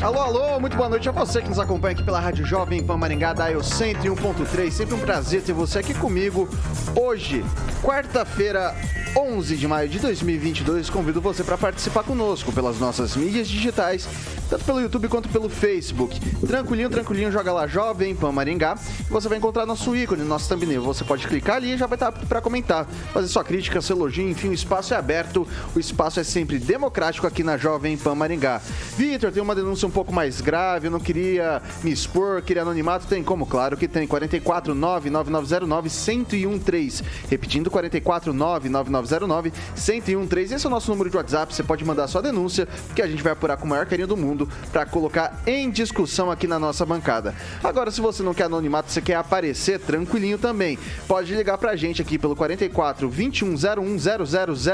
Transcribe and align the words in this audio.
Alô, 0.00 0.20
alô, 0.20 0.60
muito 0.60 0.76
boa 0.76 0.88
noite 0.88 1.08
a 1.08 1.12
você 1.12 1.42
que 1.42 1.48
nos 1.48 1.58
acompanha 1.58 1.92
aqui 1.92 2.04
pela 2.04 2.20
Rádio 2.20 2.46
Jovem 2.46 2.80
Pan 2.84 2.96
Maringá, 2.96 3.32
da 3.32 3.50
101.3. 3.50 4.70
Sempre 4.70 4.94
um 4.94 5.00
prazer 5.00 5.42
ter 5.42 5.52
você 5.52 5.80
aqui 5.80 5.92
comigo. 5.92 6.48
Hoje, 6.94 7.44
quarta-feira, 7.82 8.76
11 9.16 9.56
de 9.56 9.66
maio 9.66 9.88
de 9.88 9.98
2022, 9.98 10.90
convido 10.90 11.20
você 11.20 11.42
para 11.42 11.56
participar 11.56 12.02
conosco 12.02 12.52
pelas 12.52 12.78
nossas 12.78 13.16
mídias 13.16 13.48
digitais, 13.48 14.08
tanto 14.50 14.64
pelo 14.64 14.80
YouTube 14.80 15.08
quanto 15.08 15.28
pelo 15.28 15.48
Facebook. 15.48 16.18
Tranquilinho, 16.46 16.90
tranquilinho, 16.90 17.32
joga 17.32 17.52
lá 17.52 17.66
Jovem 17.66 18.14
Pan 18.14 18.32
Maringá. 18.32 18.76
Você 19.08 19.28
vai 19.28 19.38
encontrar 19.38 19.66
nosso 19.66 19.94
ícone, 19.96 20.22
nosso 20.22 20.48
thumbnail. 20.48 20.82
Você 20.82 21.04
pode 21.04 21.26
clicar 21.26 21.56
ali 21.56 21.72
e 21.72 21.76
já 21.76 21.86
vai 21.86 21.96
estar 21.96 22.12
para 22.12 22.40
comentar, 22.40 22.86
fazer 23.12 23.28
sua 23.28 23.44
crítica, 23.44 23.80
seu 23.80 23.96
elogio, 23.96 24.28
enfim, 24.28 24.48
o 24.48 24.54
espaço 24.54 24.94
é 24.94 24.96
aberto, 24.96 25.46
o 25.74 25.78
espaço 25.78 26.20
é 26.20 26.24
sempre 26.24 26.58
democrático 26.58 27.26
aqui 27.26 27.42
na 27.42 27.56
Jovem 27.56 27.96
Pan 27.96 28.14
Maringá. 28.14 28.60
Vitor, 28.96 29.32
tem 29.32 29.42
uma 29.42 29.54
denúncia 29.54 29.86
um 29.86 29.90
pouco 29.90 30.12
mais 30.12 30.40
grave, 30.40 30.88
eu 30.88 30.90
não 30.90 31.00
queria 31.00 31.62
me 31.82 31.90
expor, 31.90 32.42
queria 32.42 32.62
anonimato, 32.62 33.06
tem 33.06 33.22
como? 33.22 33.46
Claro 33.46 33.76
que 33.76 33.88
tem, 33.88 34.06
449 34.06 35.10
9909 35.10 35.88
1013. 35.88 37.04
Repetindo, 37.28 37.70
449 37.70 38.68
9909 38.68 38.97
1013. 39.02 40.54
Esse 40.54 40.66
é 40.66 40.68
o 40.68 40.70
nosso 40.70 40.90
número 40.90 41.10
de 41.10 41.16
WhatsApp, 41.16 41.54
você 41.54 41.62
pode 41.62 41.84
mandar 41.84 42.08
sua 42.08 42.22
denúncia, 42.22 42.68
que 42.94 43.02
a 43.02 43.06
gente 43.06 43.22
vai 43.22 43.32
apurar 43.32 43.56
com 43.56 43.64
o 43.64 43.68
maior 43.68 43.86
carinho 43.86 44.08
do 44.08 44.16
mundo 44.16 44.48
para 44.72 44.86
colocar 44.86 45.42
em 45.46 45.70
discussão 45.70 46.30
aqui 46.30 46.46
na 46.46 46.58
nossa 46.58 46.84
bancada. 46.84 47.34
Agora, 47.62 47.90
se 47.90 48.00
você 48.00 48.22
não 48.22 48.34
quer 48.34 48.44
anonimato, 48.44 48.90
você 48.90 49.00
quer 49.00 49.16
aparecer, 49.16 49.78
tranquilinho 49.80 50.38
também. 50.38 50.78
Pode 51.06 51.34
ligar 51.34 51.58
pra 51.58 51.76
gente 51.76 52.02
aqui 52.02 52.18
pelo 52.18 52.34
44 52.34 53.08
2101 53.08 53.96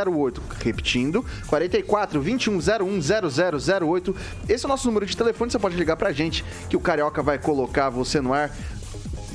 0008. 0.05 0.42
Repetindo, 0.62 1.25
44 1.47 2.20
2101 2.20 3.00
0008. 3.81 4.16
Esse 4.48 4.64
é 4.64 4.66
o 4.66 4.69
nosso 4.69 4.86
número 4.86 5.06
de 5.06 5.16
telefone, 5.16 5.50
você 5.50 5.59
pode 5.59 5.77
ligar 5.77 5.97
pra 5.97 6.12
gente 6.12 6.44
que 6.69 6.77
o 6.77 6.81
Carioca 6.81 7.22
vai 7.22 7.38
colocar 7.38 7.91
você 7.91 8.20
no 8.20 8.33
ar 8.33 8.50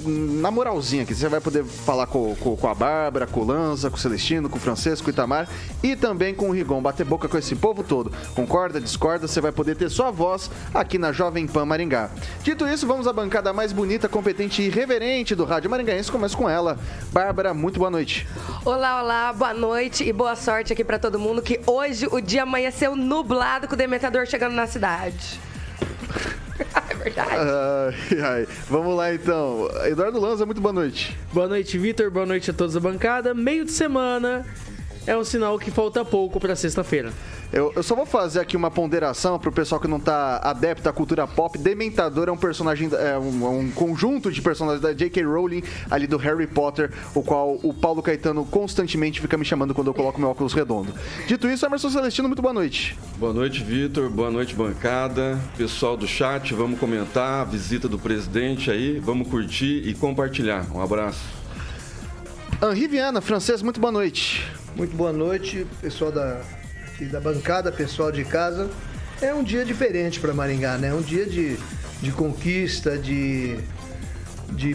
na 0.05 0.51
moralzinha 0.51 1.03
aqui. 1.03 1.13
Você 1.13 1.27
vai 1.27 1.41
poder 1.41 1.63
falar 1.63 2.07
com, 2.07 2.35
com, 2.35 2.55
com, 2.55 2.67
a 2.67 2.73
Bárbara, 2.73 3.27
com 3.27 3.41
o 3.41 3.45
Lanza, 3.45 3.89
com 3.89 3.97
o 3.97 3.99
Celestino, 3.99 4.49
com 4.49 4.57
o 4.57 4.59
Francisco, 4.59 5.05
com 5.05 5.11
o 5.11 5.13
Itamar 5.13 5.47
e 5.83 5.95
também 5.95 6.33
com 6.33 6.49
o 6.49 6.51
Rigon. 6.51 6.81
Bater 6.81 7.05
boca 7.05 7.27
com 7.27 7.37
esse 7.37 7.55
povo 7.55 7.83
todo. 7.83 8.11
Concorda, 8.35 8.79
discorda, 8.79 9.27
você 9.27 9.41
vai 9.41 9.51
poder 9.51 9.75
ter 9.75 9.89
sua 9.89 10.11
voz 10.11 10.49
aqui 10.73 10.97
na 10.97 11.11
Jovem 11.11 11.47
Pan 11.47 11.65
Maringá. 11.65 12.09
Dito 12.43 12.67
isso, 12.67 12.87
vamos 12.87 13.07
à 13.07 13.13
bancada 13.13 13.51
mais 13.53 13.71
bonita, 13.71 14.07
competente 14.07 14.61
e 14.61 14.65
irreverente 14.65 15.35
do 15.35 15.45
Rádio 15.45 15.69
Maringaense. 15.69 16.11
Começa 16.11 16.35
com 16.35 16.49
ela. 16.49 16.77
Bárbara, 17.11 17.53
muito 17.53 17.79
boa 17.79 17.91
noite. 17.91 18.27
Olá, 18.63 19.01
olá, 19.01 19.33
boa 19.33 19.53
noite 19.53 20.03
e 20.03 20.13
boa 20.13 20.35
sorte 20.35 20.73
aqui 20.73 20.83
para 20.83 20.99
todo 20.99 21.19
mundo 21.19 21.41
que 21.41 21.59
hoje 21.65 22.07
o 22.11 22.19
dia 22.19 22.43
amanheceu 22.43 22.95
nublado 22.95 23.67
com 23.67 23.73
o 23.73 23.77
Dementador 23.77 24.25
chegando 24.25 24.53
na 24.53 24.67
cidade. 24.67 25.39
Verdade. 27.09 27.95
Ai, 28.11 28.21
ai. 28.21 28.47
Vamos 28.69 28.95
lá 28.95 29.13
então. 29.13 29.69
Eduardo 29.85 30.19
Lanza, 30.19 30.45
muito 30.45 30.61
boa 30.61 30.73
noite. 30.73 31.17
Boa 31.33 31.47
noite, 31.47 31.77
Vitor. 31.77 32.09
Boa 32.11 32.25
noite 32.25 32.51
a 32.51 32.53
todos 32.53 32.73
da 32.73 32.79
bancada. 32.79 33.33
Meio 33.33 33.65
de 33.65 33.71
semana 33.71 34.45
é 35.09 35.17
um 35.17 35.23
sinal 35.23 35.57
que 35.57 35.71
falta 35.71 36.05
pouco 36.05 36.39
para 36.39 36.55
sexta-feira. 36.55 37.11
Eu, 37.51 37.73
eu, 37.75 37.81
só 37.81 37.95
vou 37.95 38.05
fazer 38.05 38.41
aqui 38.41 38.55
uma 38.55 38.69
ponderação 38.69 39.39
pro 39.39 39.51
pessoal 39.51 39.81
que 39.81 39.87
não 39.87 39.99
tá 39.99 40.37
adepto 40.37 40.87
à 40.87 40.93
cultura 40.93 41.25
pop. 41.25 41.57
Dementador 41.57 42.29
é 42.29 42.31
um 42.31 42.37
personagem, 42.37 42.91
é 42.93 43.17
um, 43.17 43.59
um, 43.59 43.71
conjunto 43.71 44.31
de 44.31 44.39
personagens 44.39 44.83
da 44.83 44.93
J.K. 44.93 45.23
Rowling, 45.23 45.63
ali 45.89 46.05
do 46.05 46.15
Harry 46.17 46.45
Potter, 46.45 46.91
o 47.15 47.23
qual 47.23 47.59
o 47.63 47.73
Paulo 47.73 48.03
Caetano 48.03 48.45
constantemente 48.45 49.19
fica 49.19 49.35
me 49.35 49.43
chamando 49.43 49.73
quando 49.73 49.87
eu 49.87 49.95
coloco 49.95 50.19
meu 50.19 50.29
óculos 50.29 50.53
redondo. 50.53 50.93
Dito 51.25 51.47
isso, 51.47 51.65
Emerson 51.65 51.89
Celestino, 51.89 52.29
muito 52.29 52.43
boa 52.43 52.53
noite. 52.53 52.95
Boa 53.17 53.33
noite, 53.33 53.63
Vitor. 53.63 54.11
Boa 54.11 54.29
noite, 54.29 54.53
bancada. 54.53 55.39
Pessoal 55.57 55.97
do 55.97 56.07
chat, 56.07 56.53
vamos 56.53 56.79
comentar 56.79 57.41
a 57.41 57.45
visita 57.45 57.87
do 57.87 57.97
presidente 57.97 58.69
aí, 58.69 58.99
vamos 58.99 59.27
curtir 59.27 59.87
e 59.87 59.95
compartilhar. 59.95 60.67
Um 60.71 60.79
abraço. 60.79 61.39
Henri 62.61 62.87
Viana, 62.87 63.21
francês, 63.21 63.63
muito 63.63 63.79
boa 63.79 63.91
noite. 63.91 64.58
Muito 64.79 64.95
boa 64.95 65.11
noite, 65.11 65.67
pessoal 65.81 66.09
da 66.09 66.41
da 67.11 67.19
bancada, 67.19 67.69
pessoal 67.69 68.13
de 68.13 68.23
casa. 68.23 68.69
É 69.21 69.33
um 69.33 69.43
dia 69.43 69.65
diferente 69.65 70.21
para 70.21 70.33
Maringá, 70.33 70.77
né? 70.77 70.87
É 70.87 70.93
um 70.93 71.01
dia 71.01 71.25
de, 71.25 71.57
de 72.01 72.13
conquista, 72.13 72.97
de, 72.97 73.57
de, 74.51 74.73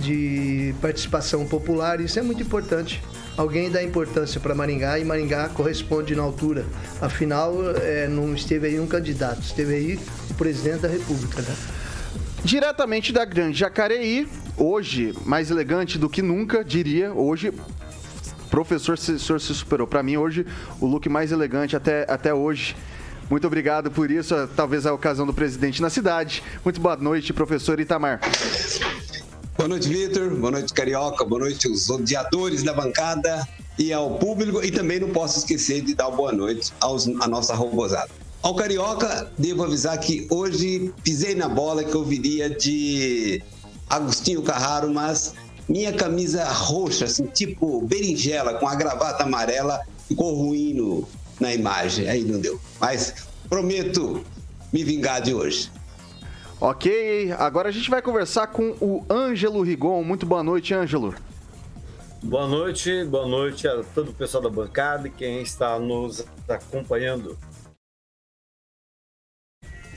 de 0.00 0.74
participação 0.80 1.46
popular. 1.46 2.00
Isso 2.00 2.18
é 2.18 2.22
muito 2.22 2.42
importante. 2.42 3.02
Alguém 3.36 3.70
dá 3.70 3.82
importância 3.82 4.40
para 4.40 4.54
Maringá 4.54 4.98
e 4.98 5.04
Maringá 5.04 5.50
corresponde 5.50 6.16
na 6.16 6.22
altura. 6.22 6.64
Afinal, 6.98 7.54
é, 7.76 8.08
não 8.08 8.34
esteve 8.34 8.68
aí 8.68 8.80
um 8.80 8.86
candidato, 8.86 9.42
esteve 9.42 9.74
aí 9.74 10.00
o 10.30 10.34
presidente 10.34 10.80
da 10.80 10.88
República, 10.88 11.42
né? 11.42 11.54
Diretamente 12.42 13.12
da 13.12 13.26
Grande 13.26 13.58
Jacareí, 13.58 14.26
hoje 14.56 15.14
mais 15.26 15.50
elegante 15.50 15.98
do 15.98 16.08
que 16.08 16.22
nunca, 16.22 16.64
diria. 16.64 17.12
Hoje 17.12 17.52
professor 18.52 18.98
se, 18.98 19.18
senhor 19.18 19.40
se 19.40 19.54
superou. 19.54 19.86
Para 19.86 20.02
mim, 20.02 20.18
hoje, 20.18 20.46
o 20.78 20.86
look 20.86 21.08
mais 21.08 21.32
elegante 21.32 21.74
até, 21.74 22.04
até 22.06 22.34
hoje. 22.34 22.76
Muito 23.30 23.46
obrigado 23.46 23.90
por 23.90 24.10
isso, 24.10 24.34
talvez 24.54 24.84
a 24.84 24.92
ocasião 24.92 25.26
do 25.26 25.32
presidente 25.32 25.80
na 25.80 25.88
cidade. 25.88 26.42
Muito 26.62 26.78
boa 26.78 26.94
noite, 26.94 27.32
professor 27.32 27.80
Itamar. 27.80 28.20
Boa 29.56 29.68
noite, 29.68 29.88
Vitor. 29.88 30.34
Boa 30.34 30.50
noite, 30.50 30.70
Carioca. 30.74 31.24
Boa 31.24 31.40
noite, 31.40 31.66
os 31.66 31.88
odiadores 31.88 32.62
da 32.62 32.74
bancada 32.74 33.48
e 33.78 33.90
ao 33.90 34.18
público. 34.18 34.62
E 34.62 34.70
também 34.70 35.00
não 35.00 35.08
posso 35.08 35.38
esquecer 35.38 35.80
de 35.80 35.94
dar 35.94 36.10
boa 36.10 36.32
noite 36.32 36.74
aos, 36.78 37.08
à 37.08 37.26
nossa 37.26 37.54
robozada. 37.54 38.10
Ao 38.42 38.54
Carioca, 38.54 39.32
devo 39.38 39.64
avisar 39.64 39.96
que 39.98 40.26
hoje 40.28 40.92
pisei 41.02 41.34
na 41.34 41.48
bola 41.48 41.82
que 41.82 41.94
eu 41.94 42.04
viria 42.04 42.50
de 42.50 43.42
Agostinho 43.88 44.42
Carraro, 44.42 44.92
mas 44.92 45.34
minha 45.68 45.92
camisa 45.92 46.44
roxa, 46.44 47.04
assim, 47.04 47.26
tipo 47.26 47.80
berinjela, 47.82 48.54
com 48.54 48.66
a 48.66 48.74
gravata 48.74 49.22
amarela, 49.22 49.80
ficou 50.08 50.34
ruim 50.34 50.74
no, 50.74 51.08
na 51.40 51.52
imagem. 51.54 52.08
Aí 52.08 52.24
não 52.24 52.40
deu. 52.40 52.60
Mas 52.80 53.26
prometo 53.48 54.24
me 54.72 54.82
vingar 54.84 55.20
de 55.20 55.34
hoje. 55.34 55.70
Ok, 56.60 57.32
agora 57.32 57.68
a 57.68 57.72
gente 57.72 57.90
vai 57.90 58.00
conversar 58.00 58.46
com 58.46 58.70
o 58.80 59.04
Ângelo 59.10 59.62
Rigon. 59.62 60.02
Muito 60.04 60.24
boa 60.24 60.44
noite, 60.44 60.72
Ângelo. 60.72 61.14
Boa 62.22 62.46
noite, 62.46 63.04
boa 63.04 63.26
noite 63.26 63.66
a 63.66 63.82
todo 63.82 64.10
o 64.10 64.14
pessoal 64.14 64.44
da 64.44 64.48
bancada 64.48 65.08
e 65.08 65.10
quem 65.10 65.42
está 65.42 65.76
nos 65.80 66.24
acompanhando. 66.48 67.36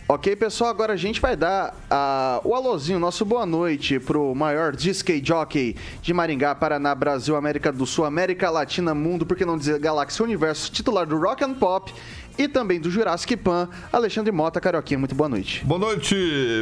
Ok, 0.07 0.36
pessoal, 0.36 0.69
agora 0.69 0.94
a 0.94 0.96
gente 0.96 1.19
vai 1.19 1.36
dar 1.36 1.74
uh, 1.90 2.48
o 2.48 2.54
alôzinho, 2.54 3.00
nosso 3.00 3.25
boa 3.25 3.44
noite 3.44 4.00
pro 4.00 4.36
maior 4.36 4.75
disc 4.75 5.10
jockey 5.24 5.75
de 6.00 6.13
Maringá, 6.13 6.54
Paraná, 6.54 6.94
Brasil, 6.94 7.36
América 7.36 7.72
do 7.72 7.88
Sul, 7.88 8.06
América 8.06 8.52
Latina, 8.52 8.94
Mundo, 8.94 9.25
por 9.25 9.36
que 9.36 9.44
não 9.44 9.57
dizer 9.57 9.80
Galáxia 9.80 10.24
Universo, 10.24 10.72
titular 10.72 11.07
do 11.07 11.18
Rock 11.18 11.44
and 11.44 11.56
Pop 11.56 11.92
e 12.38 12.48
também 12.48 12.80
do 12.80 12.92
Jurassic 12.92 13.36
Pan, 13.36 13.68
Alexandre 13.92 14.31
Mota, 14.31 14.62
Carioquinha. 14.62 15.00
Muito 15.00 15.16
boa 15.16 15.28
noite. 15.28 15.66
Boa 15.66 15.80
noite, 15.80 16.16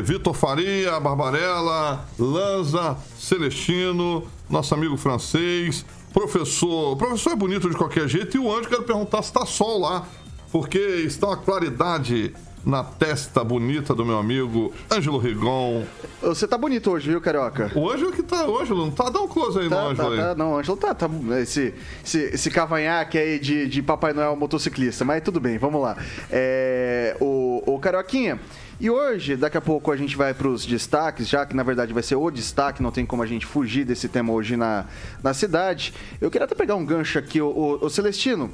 Vitor 0.06 0.34
Faria, 0.34 0.98
Barbarella, 1.02 2.08
Lanza, 2.18 2.96
Celestino, 3.20 4.26
nosso 4.50 4.74
amigo 4.74 4.96
francês, 4.96 5.86
professor. 6.14 6.94
O 6.94 6.96
professor 6.96 7.34
é 7.34 7.36
bonito 7.36 7.70
de 7.70 7.76
qualquer 7.76 8.08
jeito 8.08 8.38
e 8.38 8.40
o 8.40 8.50
Anjo, 8.50 8.70
quero 8.70 8.84
perguntar 8.84 9.22
se 9.22 9.34
tá 9.34 9.46
sol 9.46 9.82
lá, 9.82 10.08
porque 10.50 10.80
está 10.80 11.28
uma 11.28 11.36
claridade 11.36 12.34
na 12.66 12.84
testa 12.84 13.44
bonita 13.44 13.94
do 13.94 14.06
meu 14.06 14.18
amigo 14.18 14.74
Ângelo 14.90 15.18
Rigon. 15.18 15.84
Você 16.22 16.48
tá 16.48 16.58
bonito 16.58 16.92
hoje, 16.92 17.10
viu, 17.10 17.20
Carioca? 17.20 17.72
O 17.76 17.90
Ângelo 17.92 18.12
que 18.14 18.24
tá, 18.24 18.48
o 18.48 18.58
Ângelo 18.60 18.86
não 18.86 18.92
tá? 18.92 19.10
Dá 19.10 19.20
um 19.20 19.28
close 19.28 19.60
aí 19.60 19.70
Tá, 19.70 19.76
no 19.84 19.90
Ângelo 19.90 20.08
tá, 20.10 20.14
aí. 20.14 20.20
tá, 20.30 20.36
não, 20.36 20.54
o 20.54 20.58
Ângelo 20.58 20.78
tá, 20.78 20.94
tá 20.94 21.10
esse, 21.42 21.74
esse, 22.06 22.20
esse 22.20 22.50
cavanhaque 22.50 23.18
aí 23.18 23.38
de, 23.38 23.68
de 23.68 23.82
Papai 23.82 24.14
Noel 24.14 24.36
motociclista, 24.36 25.04
mas 25.04 25.22
tudo 25.22 25.40
bem, 25.42 25.58
vamos 25.58 25.82
lá. 25.82 25.98
É, 26.32 27.18
o, 27.20 27.62
o 27.66 27.80
Carioquinha, 27.80 28.40
e 28.80 28.90
hoje, 28.90 29.36
daqui 29.36 29.58
a 29.58 29.62
pouco 29.62 29.92
a 29.92 29.98
gente 29.98 30.16
vai 30.16 30.34
pros 30.34 30.66
destaques, 30.66 31.28
já 31.28 31.46
que 31.46 31.56
na 31.56 31.64
verdade 31.64 31.94
vai 31.94 32.02
ser 32.04 32.16
o 32.16 32.32
destaque, 32.32 32.82
não 32.82 32.92
tem 32.92 33.06
como 33.06 33.22
a 33.24 33.26
gente 33.26 33.46
fugir 33.46 33.84
desse 33.86 34.08
tema 34.08 34.32
hoje 34.32 34.56
na, 34.56 34.86
na 35.22 35.34
cidade. 35.34 35.94
Eu 36.22 36.32
queria 36.32 36.46
até 36.46 36.56
pegar 36.56 36.76
um 36.76 36.86
gancho 36.86 37.20
aqui, 37.20 37.42
o, 37.42 37.48
o- 37.48 37.86
o 37.86 37.90
Celestino. 37.90 38.50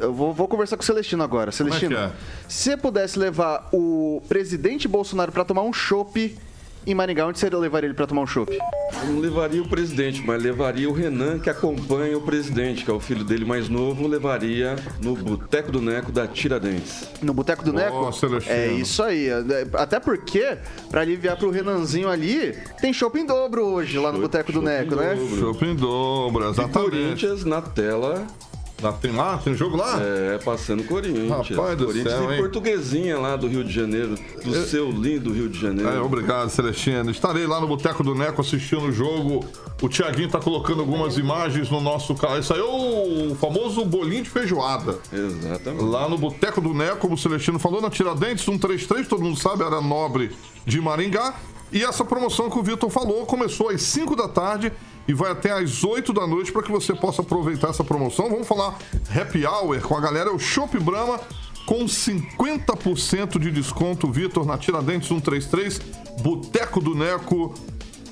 Eu 0.00 0.12
vou, 0.12 0.32
vou 0.32 0.48
conversar 0.48 0.76
com 0.76 0.82
o 0.82 0.86
Celestino 0.86 1.22
agora. 1.22 1.50
Como 1.52 1.68
é 1.68 1.72
que 1.72 1.78
Celestino, 1.80 1.96
é? 1.98 2.12
se 2.48 2.70
você 2.70 2.76
pudesse 2.76 3.18
levar 3.18 3.68
o 3.72 4.22
presidente 4.28 4.86
Bolsonaro 4.88 5.32
pra 5.32 5.44
tomar 5.44 5.62
um 5.62 5.72
chopp 5.72 6.36
em 6.86 6.94
Maringá, 6.94 7.26
onde 7.26 7.38
você 7.38 7.50
levaria 7.50 7.88
ele 7.88 7.94
pra 7.94 8.06
tomar 8.06 8.22
um 8.22 8.26
chopp? 8.26 8.56
Eu 9.02 9.08
não 9.12 9.20
levaria 9.20 9.60
o 9.60 9.68
presidente, 9.68 10.22
mas 10.24 10.42
levaria 10.42 10.88
o 10.88 10.92
Renan, 10.92 11.38
que 11.38 11.50
acompanha 11.50 12.16
o 12.16 12.22
presidente, 12.22 12.82
que 12.82 12.90
é 12.90 12.94
o 12.94 13.00
filho 13.00 13.24
dele 13.24 13.44
mais 13.44 13.68
novo, 13.68 14.06
levaria 14.06 14.74
no 15.02 15.14
Boteco 15.14 15.70
do 15.70 15.82
Neco 15.82 16.10
da 16.10 16.26
Tiradentes. 16.26 17.06
No 17.20 17.34
Boteco 17.34 17.62
do 17.62 17.74
Neco? 17.74 18.10
Celestino. 18.12 18.54
É 18.56 18.68
isso 18.68 19.02
aí. 19.02 19.28
Até 19.74 20.00
porque, 20.00 20.56
pra 20.90 21.02
aliviar 21.02 21.36
pro 21.36 21.50
Renanzinho 21.50 22.08
ali, 22.08 22.56
tem 22.80 22.90
shopping 22.92 23.26
dobro 23.26 23.66
hoje 23.66 23.98
lá 23.98 24.10
no 24.10 24.20
Boteco 24.20 24.50
do 24.50 24.62
Neco, 24.62 24.96
né? 24.96 25.14
dobro. 25.14 25.36
Shopping 25.38 25.74
dobra, 25.76 26.46
E 26.46 26.50
exatamente. 26.50 26.90
Corinthians 26.90 27.44
na 27.44 27.60
tela, 27.60 28.26
Lá, 28.80 28.92
tem 28.92 29.10
lá? 29.10 29.38
Tem 29.38 29.54
jogo 29.54 29.76
lá? 29.76 30.00
é, 30.00 30.38
passando 30.38 30.84
Corinthians. 30.84 31.28
Rapaz 31.28 31.76
do 31.76 31.86
Corinthians 31.86 32.14
céu, 32.14 32.30
e 32.30 32.34
hein? 32.34 32.40
Portuguesinha 32.40 33.18
lá 33.18 33.34
do 33.34 33.48
Rio 33.48 33.64
de 33.64 33.72
Janeiro, 33.72 34.14
do 34.44 34.54
seu 34.66 34.90
lindo 34.90 35.32
Rio 35.32 35.48
de 35.48 35.60
Janeiro. 35.60 35.90
É, 35.90 36.00
obrigado, 36.00 36.48
Celestino. 36.48 37.10
Estarei 37.10 37.46
lá 37.46 37.60
no 37.60 37.66
Boteco 37.66 38.04
do 38.04 38.14
Neco 38.14 38.40
assistindo 38.40 38.84
o 38.84 38.92
jogo. 38.92 39.44
O 39.82 39.88
Tiaguinho 39.88 40.28
tá 40.28 40.38
colocando 40.38 40.80
algumas 40.80 41.18
imagens 41.18 41.70
no 41.70 41.80
nosso 41.80 42.14
canal. 42.14 42.38
Isso 42.38 42.54
aí 42.54 42.60
é 42.60 42.62
o 42.62 43.34
famoso 43.34 43.84
bolinho 43.84 44.22
de 44.22 44.30
feijoada. 44.30 44.98
Exatamente. 45.12 45.84
Lá 45.84 46.08
no 46.08 46.16
Boteco 46.16 46.60
do 46.60 46.72
Neco, 46.72 46.98
como 46.98 47.14
o 47.14 47.18
Celestino 47.18 47.58
falou, 47.58 47.80
na 47.80 47.90
Tiradentes 47.90 48.44
133, 48.44 49.08
todo 49.08 49.22
mundo 49.22 49.38
sabe, 49.38 49.64
era 49.64 49.80
nobre 49.80 50.30
de 50.64 50.80
Maringá. 50.80 51.34
E 51.70 51.82
essa 51.84 52.04
promoção 52.04 52.48
que 52.48 52.58
o 52.58 52.62
Vitor 52.62 52.88
falou 52.88 53.26
começou 53.26 53.68
às 53.68 53.82
5 53.82 54.16
da 54.16 54.28
tarde 54.28 54.72
e 55.08 55.14
vai 55.14 55.32
até 55.32 55.50
às 55.50 55.82
8 55.82 56.12
da 56.12 56.26
noite 56.26 56.52
para 56.52 56.62
que 56.62 56.70
você 56.70 56.94
possa 56.94 57.22
aproveitar 57.22 57.70
essa 57.70 57.82
promoção. 57.82 58.28
Vamos 58.28 58.46
falar 58.46 58.78
happy 59.10 59.46
hour 59.46 59.80
com 59.80 59.96
a 59.96 60.00
galera, 60.00 60.28
é 60.28 60.32
o 60.32 60.38
Shop 60.38 60.78
Brahma 60.78 61.18
com 61.66 61.84
50% 61.84 63.38
de 63.38 63.50
desconto, 63.50 64.10
Vitor, 64.10 64.46
na 64.46 64.56
Tiradentes 64.56 65.08
133, 65.08 65.80
Boteco 66.22 66.80
do 66.80 66.94
Neco, 66.94 67.54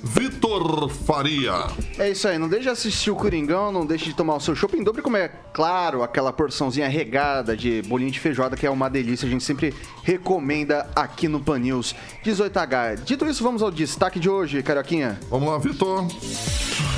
Vitor 0.06 0.88
Faria. 0.88 1.66
É 1.98 2.10
isso 2.10 2.28
aí, 2.28 2.38
não 2.38 2.48
deixe 2.48 2.62
de 2.64 2.68
assistir 2.68 3.10
o 3.10 3.16
Coringão, 3.16 3.72
não 3.72 3.84
deixe 3.84 4.04
de 4.04 4.14
tomar 4.14 4.36
o 4.36 4.40
seu 4.40 4.54
shopping 4.54 4.84
dobro 4.84 5.00
e 5.00 5.02
comer, 5.02 5.32
claro, 5.52 6.02
aquela 6.02 6.32
porçãozinha 6.32 6.88
regada 6.88 7.56
de 7.56 7.82
bolinho 7.82 8.10
de 8.10 8.20
feijoada, 8.20 8.56
que 8.56 8.64
é 8.64 8.70
uma 8.70 8.88
delícia, 8.88 9.26
a 9.26 9.30
gente 9.30 9.42
sempre 9.42 9.74
recomenda 10.04 10.88
aqui 10.94 11.26
no 11.26 11.40
Pan 11.40 11.58
News 11.58 11.94
18H. 12.24 13.02
Dito 13.02 13.26
isso, 13.26 13.42
vamos 13.42 13.62
ao 13.62 13.70
destaque 13.70 14.20
de 14.20 14.30
hoje, 14.30 14.62
Carioquinha. 14.62 15.18
Vamos 15.28 15.48
lá, 15.48 15.58
Vitor. 15.58 16.06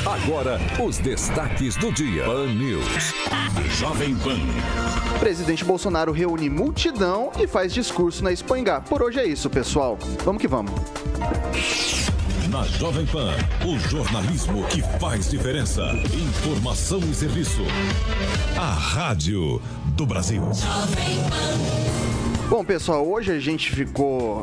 Agora, 0.05 0.61
os 0.79 0.99
destaques 0.99 1.77
do 1.77 1.91
dia. 1.91 2.25
Pan 2.25 2.53
News. 2.53 3.15
Jovem 3.79 4.15
Pan. 4.17 4.39
Presidente 5.19 5.65
Bolsonaro 5.65 6.13
reúne 6.13 6.51
multidão 6.51 7.33
e 7.39 7.47
faz 7.47 7.73
discurso 7.73 8.23
na 8.23 8.33
Espanha. 8.33 8.81
Por 8.81 9.03
hoje 9.03 9.19
é 9.19 9.27
isso, 9.27 9.49
pessoal. 9.49 9.99
Vamos 10.25 10.41
que 10.41 10.49
vamos. 10.49 10.73
Na 12.51 12.63
Jovem 12.65 13.05
Pan, 13.05 13.35
o 13.67 13.79
jornalismo 13.91 14.67
que 14.69 14.81
faz 14.99 15.31
diferença. 15.31 15.83
Informação 16.15 16.99
e 17.01 17.15
serviço. 17.15 17.61
A 18.57 18.73
Rádio 18.73 19.61
do 19.89 20.07
Brasil. 20.07 20.43
Bom, 22.49 22.65
pessoal, 22.65 23.07
hoje 23.07 23.33
a 23.33 23.39
gente 23.39 23.71
ficou 23.71 24.41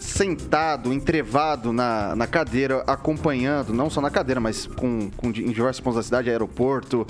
sentado, 0.00 0.92
entrevado 0.92 1.72
na, 1.72 2.16
na 2.16 2.26
cadeira, 2.26 2.82
acompanhando, 2.88 3.72
não 3.72 3.88
só 3.88 4.00
na 4.00 4.10
cadeira, 4.10 4.40
mas 4.40 4.66
com, 4.66 5.08
com 5.16 5.28
em 5.28 5.52
diversos 5.52 5.80
pontos 5.80 5.98
da 5.98 6.02
cidade, 6.02 6.28
aeroporto, 6.28 7.06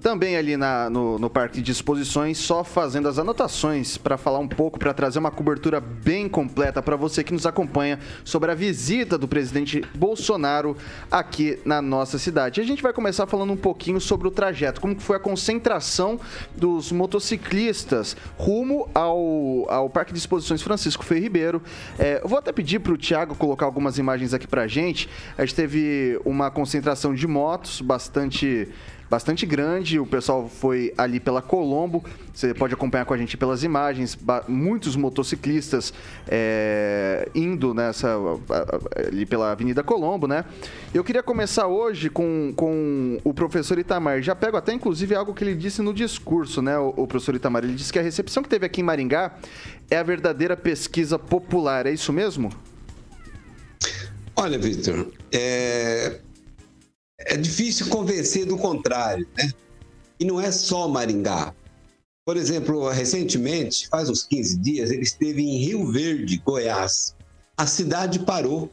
também 0.00 0.36
ali 0.36 0.56
na- 0.56 0.88
no, 0.90 1.18
no 1.18 1.30
parque 1.30 1.60
de 1.60 1.70
exposições, 1.70 2.38
só 2.38 2.64
fazendo 2.64 3.06
as 3.08 3.18
anotações 3.18 3.96
para 3.96 4.16
falar 4.16 4.38
um 4.38 4.48
pouco, 4.48 4.78
para 4.78 4.92
trazer 4.92 5.18
uma 5.18 5.30
cobertura 5.30 5.80
bem 5.80 6.28
completa 6.28 6.82
para 6.82 6.96
você 6.96 7.22
que 7.22 7.32
nos 7.32 7.46
acompanha 7.46 7.98
sobre 8.24 8.50
a 8.50 8.54
visita 8.54 9.16
do 9.16 9.28
presidente 9.28 9.82
Bolsonaro 9.94 10.76
aqui 11.10 11.58
na 11.64 11.80
nossa 11.82 12.18
cidade. 12.18 12.60
A 12.60 12.64
gente 12.64 12.82
vai 12.82 12.92
começar 12.92 13.26
falando 13.26 13.52
um 13.52 13.56
pouquinho 13.56 14.00
sobre 14.00 14.26
o 14.26 14.30
trajeto, 14.30 14.80
como 14.80 14.98
foi 14.98 15.16
a 15.16 15.20
concentração 15.20 16.18
dos 16.56 16.90
motociclistas 16.90 18.16
rumo 18.36 18.88
ao, 18.94 19.66
ao 19.70 19.90
Parque 19.90 20.12
de 20.12 20.18
Exposições 20.18 20.62
Francisco 20.62 21.04
Ferreira 21.04 21.20
Ribeiro. 21.20 21.62
É, 21.98 22.22
vou 22.24 22.38
até 22.38 22.50
pedir 22.50 22.78
para 22.80 22.92
o 22.92 22.96
Thiago 22.96 23.34
colocar 23.34 23.66
algumas 23.66 23.98
imagens 23.98 24.32
aqui 24.32 24.46
para 24.46 24.66
gente. 24.66 25.08
A 25.36 25.44
gente 25.44 25.54
teve 25.54 26.18
uma 26.24 26.50
concentração 26.50 27.14
de 27.14 27.26
motos 27.26 27.82
bastante 27.82 28.68
bastante 29.10 29.44
grande. 29.44 29.98
O 29.98 30.06
pessoal 30.06 30.48
foi 30.48 30.94
ali 30.96 31.18
pela 31.18 31.42
Colombo. 31.42 32.04
Você 32.32 32.54
pode 32.54 32.72
acompanhar 32.72 33.04
com 33.04 33.12
a 33.12 33.18
gente 33.18 33.36
pelas 33.36 33.64
imagens. 33.64 34.16
Muitos 34.46 34.94
motociclistas 34.94 35.92
é, 36.28 37.28
indo 37.34 37.74
nessa 37.74 38.16
ali 38.96 39.26
pela 39.26 39.50
Avenida 39.50 39.82
Colombo, 39.82 40.28
né? 40.28 40.44
Eu 40.94 41.02
queria 41.02 41.22
começar 41.22 41.66
hoje 41.66 42.08
com, 42.08 42.52
com 42.56 43.18
o 43.24 43.34
professor 43.34 43.78
Itamar. 43.78 44.22
Já 44.22 44.34
pego 44.34 44.56
até 44.56 44.72
inclusive 44.72 45.14
algo 45.14 45.34
que 45.34 45.42
ele 45.42 45.56
disse 45.56 45.82
no 45.82 45.92
discurso, 45.92 46.62
né? 46.62 46.78
O, 46.78 46.94
o 46.96 47.06
professor 47.06 47.34
Itamar. 47.34 47.64
Ele 47.64 47.74
disse 47.74 47.92
que 47.92 47.98
a 47.98 48.02
recepção 48.02 48.42
que 48.42 48.48
teve 48.48 48.64
aqui 48.64 48.80
em 48.80 48.84
Maringá 48.84 49.34
é 49.90 49.96
a 49.96 50.02
verdadeira 50.04 50.56
pesquisa 50.56 51.18
popular. 51.18 51.84
É 51.86 51.90
isso 51.90 52.12
mesmo? 52.12 52.50
Olha, 54.36 54.58
Victor, 54.58 55.08
é... 55.32 56.20
é 57.26 57.36
difícil 57.36 57.88
convencer 57.88 58.46
do 58.46 58.56
contrário, 58.56 59.26
né? 59.36 59.52
E 60.18 60.24
não 60.24 60.40
é 60.40 60.50
só 60.50 60.88
Maringá. 60.88 61.54
Por 62.26 62.36
exemplo, 62.36 62.88
recentemente, 62.88 63.88
faz 63.88 64.08
uns 64.08 64.22
15 64.22 64.58
dias, 64.58 64.90
ele 64.90 65.02
esteve 65.02 65.42
em 65.42 65.58
Rio 65.58 65.90
Verde, 65.90 66.38
Goiás. 66.44 67.14
A 67.56 67.66
cidade 67.66 68.20
parou. 68.20 68.70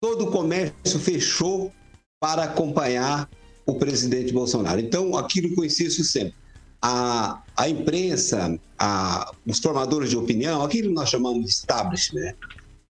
Todo 0.00 0.26
o 0.26 0.30
comércio 0.30 0.98
fechou 0.98 1.72
para 2.20 2.44
acompanhar 2.44 3.28
o 3.66 3.74
presidente 3.74 4.32
Bolsonaro. 4.32 4.80
Então, 4.80 5.16
aquilo 5.16 5.52
que 5.52 5.60
eu 5.60 5.64
insisto 5.64 6.02
sempre, 6.04 6.34
a, 6.80 7.42
a 7.56 7.68
imprensa, 7.68 8.58
a, 8.78 9.32
os 9.44 9.58
formadores 9.58 10.10
de 10.10 10.16
opinião, 10.16 10.62
aquilo 10.62 10.88
que 10.88 10.94
nós 10.94 11.10
chamamos 11.10 11.44
de 11.44 11.50
establishment, 11.50 12.34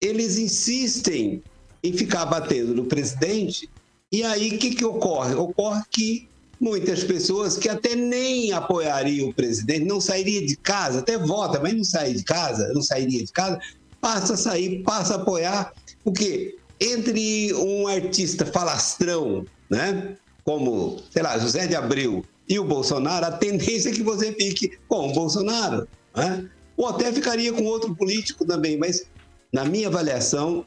eles 0.02 0.38
insistem 0.38 1.44
em 1.84 1.94
ficar 1.94 2.26
batendo 2.26 2.74
no 2.74 2.86
presidente. 2.86 3.70
E 4.14 4.24
aí, 4.24 4.56
o 4.56 4.60
que, 4.60 4.76
que 4.76 4.86
ocorre? 4.86 5.34
Ocorre 5.34 5.82
que 5.90 6.30
muitas 6.62 7.04
pessoas 7.04 7.58
que 7.58 7.68
até 7.68 7.96
nem 7.96 8.52
apoiariam 8.52 9.30
o 9.30 9.34
presidente, 9.34 9.86
não 9.86 10.00
sairia 10.00 10.46
de 10.46 10.56
casa, 10.56 11.00
até 11.00 11.18
vota, 11.18 11.60
mas 11.60 11.74
não 11.74 11.84
sair 11.84 12.14
de 12.14 12.24
casa, 12.24 12.72
não 12.76 12.84
sairia 12.84 13.24
de 13.26 13.32
casa, 13.32 13.60
passa 14.00 14.36
a 14.36 14.38
sair, 14.38 14.84
passa 14.84 15.16
a 15.16 15.18
apoiar. 15.18 15.74
O 16.06 16.14
quê? 16.14 16.56
Entre 16.80 17.56
um 17.56 17.88
artista 17.88 18.46
falastrão, 18.46 19.48
né? 19.68 20.16
Como, 20.46 21.02
sei 21.10 21.24
lá, 21.24 21.40
José 21.40 21.66
de 21.66 21.76
Abreu 21.76 22.24
e 22.48 22.60
o 22.60 22.64
Bolsonaro, 22.64 23.26
a 23.26 23.32
tendência 23.32 23.90
é 23.90 23.94
que 23.94 24.04
você 24.04 24.32
fique 24.32 24.78
com 24.88 25.10
o 25.10 25.14
Bolsonaro, 25.14 25.88
né? 26.16 26.48
Ou 26.78 26.88
até 26.88 27.12
ficaria 27.12 27.52
com 27.52 27.64
outro 27.64 27.96
político 27.96 28.46
também, 28.46 28.78
mas 28.78 29.08
na 29.52 29.66
minha 29.66 29.88
avaliação, 29.88 30.64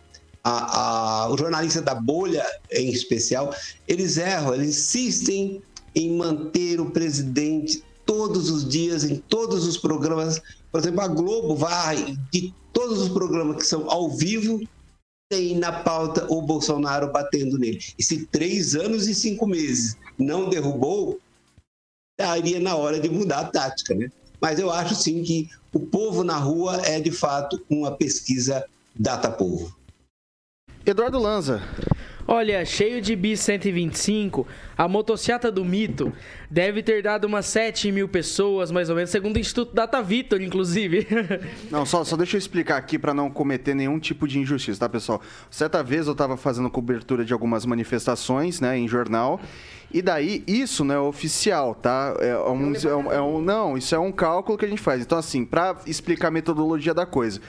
a, 0.46 1.24
a, 1.24 1.28
o 1.28 1.36
jornalista 1.36 1.82
da 1.82 1.92
bolha, 1.92 2.46
em 2.70 2.88
especial, 2.90 3.52
eles 3.88 4.16
erram, 4.16 4.54
eles 4.54 4.68
insistem 4.68 5.60
em 5.92 6.16
manter 6.16 6.80
o 6.80 6.90
presidente 6.92 7.82
todos 8.04 8.48
os 8.48 8.68
dias, 8.68 9.02
em 9.02 9.16
todos 9.16 9.66
os 9.66 9.76
programas. 9.76 10.40
Por 10.70 10.80
exemplo, 10.80 11.00
a 11.00 11.08
Globo 11.08 11.56
vai, 11.56 12.16
de 12.32 12.54
todos 12.72 13.00
os 13.00 13.08
programas 13.08 13.56
que 13.56 13.66
são 13.66 13.90
ao 13.90 14.08
vivo, 14.08 14.60
tem 15.28 15.56
na 15.56 15.72
pauta 15.72 16.24
o 16.32 16.40
Bolsonaro 16.40 17.10
batendo 17.10 17.58
nele. 17.58 17.80
E 17.98 18.02
se 18.04 18.24
três 18.26 18.76
anos 18.76 19.08
e 19.08 19.16
cinco 19.16 19.48
meses 19.48 19.96
não 20.16 20.48
derrubou, 20.48 21.18
estaria 22.16 22.60
na 22.60 22.76
hora 22.76 23.00
de 23.00 23.08
mudar 23.08 23.40
a 23.40 23.44
tática, 23.46 23.96
né? 23.96 24.12
Mas 24.40 24.60
eu 24.60 24.70
acho 24.70 24.94
sim 24.94 25.24
que 25.24 25.50
o 25.72 25.80
povo 25.80 26.22
na 26.22 26.36
rua 26.36 26.80
é 26.84 27.00
de 27.00 27.10
fato 27.10 27.60
uma 27.68 27.90
pesquisa 27.90 28.64
data 28.94 29.28
povo. 29.28 29.74
Eduardo 30.86 31.18
Lanza. 31.18 31.60
Olha, 32.28 32.64
cheio 32.64 33.00
de 33.00 33.14
bis 33.14 33.38
125, 33.40 34.46
a 34.76 34.88
motociata 34.88 35.50
do 35.50 35.64
mito 35.64 36.12
deve 36.50 36.82
ter 36.82 37.00
dado 37.00 37.24
umas 37.24 37.46
7 37.46 37.92
mil 37.92 38.08
pessoas, 38.08 38.72
mais 38.72 38.88
ou 38.90 38.96
menos, 38.96 39.10
segundo 39.10 39.36
o 39.36 39.38
Instituto 39.38 39.72
Data 39.74 40.02
Vitor, 40.02 40.40
inclusive. 40.42 41.06
Não, 41.70 41.86
só, 41.86 42.02
só 42.02 42.16
deixa 42.16 42.36
eu 42.36 42.38
explicar 42.38 42.76
aqui 42.78 42.98
para 42.98 43.14
não 43.14 43.30
cometer 43.30 43.74
nenhum 43.74 43.98
tipo 44.00 44.26
de 44.26 44.40
injustiça, 44.40 44.80
tá, 44.80 44.88
pessoal? 44.88 45.20
Certa 45.50 45.84
vez 45.84 46.06
eu 46.06 46.12
estava 46.12 46.36
fazendo 46.36 46.68
cobertura 46.68 47.24
de 47.24 47.32
algumas 47.32 47.64
manifestações, 47.64 48.60
né, 48.60 48.76
em 48.76 48.88
jornal, 48.88 49.40
e 49.92 50.02
daí 50.02 50.42
isso 50.48 50.84
não 50.84 50.94
é 50.96 50.98
oficial, 51.00 51.76
tá? 51.76 52.16
É 52.18 52.36
um, 52.36 52.72
é 52.74 52.96
um, 52.96 53.12
é 53.12 53.22
um- 53.22 53.40
não, 53.40 53.78
isso 53.78 53.94
é 53.94 53.98
um 54.00 54.10
cálculo 54.10 54.58
que 54.58 54.64
a 54.64 54.68
gente 54.68 54.82
faz. 54.82 55.00
Então, 55.00 55.16
assim, 55.16 55.44
para 55.44 55.76
explicar 55.86 56.28
a 56.28 56.30
metodologia 56.32 56.92
da 56.92 57.06
coisa. 57.06 57.40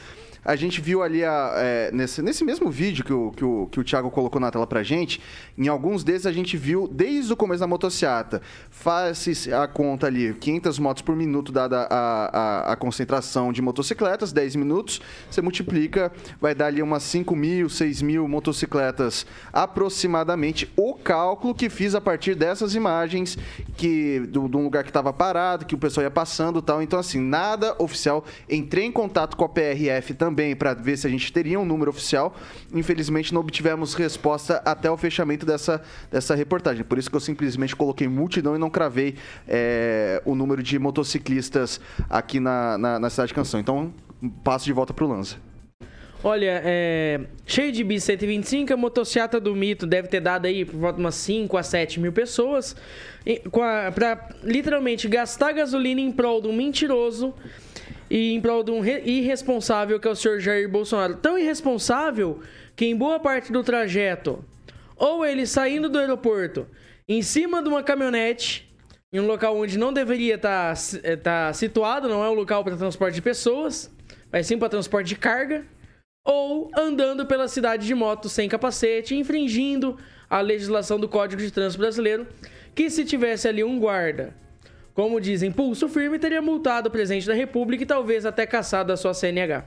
A 0.46 0.56
gente 0.56 0.80
viu 0.80 1.04
ali, 1.04 1.24
a, 1.24 1.54
é, 1.58 1.92
nesse, 1.92 2.22
nesse 2.22 2.44
mesmo 2.44 2.70
vídeo 2.70 3.04
que 3.04 3.12
o, 3.12 3.32
que, 3.32 3.44
o, 3.44 3.68
que 3.68 3.80
o 3.80 3.84
Thiago 3.84 4.10
colocou 4.10 4.40
na 4.40 4.50
tela 4.50 4.66
pra 4.66 4.84
gente, 4.84 5.22
em 5.58 5.68
alguns 5.68 6.04
desses 6.04 6.26
a 6.26 6.32
gente 6.32 6.56
viu 6.56 6.88
desde 6.88 7.34
o 7.34 7.36
começo 7.36 7.60
da 7.60 7.68
motociata. 7.68 8.42
Faz 8.70 9.48
a 9.50 9.68
conta 9.68 10.08
ali, 10.08 10.34
500 10.34 10.80
motos 10.80 11.02
por 11.02 11.16
minuto, 11.16 11.52
dada 11.52 11.88
a, 11.90 12.70
a, 12.70 12.74
a 12.74 12.76
concentração 12.76 13.52
de 13.52 13.62
motocicletas, 13.62 14.32
10 14.32 14.56
minutos, 14.56 15.02
você 15.30 15.42
multiplica, 15.42 16.12
vai 16.40 16.56
dar 16.56 16.68
ali 16.68 16.82
umas 16.82 17.04
5 17.04 17.36
mil, 17.36 17.70
6 17.70 18.02
mil 18.02 18.28
motocicletas 18.28 19.26
aproximadamente. 19.52 20.72
O 20.78 20.94
cálculo 20.94 21.54
que 21.54 21.70
fiz 21.70 21.94
a 21.96 22.02
partir 22.02 22.36
dessas 22.36 22.76
imagens, 22.76 23.38
que 23.76 24.20
do, 24.30 24.48
de 24.48 24.56
um 24.56 24.64
lugar 24.64 24.84
que 24.84 24.90
estava 24.90 25.12
parado, 25.12 25.66
que 25.66 25.76
o 25.76 25.78
pessoal 25.78 26.04
ia 26.04 26.12
passando 26.12 26.62
tal. 26.62 26.82
Então, 26.82 27.00
assim, 27.00 27.20
nada 27.20 27.76
oficial. 27.80 28.24
Entrei 28.50 28.86
em 28.86 28.92
contato 28.92 29.36
com 29.36 29.44
a 29.44 29.50
PRF 29.50 30.14
também 30.14 30.27
para 30.56 30.74
ver 30.74 30.98
se 30.98 31.08
a 31.08 31.10
gente 31.10 31.32
teria 31.32 31.60
um 31.60 31.66
número 31.66 31.90
oficial. 31.92 32.36
Infelizmente, 32.74 33.34
não 33.34 33.42
obtivemos 33.42 33.94
resposta 33.94 34.62
até 34.66 34.90
o 34.90 34.98
fechamento 34.98 35.46
dessa, 35.46 35.82
dessa 36.12 36.36
reportagem. 36.36 36.84
Por 36.84 36.98
isso 36.98 37.10
que 37.10 37.16
eu 37.16 37.20
simplesmente 37.20 37.76
coloquei 37.76 38.08
multidão 38.08 38.56
e 38.56 38.60
não 38.60 38.70
cravei 38.70 39.16
é, 39.48 40.22
o 40.26 40.36
número 40.36 40.62
de 40.64 40.78
motociclistas 40.80 41.80
aqui 42.10 42.40
na, 42.40 42.78
na, 42.78 43.00
na 43.00 43.10
cidade 43.10 43.30
de 43.30 43.34
Canção. 43.34 43.60
Então, 43.60 43.94
passo 44.44 44.66
de 44.66 44.74
volta 44.74 44.94
para 44.94 45.06
o 45.06 45.08
Lanza. 45.08 45.36
Olha, 46.24 46.62
é, 46.66 47.22
cheio 47.46 47.72
de 47.72 47.84
bis 47.84 48.04
125, 48.04 48.74
a 48.74 48.78
motociata 48.78 49.40
do 49.40 49.56
mito 49.56 49.86
deve 49.86 50.08
ter 50.08 50.20
dado 50.20 50.48
aí 50.48 50.66
por 50.66 50.76
volta 50.76 50.96
de 50.98 51.04
umas 51.04 51.14
5 51.14 51.56
a 51.56 51.62
7 51.62 52.00
mil 52.00 52.12
pessoas. 52.12 52.76
E, 53.26 53.40
a- 53.62 53.92
pra 53.92 54.28
literalmente 54.44 55.08
gastar 55.08 55.52
gasolina 55.52 56.02
em 56.02 56.12
prol 56.12 56.42
de 56.42 56.48
um 56.48 56.54
mentiroso 56.54 57.36
e 58.10 58.34
em 58.34 58.42
prol 58.42 58.64
de 58.64 58.72
um 58.72 58.80
re- 58.80 59.02
irresponsável 59.06 60.00
que 60.00 60.08
é 60.08 60.12
o 60.12 60.16
senhor 60.16 60.40
Jair 60.40 60.70
Bolsonaro. 60.70 61.16
Tão 61.16 61.38
irresponsável 61.38 62.42
que 62.76 62.86
em 62.86 62.96
boa 62.96 63.20
parte 63.20 63.52
do 63.52 63.64
trajeto, 63.64 64.44
ou 64.96 65.26
ele 65.26 65.46
saindo 65.46 65.90
do 65.90 66.00
aeroporto 66.00 66.68
em 67.08 67.22
cima 67.22 67.62
de 67.62 67.70
uma 67.70 67.84
caminhonete, 67.84 68.68
em 69.12 69.20
um 69.20 69.28
local 69.28 69.58
onde 69.58 69.78
não 69.78 69.94
deveria 69.94 70.36
estar 70.36 70.76
tá 71.24 71.54
situado, 71.54 72.10
não 72.10 72.24
é 72.24 72.30
um 72.30 72.34
local 72.34 72.64
para 72.64 72.76
transporte 72.76 73.16
de 73.16 73.22
pessoas, 73.22 73.90
mas 74.32 74.46
sim 74.48 74.58
para 74.58 74.70
transporte 74.70 75.08
de 75.08 75.16
carga, 75.16 75.66
ou 76.26 76.70
andando 76.78 77.26
pela 77.26 77.48
cidade 77.48 77.88
de 77.88 77.96
moto 77.96 78.28
sem 78.28 78.50
capacete, 78.50 79.16
infringindo 79.16 79.98
a 80.30 80.42
legislação 80.42 81.00
do 81.00 81.08
Código 81.08 81.42
de 81.42 81.50
Trânsito 81.50 81.80
Brasileiro, 81.82 82.28
que 82.76 82.90
se 82.90 83.06
tivesse 83.06 83.48
ali 83.48 83.64
um 83.64 83.80
guarda, 83.80 84.36
como 84.98 85.22
dizem, 85.22 85.52
pulso 85.52 85.88
firme, 85.88 86.18
teria 86.18 86.42
multado 86.42 86.90
o 86.90 86.92
presidente 86.92 87.28
da 87.28 87.36
República 87.36 87.84
e 87.84 87.86
talvez 87.86 88.26
até 88.26 88.48
caçado 88.48 88.92
a 88.92 88.98
sua 88.98 89.14
CNH. 89.14 89.64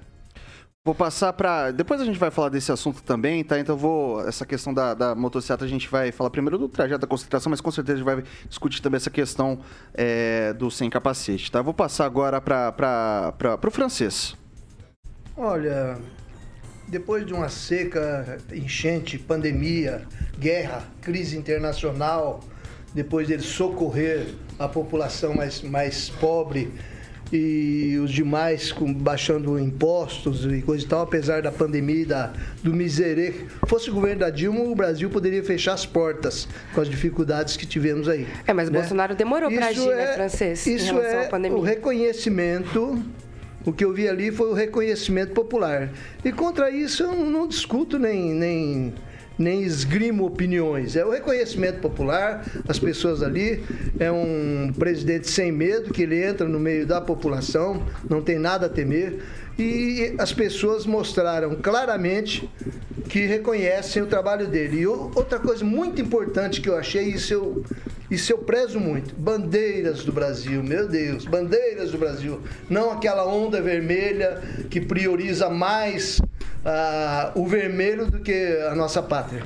Vou 0.85 0.93
passar 0.93 1.33
para. 1.33 1.71
Depois 1.71 2.01
a 2.01 2.05
gente 2.05 2.19
vai 2.19 2.33
falar 2.33 2.49
desse 2.49 2.73
assunto 2.73 3.01
também, 3.01 3.45
tá? 3.45 3.57
Então 3.57 3.77
eu 3.77 3.79
vou. 3.79 4.27
Essa 4.27 4.45
questão 4.45 4.75
da, 4.75 4.93
da 4.93 5.15
motocicleta 5.15 5.65
a 5.65 5.69
gente 5.69 5.87
vai 5.87 6.11
falar 6.11 6.31
primeiro 6.31 6.59
do 6.59 6.69
trajeto 6.69 7.03
da 7.03 7.07
concentração, 7.07 7.49
mas 7.49 7.61
com 7.61 7.71
certeza 7.71 7.95
a 7.95 7.99
gente 7.99 8.05
vai 8.05 8.25
discutir 8.49 8.83
também 8.83 8.97
essa 8.97 9.09
questão 9.09 9.61
é, 9.95 10.53
do 10.53 10.69
sem 10.69 10.91
capacete, 10.91 11.53
tá? 11.53 11.63
Vou 11.63 11.75
passar 11.75 12.07
agora 12.07 12.41
para 12.41 13.61
o 13.65 13.71
francês. 13.71 14.35
Olha, 15.37 15.97
depois 16.89 17.25
de 17.25 17.33
uma 17.33 17.49
seca, 17.49 18.39
enchente, 18.53 19.17
pandemia, 19.17 20.09
guerra, 20.37 20.83
crise 21.01 21.39
internacional, 21.39 22.41
depois 22.95 23.29
dele 23.29 23.43
socorrer 23.43 24.27
a 24.59 24.69
população 24.69 25.35
mais, 25.35 25.63
mais 25.63 26.11
pobre 26.11 26.71
e 27.33 27.97
os 28.03 28.11
demais 28.11 28.73
com, 28.73 28.93
baixando 28.93 29.59
impostos 29.59 30.45
e 30.45 30.63
coisa 30.63 30.85
e 30.85 30.89
tal, 30.89 31.03
apesar 31.03 31.43
da 31.43 31.53
pandemia 31.53 32.03
e 32.03 32.05
da, 32.05 32.33
do 32.63 32.75
miserê. 32.75 33.35
Fosse 33.67 33.89
o 33.89 33.95
governo 33.95 34.21
da 34.21 34.31
Dilma, 34.31 34.61
o 34.61 34.75
Brasil 34.75 35.09
poderia 35.09 35.43
fechar 35.43 35.75
as 35.75 35.87
portas 35.87 36.49
com 36.75 36.81
as 36.81 36.89
dificuldades 36.89 37.57
que 37.57 37.67
tivemos 37.67 38.09
aí. 38.09 38.27
É, 38.47 38.53
mas 38.53 38.69
né? 38.69 38.81
Bolsonaro 38.81 39.15
demorou 39.15 39.51
Isso 39.51 39.63
agir, 39.63 39.87
né, 39.87 40.03
é- 40.03 40.15
francês, 40.15 40.67
em 40.67 40.75
Isso 40.75 40.99
é 40.99 41.29
o 41.53 41.61
reconhecimento. 41.61 43.01
O 43.65 43.73
que 43.73 43.85
eu 43.85 43.93
vi 43.93 44.09
ali 44.09 44.33
foi 44.33 44.49
o 44.49 44.55
reconhecimento 44.55 45.33
popular. 45.33 45.91
E 46.25 46.33
contra 46.33 46.71
isso 46.71 47.03
eu 47.03 47.15
não 47.15 47.47
discuto 47.47 47.99
nem, 47.99 48.33
nem, 48.33 48.95
nem 49.41 49.63
esgrimo 49.63 50.27
opiniões. 50.27 50.95
É 50.95 51.05
o 51.05 51.11
reconhecimento 51.11 51.81
popular, 51.81 52.45
as 52.69 52.79
pessoas 52.79 53.23
ali. 53.23 53.65
É 53.99 54.13
um 54.13 54.71
presidente 54.79 55.31
sem 55.31 55.51
medo, 55.51 55.93
que 55.93 56.03
ele 56.03 56.23
entra 56.23 56.47
no 56.47 56.61
meio 56.61 56.87
da 56.87 57.01
população, 57.01 57.83
não 58.09 58.21
tem 58.21 58.39
nada 58.39 58.67
a 58.67 58.69
temer. 58.69 59.19
E 59.61 60.15
as 60.17 60.33
pessoas 60.33 60.87
mostraram 60.87 61.55
claramente 61.55 62.49
que 63.11 63.27
reconhecem 63.27 64.03
o 64.03 64.07
trabalho 64.07 64.47
dele. 64.47 64.81
E 64.81 64.87
outra 64.87 65.39
coisa 65.39 65.63
muito 65.63 66.01
importante 66.01 66.63
que 66.63 66.69
eu 66.71 66.79
achei, 66.79 67.09
isso 67.09 67.35
eu, 67.35 67.65
isso 68.11 68.33
eu 68.33 68.39
prezo 68.39 68.81
muito: 68.81 69.15
bandeiras 69.15 70.03
do 70.03 70.13
Brasil, 70.13 70.63
meu 70.63 70.89
Deus, 70.89 71.27
bandeiras 71.27 71.91
do 71.91 71.99
Brasil. 71.99 72.41
Não 72.71 72.91
aquela 72.91 73.27
onda 73.27 73.61
vermelha 73.61 74.41
que 74.71 74.81
prioriza 74.81 75.51
mais 75.51 76.23
ah, 76.65 77.31
o 77.35 77.47
vermelho 77.47 78.11
do 78.11 78.21
que 78.21 78.59
a 78.67 78.75
nossa 78.75 79.03
pátria. 79.03 79.43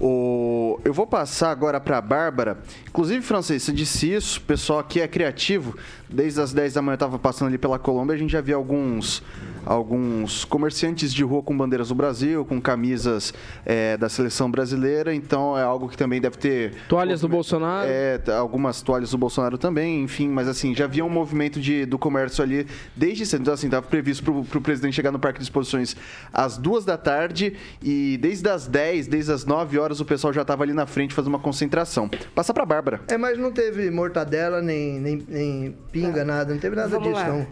O... 0.00 0.80
Eu 0.84 0.92
vou 0.92 1.06
passar 1.06 1.50
agora 1.50 1.80
para 1.80 1.98
a 1.98 2.00
Bárbara. 2.00 2.58
Inclusive, 2.88 3.22
francês, 3.22 3.62
você 3.62 3.72
disse 3.72 4.12
isso, 4.12 4.38
o 4.38 4.42
pessoal 4.42 4.78
aqui 4.78 5.00
é 5.00 5.08
criativo. 5.08 5.76
Desde 6.10 6.40
as 6.40 6.52
10 6.52 6.74
da 6.74 6.82
manhã 6.82 6.92
eu 6.92 6.96
estava 6.96 7.18
passando 7.18 7.48
ali 7.48 7.58
pela 7.58 7.78
Colômbia, 7.78 8.14
a 8.14 8.18
gente 8.18 8.30
já 8.30 8.40
via 8.40 8.54
alguns, 8.56 9.22
alguns 9.66 10.44
comerciantes 10.44 11.12
de 11.12 11.22
rua 11.22 11.42
com 11.42 11.56
bandeiras 11.56 11.88
do 11.88 11.94
Brasil, 11.94 12.46
com 12.46 12.58
camisas 12.60 13.34
é, 13.66 13.96
da 13.96 14.08
seleção 14.08 14.50
brasileira. 14.50 15.14
Então 15.14 15.58
é 15.58 15.62
algo 15.62 15.88
que 15.88 15.96
também 15.96 16.20
deve 16.20 16.38
ter. 16.38 16.74
Toalhas 16.88 17.20
do 17.20 17.28
Bolsonaro. 17.28 17.86
É, 17.90 18.20
algumas 18.38 18.80
toalhas 18.80 19.10
do 19.10 19.18
Bolsonaro 19.18 19.58
também, 19.58 20.02
enfim, 20.02 20.28
mas 20.28 20.48
assim, 20.48 20.74
já 20.74 20.84
havia 20.84 21.04
um 21.04 21.10
movimento 21.10 21.60
de, 21.60 21.84
do 21.84 21.98
comércio 21.98 22.42
ali 22.42 22.66
desde 22.96 23.26
cedo. 23.26 23.42
Então, 23.42 23.54
assim, 23.54 23.66
estava 23.66 23.86
previsto 23.86 24.24
para 24.44 24.58
o 24.58 24.62
presidente 24.62 24.94
chegar 24.94 25.12
no 25.12 25.18
Parque 25.18 25.38
de 25.38 25.44
Exposições 25.44 25.96
às 26.32 26.56
duas 26.56 26.84
da 26.84 26.96
tarde 26.96 27.54
e 27.82 28.18
desde 28.20 28.48
as 28.48 28.66
10, 28.66 29.06
desde 29.06 29.32
as 29.32 29.44
9 29.44 29.78
horas, 29.78 29.87
o 30.00 30.04
pessoal 30.04 30.32
já 30.32 30.42
estava 30.42 30.62
ali 30.62 30.72
na 30.72 30.86
frente 30.86 31.14
fazendo 31.14 31.28
uma 31.28 31.38
concentração. 31.38 32.08
Passa 32.34 32.52
para 32.52 32.64
Bárbara. 32.64 33.00
É, 33.08 33.16
mas 33.16 33.38
não 33.38 33.52
teve 33.52 33.90
mortadela, 33.90 34.60
nem, 34.60 35.00
nem, 35.00 35.24
nem 35.28 35.76
pinga, 35.90 36.24
nada, 36.24 36.52
não 36.52 36.60
teve 36.60 36.76
nada 36.76 36.88
Vamos 36.88 37.08
disso, 37.08 37.20
lá. 37.20 37.28
não. 37.28 37.46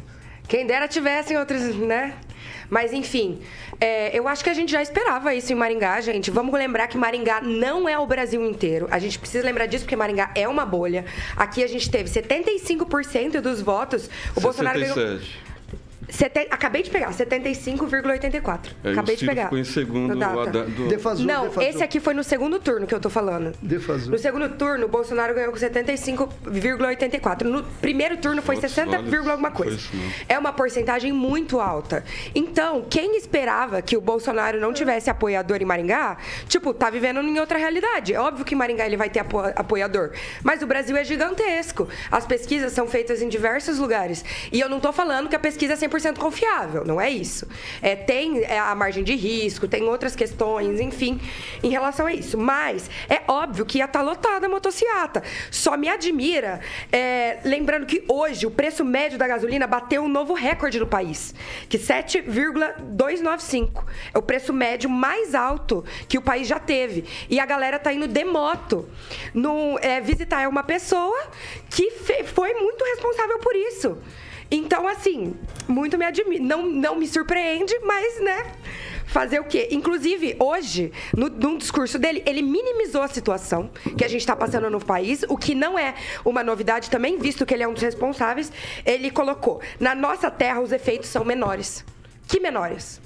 Quem 0.48 0.66
dera 0.66 0.86
tivessem 0.86 1.36
outros, 1.36 1.74
né? 1.76 2.14
Mas 2.70 2.92
enfim, 2.92 3.40
é, 3.80 4.16
eu 4.16 4.28
acho 4.28 4.42
que 4.44 4.50
a 4.50 4.54
gente 4.54 4.70
já 4.70 4.80
esperava 4.80 5.34
isso 5.34 5.52
em 5.52 5.56
Maringá, 5.56 6.00
gente. 6.00 6.30
Vamos 6.30 6.52
lembrar 6.54 6.86
que 6.86 6.96
Maringá 6.96 7.40
não 7.40 7.88
é 7.88 7.98
o 7.98 8.06
Brasil 8.06 8.44
inteiro. 8.44 8.86
A 8.90 8.98
gente 8.98 9.18
precisa 9.18 9.44
lembrar 9.44 9.66
disso 9.66 9.84
porque 9.84 9.96
Maringá 9.96 10.30
é 10.34 10.46
uma 10.46 10.64
bolha. 10.64 11.04
Aqui 11.36 11.64
a 11.64 11.66
gente 11.66 11.90
teve 11.90 12.08
75% 12.08 13.40
dos 13.40 13.60
votos. 13.60 14.08
O 14.36 14.40
Bolsonaro 14.40 14.78
ganhou. 14.78 15.18
67. 16.08 16.26
Sete- 16.26 16.48
Acabei 16.50 16.82
de 16.82 16.90
pegar, 16.90 17.12
75,84. 17.12 18.74
Aí 18.84 18.92
Acabei 18.92 19.16
de 19.16 19.26
pegar. 19.26 19.44
ficou 19.44 19.58
em 19.58 19.64
segundo. 19.64 20.14
No 20.14 20.20
data. 20.20 20.64
do- 20.64 20.88
Defasou, 20.88 21.26
Não, 21.26 21.44
defasou. 21.48 21.62
esse 21.70 21.82
aqui 21.82 22.00
foi 22.00 22.14
no 22.14 22.22
segundo 22.24 22.58
turno 22.58 22.86
que 22.86 22.94
eu 22.94 23.00
tô 23.00 23.08
falando. 23.10 23.52
Defasou. 23.62 24.10
No 24.12 24.18
segundo 24.18 24.48
turno, 24.50 24.86
o 24.86 24.88
Bolsonaro 24.88 25.34
ganhou 25.34 25.52
com 25.52 25.58
75,84. 25.58 27.48
No 27.48 27.62
primeiro 27.80 28.16
turno 28.16 28.42
foi 28.42 28.56
Putz, 28.56 28.72
60, 28.72 28.98
olha, 28.98 29.18
alguma 29.30 29.50
foi 29.50 29.66
coisa. 29.66 29.78
É 30.28 30.38
uma 30.38 30.52
porcentagem 30.52 31.12
muito 31.12 31.60
alta. 31.60 32.04
Então, 32.34 32.84
quem 32.88 33.16
esperava 33.16 33.82
que 33.82 33.96
o 33.96 34.00
Bolsonaro 34.00 34.60
não 34.60 34.72
tivesse 34.72 35.10
apoiador 35.10 35.60
em 35.60 35.64
Maringá, 35.64 36.16
tipo, 36.48 36.72
tá 36.74 36.90
vivendo 36.90 37.20
em 37.20 37.38
outra 37.38 37.58
realidade. 37.58 38.14
É 38.14 38.20
óbvio 38.20 38.44
que 38.44 38.54
em 38.54 38.58
Maringá 38.58 38.86
ele 38.86 38.96
vai 38.96 39.10
ter 39.10 39.20
apo- 39.20 39.38
apoiador. 39.54 40.10
Mas 40.42 40.62
o 40.62 40.66
Brasil 40.66 40.96
é 40.96 41.04
gigantesco. 41.04 41.88
As 42.10 42.26
pesquisas 42.26 42.72
são 42.72 42.86
feitas 42.86 43.20
em 43.22 43.28
diversos 43.28 43.78
lugares. 43.78 44.24
E 44.52 44.60
eu 44.60 44.68
não 44.68 44.80
tô 44.80 44.92
falando 44.92 45.28
que 45.28 45.36
a 45.36 45.38
pesquisa 45.38 45.72
é 45.72 45.76
100% 45.76 45.95
100% 45.96 46.18
confiável, 46.18 46.84
não 46.84 47.00
é 47.00 47.08
isso. 47.10 47.48
É, 47.80 47.96
tem 47.96 48.44
é, 48.44 48.58
a 48.58 48.74
margem 48.74 49.02
de 49.02 49.14
risco, 49.14 49.66
tem 49.66 49.84
outras 49.84 50.14
questões, 50.14 50.78
enfim, 50.80 51.18
em 51.62 51.70
relação 51.70 52.06
a 52.06 52.12
isso. 52.12 52.36
Mas 52.38 52.90
é 53.08 53.22
óbvio 53.28 53.64
que 53.64 53.78
ia 53.78 53.86
estar 53.86 54.02
lotada 54.02 54.46
a 54.46 54.48
motociata. 54.48 55.22
Só 55.50 55.76
me 55.76 55.88
admira, 55.88 56.60
é, 56.92 57.38
lembrando 57.44 57.86
que 57.86 58.04
hoje 58.08 58.46
o 58.46 58.50
preço 58.50 58.84
médio 58.84 59.18
da 59.18 59.26
gasolina 59.26 59.66
bateu 59.66 60.02
um 60.02 60.08
novo 60.08 60.34
recorde 60.34 60.78
no 60.78 60.86
país, 60.86 61.34
que 61.68 61.78
7,295. 61.78 63.86
É 64.14 64.18
o 64.18 64.22
preço 64.22 64.52
médio 64.52 64.90
mais 64.90 65.34
alto 65.34 65.84
que 66.08 66.18
o 66.18 66.22
país 66.22 66.46
já 66.46 66.58
teve. 66.58 67.04
E 67.28 67.40
a 67.40 67.46
galera 67.46 67.78
tá 67.78 67.92
indo 67.92 68.08
de 68.08 68.24
moto 68.24 68.88
no, 69.32 69.78
é, 69.80 70.00
visitar 70.00 70.48
uma 70.48 70.62
pessoa 70.62 71.28
que 71.70 71.90
foi 72.24 72.52
muito 72.54 72.84
responsável 72.84 73.38
por 73.38 73.54
isso. 73.54 73.98
Então, 74.50 74.86
assim, 74.86 75.34
muito 75.66 75.98
me 75.98 76.04
admira. 76.04 76.42
Não, 76.42 76.66
não 76.66 76.96
me 76.96 77.06
surpreende, 77.06 77.78
mas, 77.80 78.20
né? 78.20 78.52
Fazer 79.06 79.40
o 79.40 79.44
quê? 79.44 79.68
Inclusive, 79.70 80.36
hoje, 80.38 80.92
no, 81.16 81.28
num 81.28 81.56
discurso 81.56 81.98
dele, 81.98 82.22
ele 82.26 82.42
minimizou 82.42 83.02
a 83.02 83.08
situação 83.08 83.70
que 83.96 84.04
a 84.04 84.08
gente 84.08 84.20
está 84.20 84.34
passando 84.34 84.68
no 84.68 84.84
país, 84.84 85.24
o 85.28 85.36
que 85.36 85.54
não 85.54 85.78
é 85.78 85.94
uma 86.24 86.42
novidade 86.42 86.90
também, 86.90 87.16
visto 87.18 87.46
que 87.46 87.54
ele 87.54 87.62
é 87.62 87.68
um 87.68 87.72
dos 87.72 87.82
responsáveis. 87.82 88.52
Ele 88.84 89.10
colocou: 89.10 89.60
na 89.80 89.94
nossa 89.94 90.30
terra, 90.30 90.60
os 90.60 90.72
efeitos 90.72 91.08
são 91.08 91.24
menores. 91.24 91.84
Que 92.28 92.40
menores? 92.40 93.00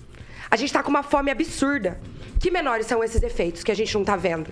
A 0.51 0.57
gente 0.57 0.69
está 0.69 0.83
com 0.83 0.91
uma 0.91 1.03
fome 1.03 1.31
absurda. 1.31 2.01
Que 2.41 2.51
menores 2.51 2.87
são 2.87 3.05
esses 3.05 3.23
efeitos 3.23 3.63
que 3.63 3.71
a 3.71 3.77
gente 3.77 3.93
não 3.95 4.01
está 4.01 4.17
vendo? 4.17 4.51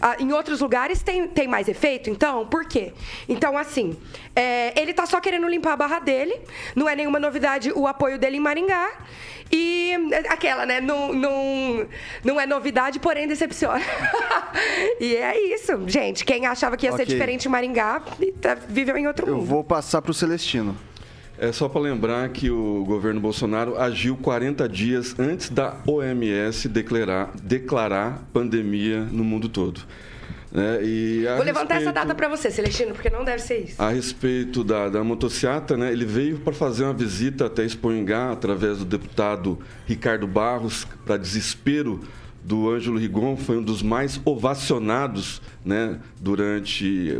Ah, 0.00 0.16
em 0.20 0.32
outros 0.32 0.60
lugares 0.60 1.02
tem, 1.02 1.26
tem 1.26 1.48
mais 1.48 1.66
efeito, 1.68 2.08
então? 2.08 2.46
Por 2.46 2.64
quê? 2.64 2.92
Então, 3.28 3.58
assim, 3.58 3.96
é, 4.36 4.72
ele 4.80 4.92
está 4.92 5.04
só 5.04 5.20
querendo 5.20 5.48
limpar 5.48 5.72
a 5.72 5.76
barra 5.76 5.98
dele, 5.98 6.40
não 6.76 6.88
é 6.88 6.94
nenhuma 6.94 7.18
novidade 7.18 7.72
o 7.74 7.86
apoio 7.88 8.18
dele 8.18 8.36
em 8.36 8.40
Maringá. 8.40 8.88
E 9.52 9.92
aquela, 10.28 10.64
né? 10.64 10.80
Não, 10.80 11.12
não, 11.12 11.86
não 12.24 12.40
é 12.40 12.46
novidade, 12.46 12.98
porém 12.98 13.26
decepciona. 13.26 13.80
e 15.00 15.16
é 15.16 15.54
isso, 15.54 15.72
gente. 15.88 16.24
Quem 16.24 16.46
achava 16.46 16.76
que 16.76 16.86
ia 16.86 16.92
ser 16.92 17.02
Ok. 17.02 17.06
diferente 17.14 17.46
em 17.46 17.50
Maringá 17.50 18.00
tá- 18.40 18.54
viveu 18.54 18.96
em 18.96 19.06
outro 19.06 19.26
Eu 19.28 19.36
mundo. 19.36 19.46
vou 19.46 19.62
passar 19.64 20.00
pro 20.02 20.14
Celestino. 20.14 20.76
É 21.44 21.52
só 21.52 21.68
para 21.68 21.80
lembrar 21.82 22.28
que 22.30 22.50
o 22.50 22.84
governo 22.86 23.20
Bolsonaro 23.20 23.76
agiu 23.78 24.16
40 24.16 24.66
dias 24.66 25.14
antes 25.18 25.50
da 25.50 25.76
OMS 25.86 26.66
declarar, 26.68 27.32
declarar 27.42 28.22
pandemia 28.32 29.00
no 29.02 29.22
mundo 29.22 29.46
todo. 29.48 29.82
né? 30.50 30.78
Vou 31.36 31.44
levantar 31.44 31.74
essa 31.74 31.84
respeito- 31.90 31.92
data 31.94 32.14
para 32.14 32.28
você, 32.28 32.50
Celestino, 32.50 32.94
porque 32.94 33.10
não 33.10 33.24
deve 33.24 33.42
ser 33.42 33.58
isso. 33.64 33.82
A 33.82 33.90
respeito 33.90 34.64
da, 34.64 34.88
da 34.88 35.04
motociata, 35.04 35.76
né, 35.76 35.92
ele 35.92 36.06
veio 36.06 36.38
para 36.38 36.52
fazer 36.54 36.84
uma 36.84 36.94
visita 36.94 37.44
até 37.44 37.62
Expoingá, 37.64 38.32
através 38.32 38.78
do 38.78 38.84
deputado 38.86 39.58
Ricardo 39.84 40.26
Barros, 40.26 40.86
para 41.04 41.18
desespero 41.18 42.00
do 42.44 42.70
Ângelo 42.70 42.98
Rigon, 42.98 43.36
foi 43.36 43.56
um 43.56 43.62
dos 43.62 43.82
mais 43.82 44.20
ovacionados 44.24 45.40
né, 45.64 45.98
durante. 46.20 47.16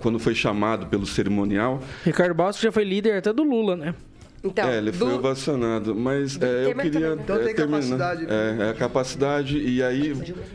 quando 0.00 0.18
foi 0.18 0.34
chamado 0.34 0.86
pelo 0.86 1.06
cerimonial. 1.06 1.82
Ricardo 2.04 2.34
Barros 2.34 2.58
já 2.58 2.72
foi 2.72 2.84
líder 2.84 3.18
até 3.18 3.32
do 3.32 3.42
Lula, 3.42 3.76
né? 3.76 3.94
Então, 4.44 4.68
é, 4.68 4.78
ele 4.78 4.90
foi 4.92 5.08
do- 5.08 5.14
ovacionado, 5.16 5.94
mas 5.94 6.36
é, 6.42 6.66
eu 6.66 6.74
queria. 6.74 7.12
Então 7.20 7.36
é, 7.36 7.44
tem 7.44 7.54
terminar. 7.54 7.78
capacidade, 7.80 8.26
né? 8.26 8.56
É, 8.60 8.62
é 8.66 8.70
a 8.70 8.74
capacidade. 8.74 9.58
E 9.58 9.82
aí 9.82 10.12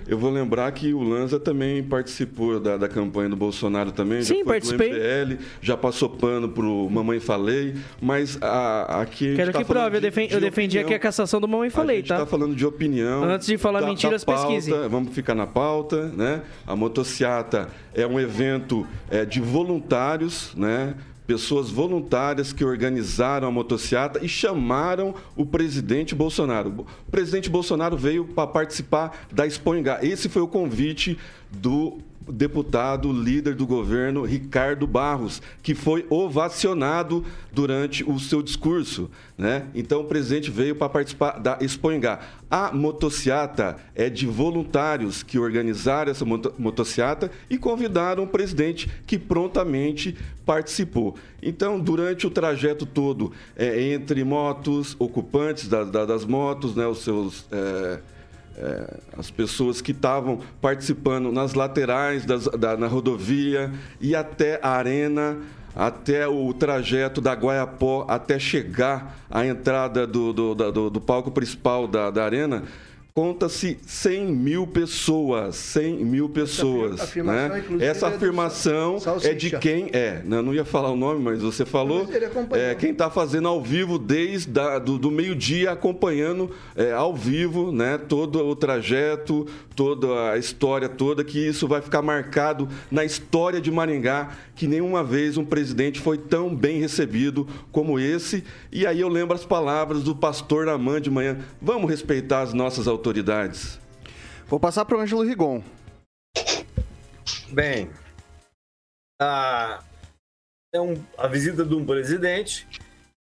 eu 0.08 0.17
vou 0.17 0.29
lembrar 0.29 0.70
que 0.74 0.94
o 0.94 1.01
Lanza 1.01 1.39
também 1.39 1.82
participou 1.82 2.60
da, 2.60 2.75
da 2.75 2.89
campanha 2.89 3.29
do 3.29 3.36
Bolsonaro 3.38 3.91
também. 3.94 4.22
Sim, 4.24 4.39
já 4.39 4.44
foi 4.44 4.53
participei. 4.53 4.89
pro 4.89 4.98
MPL, 5.00 5.44
já 5.62 5.77
passou 5.77 6.10
pano 6.10 6.50
pro 6.50 6.89
Mamãe 6.89 7.20
Falei, 7.22 7.75
mas 8.01 8.38
a, 8.41 9.01
aqui. 9.01 9.25
a 9.25 9.27
gente 9.29 9.36
Quero 9.38 9.51
tá 9.53 9.60
que 9.60 9.65
prove, 9.65 9.86
eu, 9.86 9.91
de- 9.91 10.00
defen- 10.01 10.27
de 10.27 10.34
eu 10.34 10.41
defendi 10.41 10.79
aqui 10.79 10.94
a 10.94 11.00
cassação 11.00 11.39
do 11.39 11.48
Mamãe 11.48 11.70
A 11.70 11.72
Falei, 11.72 11.98
gente 11.98 12.08
tá? 12.10 12.15
está 12.15 12.25
falando 12.25 12.56
de 12.56 12.65
opinião. 12.65 13.24
Antes 13.24 13.48
de 13.48 13.58
falar 13.58 13.79
da- 13.79 13.88
mentiras, 13.88 14.24
da 14.24 14.34
pauta, 14.34 14.48
pesquise. 14.53 14.72
Vamos 14.89 15.13
ficar 15.13 15.34
na 15.34 15.48
pauta, 15.48 16.10
né? 16.10 16.41
A 16.65 16.75
motociata 16.75 17.70
é 17.94 18.06
um 18.06 18.20
evento 18.20 18.86
é, 19.10 19.24
de 19.24 19.39
voluntários, 19.39 20.51
né? 20.56 20.94
Pessoas 21.27 21.69
voluntárias 21.69 22.53
que 22.53 22.63
organizaram 22.63 23.50
a 23.50 23.51
motociata 23.51 24.24
e 24.24 24.29
chamaram 24.29 25.13
o 25.36 25.46
presidente 25.46 26.15
Bolsonaro. 26.15 26.86
O 27.05 27.12
presidente 27.12 27.50
Bolsonaro 27.50 27.98
veio 27.98 28.25
para 28.25 28.48
participar 28.48 29.27
da 29.29 29.46
Expoingá. 29.46 30.00
Esse 30.01 30.29
foi 30.29 30.41
o 30.41 30.48
convite 30.48 31.19
do 31.51 32.00
deputado 32.31 33.12
líder 33.12 33.55
do 33.55 33.65
governo 33.65 34.24
Ricardo 34.24 34.86
Barros, 34.88 35.41
que 35.62 35.74
foi 35.75 36.05
ovacionado 36.10 37.24
durante 37.51 38.03
o 38.03 38.19
seu 38.19 38.41
discurso, 38.41 39.10
né? 39.38 39.65
Então 39.74 40.01
o 40.01 40.05
presidente 40.05 40.51
veio 40.51 40.75
para 40.75 40.89
participar 40.89 41.39
da 41.39 41.57
Expoingá. 41.62 42.19
A 42.50 42.72
motociata 42.74 43.75
é 43.93 44.10
de 44.10 44.25
voluntários 44.25 45.22
que 45.24 45.37
organizaram 45.37 46.11
essa 46.11 46.24
moto- 46.24 46.53
motociata 46.57 47.29
e 47.50 47.57
convidaram 47.57 48.24
o 48.24 48.27
presidente 48.27 48.90
que 49.05 49.18
prontamente 49.20 50.16
participou. 50.46 51.16
Então, 51.44 51.77
durante 51.79 52.25
o 52.25 52.29
trajeto 52.29 52.85
todo, 52.85 53.31
é, 53.55 53.92
entre 53.92 54.24
motos, 54.24 54.96
ocupantes 54.98 55.68
da- 55.68 55.83
da- 55.83 56.05
das 56.05 56.24
motos, 56.25 56.74
né, 56.75 56.87
os 56.87 57.00
seus 57.00 57.46
é, 57.51 58.00
é, 58.57 58.98
as 59.17 59.29
pessoas 59.29 59.81
que 59.81 59.91
estavam 59.91 60.39
participando 60.61 61.31
nas 61.31 61.53
laterais 61.53 62.25
das- 62.25 62.48
da, 62.48 62.75
na 62.75 62.87
rodovia 62.87 63.72
e 64.01 64.15
até 64.15 64.59
a 64.63 64.70
arena, 64.72 65.37
até 65.75 66.27
o 66.27 66.51
trajeto 66.53 67.22
da 67.22 67.33
Guaiapó, 67.33 68.05
até 68.09 68.39
chegar 68.39 69.15
à 69.29 69.46
entrada 69.46 70.07
do, 70.07 70.33
do, 70.33 70.55
do- 70.55 70.89
do 70.89 71.00
palco 71.01 71.29
principal 71.31 71.87
da, 71.87 72.09
da 72.09 72.24
arena. 72.25 72.63
Conta-se 73.18 73.80
100 73.84 74.27
mil 74.27 74.68
pessoas, 74.68 75.56
100 75.56 76.06
mil 76.06 76.30
pessoas. 76.30 77.01
afirmação, 77.01 77.50
né? 77.50 77.64
Essa 77.80 78.06
é 78.06 78.10
do 78.12 78.16
afirmação 78.16 79.00
Salsicha. 79.00 79.32
é 79.32 79.34
de 79.34 79.58
quem 79.58 79.90
é. 79.92 80.22
não 80.24 80.53
ia 80.53 80.64
falar 80.64 80.92
o 80.92 80.96
nome, 80.96 81.24
mas 81.24 81.42
você 81.42 81.66
falou. 81.66 82.08
Mas. 82.48 82.62
É, 82.62 82.75
quem 82.75 82.92
está 82.92 83.10
fazendo 83.10 83.48
ao 83.48 83.60
vivo 83.60 83.98
desde 83.98 84.51
do, 84.86 85.00
do 85.00 85.10
meio-dia, 85.10 85.72
acompanhando 85.72 86.51
é, 86.75 86.92
ao 86.92 87.16
vivo 87.16 87.72
né, 87.72 87.98
todo 87.98 88.48
o 88.48 88.56
trajeto, 88.56 89.48
toda 89.75 90.34
a 90.34 90.38
história 90.38 90.88
toda, 90.88 91.24
que 91.24 91.40
isso 91.40 91.68
vai 91.68 91.82
ficar 91.82 92.03
marcado 92.03 92.70
na 92.92 93.03
história 93.03 93.60
de 93.60 93.72
Maringá, 93.72 94.30
que 94.57 94.67
nenhuma 94.67 95.03
vez 95.03 95.37
um 95.37 95.46
presidente 95.46 96.00
foi 96.01 96.17
tão 96.17 96.53
bem 96.53 96.79
recebido 96.79 97.46
como 97.72 98.00
esse. 98.00 98.43
E 98.72 98.87
aí 98.87 99.00
eu 99.00 99.07
lembro 99.07 99.35
as 99.35 99.46
palavras 99.46 100.03
do 100.03 100.15
pastor 100.15 100.65
Namã 100.65 101.00
de 101.00 101.11
manhã: 101.11 101.37
vamos 101.61 101.89
respeitar 101.89 102.41
as 102.41 102.53
nossas 102.53 102.87
autoridades. 102.87 103.79
Vou 104.48 104.59
passar 104.59 104.83
pro 104.85 105.00
Ângelo 105.00 105.24
Rigon. 105.24 105.63
Bem, 107.50 107.89
a, 109.22 109.83
é 110.74 110.81
um- 110.81 111.01
a 111.17 111.27
visita 111.27 111.63
de 111.63 111.75
um 111.75 111.85
presidente, 111.85 112.67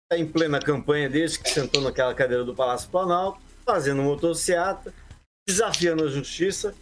está 0.04 0.18
em 0.18 0.26
plena 0.26 0.60
campanha 0.60 1.10
desde 1.10 1.40
que 1.40 1.50
sentou 1.50 1.82
naquela 1.82 2.14
cadeira 2.14 2.44
do 2.44 2.56
Palácio 2.56 2.90
Planalto, 2.90 3.42
fazendo 3.66 4.04
motociata, 4.04 4.94
desafiando 5.48 6.04
a 6.04 6.08
justiça, 6.08 6.76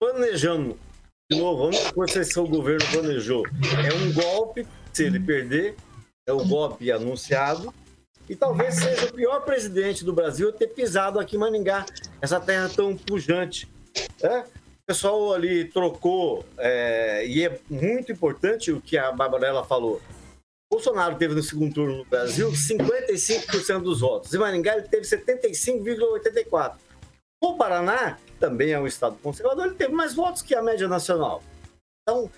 planejando. 0.00 0.76
De 1.30 1.38
novo, 1.38 1.62
a 1.62 1.66
única 1.68 1.92
que 1.92 2.18
esse 2.18 2.34
governo 2.40 2.84
planejou 2.90 3.44
é 3.86 3.94
um 3.94 4.12
golpe, 4.12 4.66
se 4.92 5.04
ele 5.04 5.20
perder, 5.20 5.76
é 6.26 6.32
o 6.32 6.44
golpe 6.44 6.90
anunciado, 6.90 7.72
e 8.28 8.34
talvez 8.34 8.74
seja 8.74 9.06
o 9.06 9.12
pior 9.12 9.40
presidente 9.44 10.04
do 10.04 10.12
Brasil 10.12 10.52
ter 10.52 10.66
pisado 10.66 11.20
aqui 11.20 11.36
em 11.36 11.38
Maningá, 11.38 11.86
essa 12.20 12.40
terra 12.40 12.68
tão 12.68 12.96
pujante. 12.96 13.68
né? 14.20 14.44
O 14.82 14.86
pessoal 14.88 15.32
ali 15.32 15.66
trocou, 15.66 16.44
é, 16.58 17.24
e 17.24 17.46
é 17.46 17.60
muito 17.70 18.10
importante 18.10 18.72
o 18.72 18.80
que 18.80 18.98
a 18.98 19.12
Barbarella 19.12 19.62
falou. 19.62 20.02
Bolsonaro 20.68 21.14
teve 21.14 21.34
no 21.34 21.42
segundo 21.44 21.72
turno 21.72 21.98
no 21.98 22.04
Brasil 22.06 22.50
55% 22.50 23.82
dos 23.82 24.00
votos. 24.00 24.34
Em 24.34 24.38
Maringá 24.38 24.76
ele 24.76 24.88
teve 24.88 25.06
75,84%. 25.06 26.89
O 27.42 27.56
Paraná, 27.56 28.18
também 28.38 28.72
é 28.72 28.78
um 28.78 28.86
estado 28.86 29.16
conservador, 29.22 29.66
ele 29.66 29.74
teve 29.74 29.92
mais 29.92 30.14
votos 30.14 30.42
que 30.42 30.54
a 30.54 30.62
média 30.62 30.86
nacional. 30.86 31.42
Então, 32.02 32.30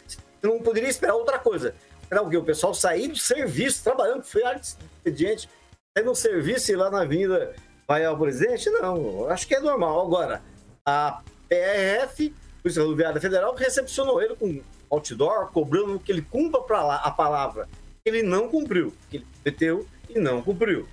não 0.43 0.61
poderia 0.61 0.89
esperar 0.89 1.15
outra 1.15 1.39
coisa. 1.39 1.75
Esperar 2.03 2.23
o 2.23 2.31
quê? 2.31 2.37
O 2.37 2.45
pessoal 2.45 2.73
sair 2.73 3.09
do 3.09 3.17
serviço, 3.17 3.83
trabalhando, 3.83 4.23
foi 4.23 4.43
de 4.55 4.61
expediente, 4.61 5.49
sair 5.97 6.05
no 6.05 6.15
serviço 6.15 6.71
e 6.71 6.75
ir 6.75 6.77
lá 6.77 6.91
na 6.91 7.03
avenida 7.03 7.55
vai 7.87 8.05
ao 8.05 8.17
presidente? 8.17 8.71
Não, 8.71 9.29
acho 9.29 9.47
que 9.47 9.55
é 9.55 9.61
normal. 9.61 10.07
Agora, 10.07 10.43
a 10.87 11.21
PRF, 11.49 12.35
Polícia 12.63 12.83
Rodoviária 12.83 13.21
Federal, 13.21 13.55
recepcionou 13.55 14.23
ele 14.23 14.37
com 14.37 14.63
outdoor, 14.91 15.51
cobrando 15.53 15.99
que 15.99 16.13
ele 16.13 16.23
cumpra 16.23 16.61
pra 16.63 16.85
lá 16.85 16.97
a 16.97 17.11
palavra. 17.11 17.69
Ele 18.05 18.23
não 18.23 18.49
cumpriu, 18.49 18.93
que 19.11 19.19
ele 19.19 19.27
prometeu 19.43 19.87
e 20.09 20.19
não 20.19 20.43
cumpriu. 20.43 20.89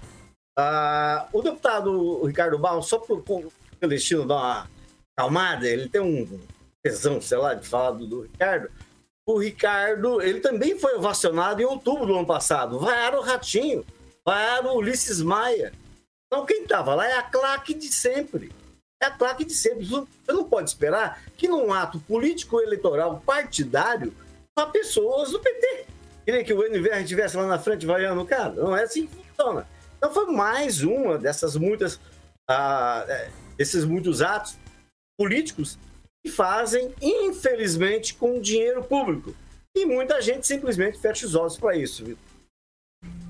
Ah, 0.58 1.28
o 1.32 1.42
deputado 1.42 2.26
Ricardo 2.26 2.58
Barros, 2.58 2.88
só 2.88 3.00
por 3.00 3.22
o 3.80 3.86
Celestino 3.86 4.26
dar 4.26 4.36
uma 4.36 4.70
calmada, 5.16 5.68
ele 5.68 5.90
tem 5.90 6.02
um 6.02 6.40
tesão, 6.84 7.22
sei 7.22 7.38
lá, 7.38 7.54
de 7.54 7.68
falar 7.68 7.92
do, 7.92 8.06
do 8.06 8.22
Ricardo. 8.22 8.70
O 9.26 9.38
Ricardo, 9.38 10.22
ele 10.22 10.40
também 10.40 10.78
foi 10.78 10.96
ovacionado 10.96 11.62
em 11.62 11.66
outubro 11.66 12.06
do 12.06 12.16
ano 12.16 12.26
passado. 12.26 12.80
Vaiaram 12.80 13.20
o 13.20 13.24
ratinho. 13.24 13.86
vaiaram 14.26 14.74
o 14.74 14.78
Ulisses 14.78 15.22
Maia. 15.22 15.72
Então 16.28 16.46
quem 16.46 16.64
estava 16.64 16.96
lá 16.96 17.08
é 17.08 17.18
a 17.18 17.24
claque 17.24 17.74
de 17.74 17.88
sempre. 17.88 18.52
É 19.02 19.06
a 19.06 19.12
claque 19.12 19.46
de 19.46 19.54
sempre. 19.54 19.86
Você 19.86 20.06
não 20.28 20.44
pode 20.44 20.70
esperar 20.70 21.22
que 21.38 21.48
num 21.48 21.72
ato 21.74 22.00
político 22.00 22.60
eleitoral 22.60 23.22
partidário 23.26 24.14
há 24.56 24.66
pessoas 24.66 25.32
do 25.32 25.40
PT. 25.40 25.86
Queria 26.26 26.44
que 26.44 26.54
o 26.54 26.62
NVR 26.64 27.02
estivesse 27.02 27.38
lá 27.38 27.48
na 27.48 27.60
frente 27.60 27.86
vaiando 27.86 28.22
o 28.22 28.26
cara. 28.26 28.54
Não 28.54 28.76
é 28.76 28.84
assim 28.84 29.08
que 29.08 29.16
funciona. 29.16 29.68
Então 29.98 30.14
foi 30.14 30.28
mais 30.28 30.82
uma 30.82 31.18
dessas 31.18 31.56
muitas, 31.56 32.00
ah, 32.48 33.06
é, 33.08 33.30
esses 33.60 33.84
muitos 33.84 34.22
atos 34.22 34.58
políticos 35.20 35.78
que 36.24 36.32
fazem, 36.32 36.94
infelizmente, 37.02 38.14
com 38.16 38.42
dinheiro 38.42 38.84
público. 38.84 39.36
E 39.76 39.86
muita 39.86 40.22
gente 40.22 40.48
simplesmente 40.48 40.98
fecha 40.98 41.26
os 41.26 41.36
olhos 41.36 41.58
para 41.58 41.76
isso, 41.76 42.04
Vitor. 42.04 42.24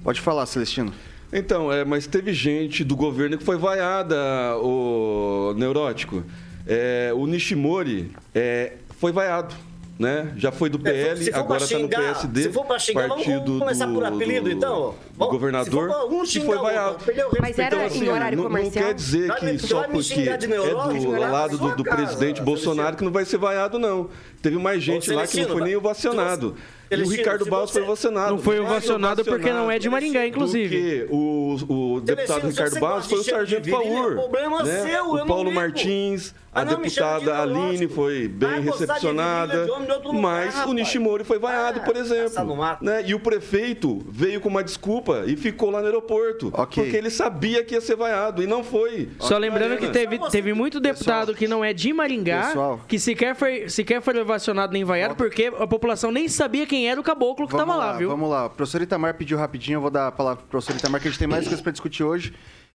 Pode 0.04 0.22
falar, 0.22 0.46
Celestino. 0.46 0.94
Então, 1.34 1.72
é, 1.72 1.84
mas 1.84 2.08
teve 2.08 2.34
gente 2.34 2.84
do 2.84 2.96
governo 2.96 3.38
que 3.38 3.44
foi 3.44 3.58
vaiada, 3.58 4.15
o 4.58 5.54
neurótico. 5.56 6.24
É, 6.65 7.12
o 7.13 7.26
Nishimori 7.28 8.12
é, 8.34 8.78
foi 9.00 9.12
vaiado 9.12 9.56
né? 10.00 10.32
Já 10.38 10.50
foi 10.50 10.70
do 10.70 10.80
PL, 10.80 11.30
agora 11.34 11.62
está 11.62 11.78
no 11.78 11.90
PSD. 11.90 12.44
Se 12.44 12.54
for 12.54 12.66
para 12.66 12.80
xingar, 12.80 13.10
partido 13.10 13.44
vamos 13.44 13.60
começar 13.60 13.86
do, 13.86 13.94
por 13.94 14.06
apelido, 14.06 14.50
então. 14.50 14.96
Do 15.12 15.28
governador 15.28 15.92
se 16.26 16.40
e 16.40 16.46
foi 16.46 16.58
vaiado. 16.58 17.00
Mas 17.42 17.60
era 17.60 17.76
então, 17.76 17.86
assim, 17.86 18.06
em 18.06 18.10
horário 18.10 18.38
não, 18.38 18.46
comercial? 18.46 18.86
não 18.86 18.92
quer 18.92 18.96
dizer 18.96 19.36
que 19.36 19.60
só 19.60 19.84
porque 19.84 20.22
é 20.22 20.38
do 20.38 21.20
lado 21.20 21.58
do, 21.58 21.76
do 21.76 21.84
presidente 21.84 22.42
Bolsonaro 22.42 22.96
que 22.96 23.04
não 23.04 23.12
vai 23.12 23.26
ser 23.26 23.38
vaiado, 23.38 23.78
não. 23.78 24.10
Teve 24.42 24.58
mais 24.58 24.82
gente 24.82 25.12
lá 25.12 25.28
que 25.28 25.42
não 25.42 25.50
foi 25.50 25.64
nem 25.64 25.76
ovacionado. 25.76 26.56
E 26.90 27.04
o 27.04 27.10
Ricardo 27.10 27.46
Barros 27.46 27.72
foi 27.72 27.82
ovacionado. 27.84 28.32
Não 28.32 28.40
foi 28.40 28.60
ovacionado 28.60 29.24
porque 29.24 29.52
não 29.52 29.70
é 29.70 29.78
de 29.78 29.90
Maringá, 29.90 30.26
inclusive. 30.26 31.02
Porque 31.02 31.08
o, 31.14 31.96
o 31.96 32.02
deputado 32.02 32.48
Ricardo 32.48 32.80
Barros 32.80 33.06
foi 33.06 33.20
o 33.20 33.24
sargento 33.24 33.70
Faur. 33.70 34.16
Né? 34.64 35.02
O 35.02 35.26
Paulo 35.26 35.52
Martins, 35.52 36.34
a 36.54 36.64
deputada 36.64 37.42
Aline 37.42 37.88
foi 37.88 38.28
bem 38.28 38.62
recepcionada, 38.62 39.68
mas 40.14 40.66
o 40.66 40.74
Nishimori 40.74 41.24
foi 41.24 41.40
vaiado, 41.40 41.82
por 41.82 41.96
exemplo. 41.96 42.58
Né? 42.82 43.04
E 43.08 43.14
o 43.14 43.20
prefeito 43.20 44.04
veio 44.10 44.42
com 44.42 44.50
uma 44.50 44.64
desculpa 44.64 45.24
e 45.28 45.36
ficou 45.36 45.70
lá 45.70 45.80
no 45.80 45.86
aeroporto. 45.86 46.52
Porque 46.52 46.82
ele 46.82 47.10
sabia 47.10 47.64
que 47.64 47.76
ia 47.76 47.82
ser 47.82 47.96
vaiado 47.96 48.42
e 48.42 48.48
não 48.48 48.64
foi. 48.64 49.10
Só 49.20 49.38
lembrando 49.38 49.78
que 49.78 49.90
teve, 49.90 50.20
teve 50.30 50.54
muito 50.54 50.80
deputado 50.80 51.34
que 51.34 51.48
não 51.48 51.64
é 51.64 51.74
de 51.74 51.94
Maringá, 51.94 52.54
que 52.88 53.00
sequer 53.00 53.36
foi, 53.36 53.70
sequer 53.70 54.02
foi 54.02 54.20
ovacionado 54.20 54.74
nem 54.74 54.84
vaiado, 54.84 55.16
porque 55.16 55.52
a 55.58 55.68
população 55.68 56.12
nem 56.12 56.28
sabia 56.28 56.66
quem 56.66 56.90
era 56.90 57.00
o 57.00 57.04
caboclo 57.04 57.48
que 57.48 57.54
estava 57.54 57.76
lá, 57.76 57.94
viu? 57.94 58.10
Vamos 58.10 58.30
lá. 58.30 58.48
O 58.48 58.50
professor 58.50 58.82
Itamar 58.82 59.14
pediu 59.16 59.38
rapidinho, 59.38 59.78
eu 59.78 59.82
vou 59.82 59.92
dar 59.92 60.08
a 60.08 60.12
palavra 60.12 60.42
pro 60.42 60.50
professor 60.50 60.76
Itamar, 60.76 61.02
que 61.02 61.08
a 61.08 61.12
gente 61.12 61.20
tem 61.20 61.28
mais 61.28 61.44
coisas 61.44 61.62
para 61.62 61.72
discutir 61.72 62.04
hoje. 62.04 62.34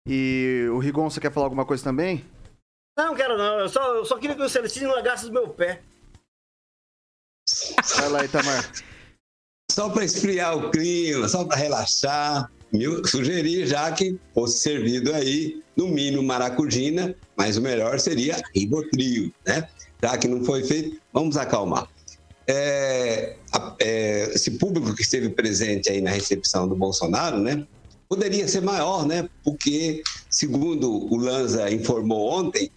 E 0.07 0.67
o 0.73 0.79
Rigon, 0.79 1.09
você 1.09 1.21
quer 1.21 1.31
falar 1.31 1.47
alguma 1.47 1.65
coisa 1.65 1.85
também? 1.85 2.25
Não, 2.97 3.15
quero 3.15 3.37
não. 3.37 3.61
Eu 3.61 3.69
só, 3.69 3.95
eu 3.95 4.05
só 4.05 4.19
queria 4.19 4.37
que 4.37 4.43
o 4.43 4.49
Celestino 4.49 4.93
largasse 4.93 5.27
do 5.27 5.33
meu 5.33 5.49
pé. 5.49 5.83
Vai 7.97 8.09
lá, 8.09 8.25
Itamar. 8.25 8.73
Só 9.71 9.89
para 9.89 10.05
esfriar 10.05 10.57
o 10.57 10.71
clima, 10.71 11.29
só 11.29 11.45
para 11.45 11.57
relaxar, 11.57 12.51
eu 12.73 13.05
sugeri 13.07 13.67
já 13.67 13.91
que 13.93 14.19
fosse 14.35 14.59
servido 14.59 15.13
aí, 15.13 15.63
no 15.77 15.89
mínimo, 15.89 16.23
maracujina, 16.23 17.15
mas 17.37 17.57
o 17.57 17.63
melhor 17.63 17.99
seria 17.99 18.41
ribotril, 18.55 19.33
né? 19.47 19.69
Já 20.03 20.17
que 20.19 20.29
não 20.29 20.45
foi 20.45 20.65
feito, 20.65 21.01
vamos 21.13 21.37
acalmar. 21.37 21.89
É, 22.47 23.37
é, 23.79 24.31
esse 24.35 24.53
público 24.53 24.95
que 24.95 25.03
esteve 25.03 25.29
presente 25.31 25.91
aí 25.91 26.01
na 26.01 26.11
recepção 26.11 26.69
do 26.69 26.75
Bolsonaro, 26.75 27.39
né? 27.39 27.67
Poderia 28.09 28.49
ser 28.49 28.61
maior, 28.61 29.07
né? 29.07 29.29
Porque, 29.45 30.03
segundo 30.29 30.91
o 30.91 31.17
Lanza 31.17 31.71
informou 31.71 32.31
ontem, 32.31 32.71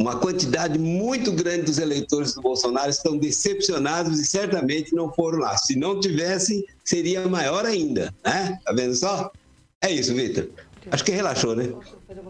uma 0.00 0.16
quantidade 0.16 0.78
muito 0.78 1.30
grande 1.30 1.64
dos 1.64 1.78
eleitores 1.78 2.32
do 2.32 2.40
Bolsonaro 2.40 2.88
estão 2.88 3.18
decepcionados 3.18 4.18
e 4.18 4.24
certamente 4.24 4.94
não 4.94 5.12
foram 5.12 5.40
lá. 5.40 5.54
Se 5.58 5.78
não 5.78 6.00
tivessem, 6.00 6.64
seria 6.82 7.28
maior 7.28 7.66
ainda, 7.66 8.12
né? 8.24 8.58
Tá 8.64 8.72
vendo 8.72 8.94
só? 8.94 9.30
É 9.82 9.90
isso, 9.90 10.14
Vitor. 10.14 10.48
Acho 10.90 11.04
que 11.04 11.12
relaxou, 11.12 11.54
né? 11.54 11.70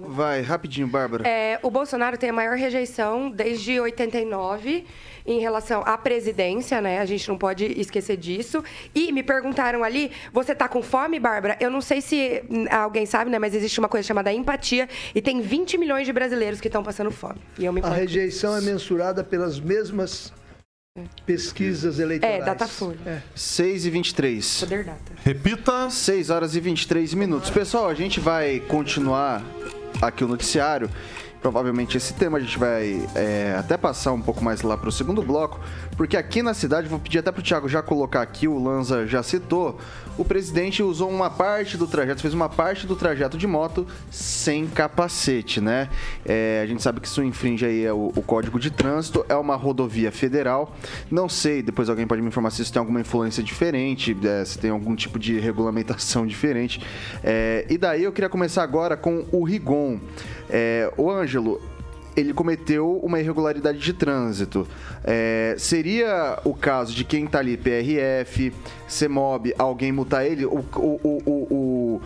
Vai, 0.09 0.43
rapidinho, 0.43 0.89
Bárbara. 0.89 1.27
É, 1.29 1.61
o 1.63 1.71
Bolsonaro 1.71 2.19
tem 2.19 2.31
a 2.31 2.33
maior 2.33 2.57
rejeição 2.57 3.31
desde 3.31 3.79
89 3.79 4.85
em 5.27 5.41
relação 5.41 5.83
à 5.85 5.97
presidência, 5.97 6.81
né? 6.81 7.01
A 7.01 7.05
gente 7.05 7.29
não 7.29 7.37
pode 7.37 7.65
esquecer 7.81 8.17
disso. 8.17 8.63
E 8.95 9.13
me 9.13 9.23
perguntaram 9.23 9.83
ali, 9.85 10.11
você 10.33 10.55
tá 10.55 10.69
com 10.69 10.83
fome, 10.83 11.19
Bárbara? 11.19 11.57
Eu 11.61 11.71
não 11.71 11.81
sei 11.81 12.01
se 12.01 12.43
alguém 12.71 13.07
sabe, 13.07 13.31
né? 13.31 13.39
Mas 13.39 13.55
existe 13.55 13.79
uma 13.79 13.89
coisa 13.89 14.07
chamada 14.07 14.33
empatia 14.33 14.89
e 15.15 15.21
tem 15.21 15.41
20 15.41 15.79
milhões 15.79 16.07
de 16.07 16.13
brasileiros 16.13 16.61
que 16.61 16.69
estão 16.69 16.83
passando 16.83 17.11
fome. 17.11 17.41
E 17.59 17.65
eu 17.65 17.73
me 17.73 17.81
A 17.83 17.91
rejeição 17.91 18.57
é 18.57 18.61
mensurada 18.61 19.25
pelas 19.25 19.59
mesmas 19.59 20.33
pesquisas 21.25 21.99
eleitorais. 21.99 22.43
É, 22.43 22.45
Datafolha. 22.45 22.99
É. 23.07 23.23
6 23.35 23.87
e 23.87 23.91
23. 23.91 24.61
Poder 24.61 24.85
data. 24.85 25.13
Repita. 25.25 25.91
6 25.91 26.31
horas 26.31 26.57
e 26.57 26.61
23 26.61 27.15
minutos. 27.15 27.51
Pessoal, 27.51 27.89
a 27.89 27.95
gente 27.95 28.19
vai 28.21 28.61
continuar 28.61 29.43
aqui 30.03 30.25
o 30.25 30.29
noticiário. 30.29 30.91
Provavelmente 31.41 31.97
esse 31.97 32.13
tema 32.13 32.37
a 32.37 32.41
gente 32.41 32.59
vai 32.59 33.03
é, 33.15 33.57
até 33.59 33.77
passar 33.77 34.13
um 34.13 34.21
pouco 34.21 34.45
mais 34.45 34.61
lá 34.61 34.77
para 34.77 34.89
o 34.89 34.93
segundo 34.93 35.23
bloco, 35.23 35.59
porque 35.97 36.17
aqui 36.17 36.43
na 36.43 36.53
cidade, 36.53 36.89
vou 36.89 36.99
pedir 36.99 37.19
até 37.19 37.33
para 37.33 37.41
o 37.41 37.43
Thiago 37.43 37.69
já 37.69 37.83
colocar 37.83 38.21
aqui, 38.21 38.47
o 38.47 38.63
Lanza 38.63 39.07
já 39.07 39.23
citou, 39.23 39.79
o 40.21 40.25
presidente 40.25 40.83
usou 40.83 41.09
uma 41.09 41.31
parte 41.31 41.79
do 41.79 41.87
trajeto, 41.87 42.21
fez 42.21 42.35
uma 42.35 42.49
parte 42.49 42.87
do 42.87 42.95
trajeto 42.95 43.39
de 43.39 43.47
moto 43.47 43.87
sem 44.11 44.67
capacete, 44.67 45.63
né? 45.63 45.89
É, 46.27 46.61
a 46.63 46.67
gente 46.67 46.83
sabe 46.83 47.01
que 47.01 47.07
isso 47.07 47.23
infringe 47.23 47.65
aí 47.65 47.89
o, 47.89 48.13
o 48.15 48.21
Código 48.21 48.61
de 48.61 48.71
Trânsito, 48.71 49.25
é 49.31 49.35
uma 49.35 49.57
rodovia 49.57 50.13
federal. 50.13 50.77
Não 51.11 51.27
sei, 51.27 51.63
depois 51.63 51.89
alguém 51.89 52.07
pode 52.07 52.21
me 52.21 52.29
informar 52.29 52.51
se 52.51 52.61
isso 52.61 52.71
tem 52.71 52.81
alguma 52.81 53.01
influência 53.01 53.43
diferente, 53.43 54.15
é, 54.23 54.45
se 54.45 54.59
tem 54.59 54.71
algum 54.71 54.95
tipo 54.95 55.19
de 55.19 55.39
regulamentação 55.39 56.27
diferente. 56.29 56.83
É, 57.25 57.65
e 57.71 57.79
daí 57.79 58.05
eu 58.05 58.13
queria 58.13 58.29
começar 58.29 58.63
agora 58.63 58.99
com 58.99 59.25
o 59.33 59.43
Rigon. 59.43 59.99
É, 60.51 60.93
o 60.99 61.11
Ângelo, 61.11 61.63
ele 62.17 62.33
cometeu 62.33 62.99
uma 63.03 63.21
irregularidade 63.21 63.79
de 63.79 63.93
trânsito. 63.93 64.67
É, 65.05 65.55
seria 65.59 66.39
o 66.45 66.55
caso 66.55 66.95
de 66.95 67.05
quem 67.05 67.27
tá 67.27 67.39
ali, 67.39 67.57
PRF, 67.57 68.53
CEMOB, 68.89 69.55
alguém 69.59 69.93
multar 69.93 70.27
ele? 70.27 70.45
O, 70.45 70.65
o, 70.77 71.01
o, 71.03 71.33
o, 71.51 72.03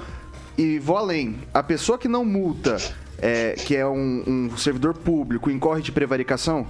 E 0.56 0.78
vou 0.78 0.96
além, 0.96 1.38
a 1.52 1.62
pessoa 1.62 1.98
que 1.98 2.08
não 2.08 2.24
multa, 2.24 2.76
é, 3.18 3.52
que 3.52 3.74
é 3.76 3.86
um, 3.86 4.22
um 4.26 4.56
servidor 4.56 4.94
público, 4.94 5.50
incorre 5.50 5.82
de 5.82 5.90
prevaricação? 5.90 6.66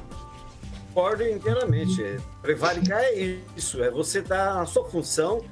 Concordo 0.95 1.25
inteiramente. 1.25 2.21
Prevaricar 2.41 3.01
é 3.01 3.39
isso, 3.57 3.83
é 3.83 3.91
você 3.91 4.21
dar 4.21 4.61
a 4.61 4.67
sua 4.67 4.85
função 4.85 5.43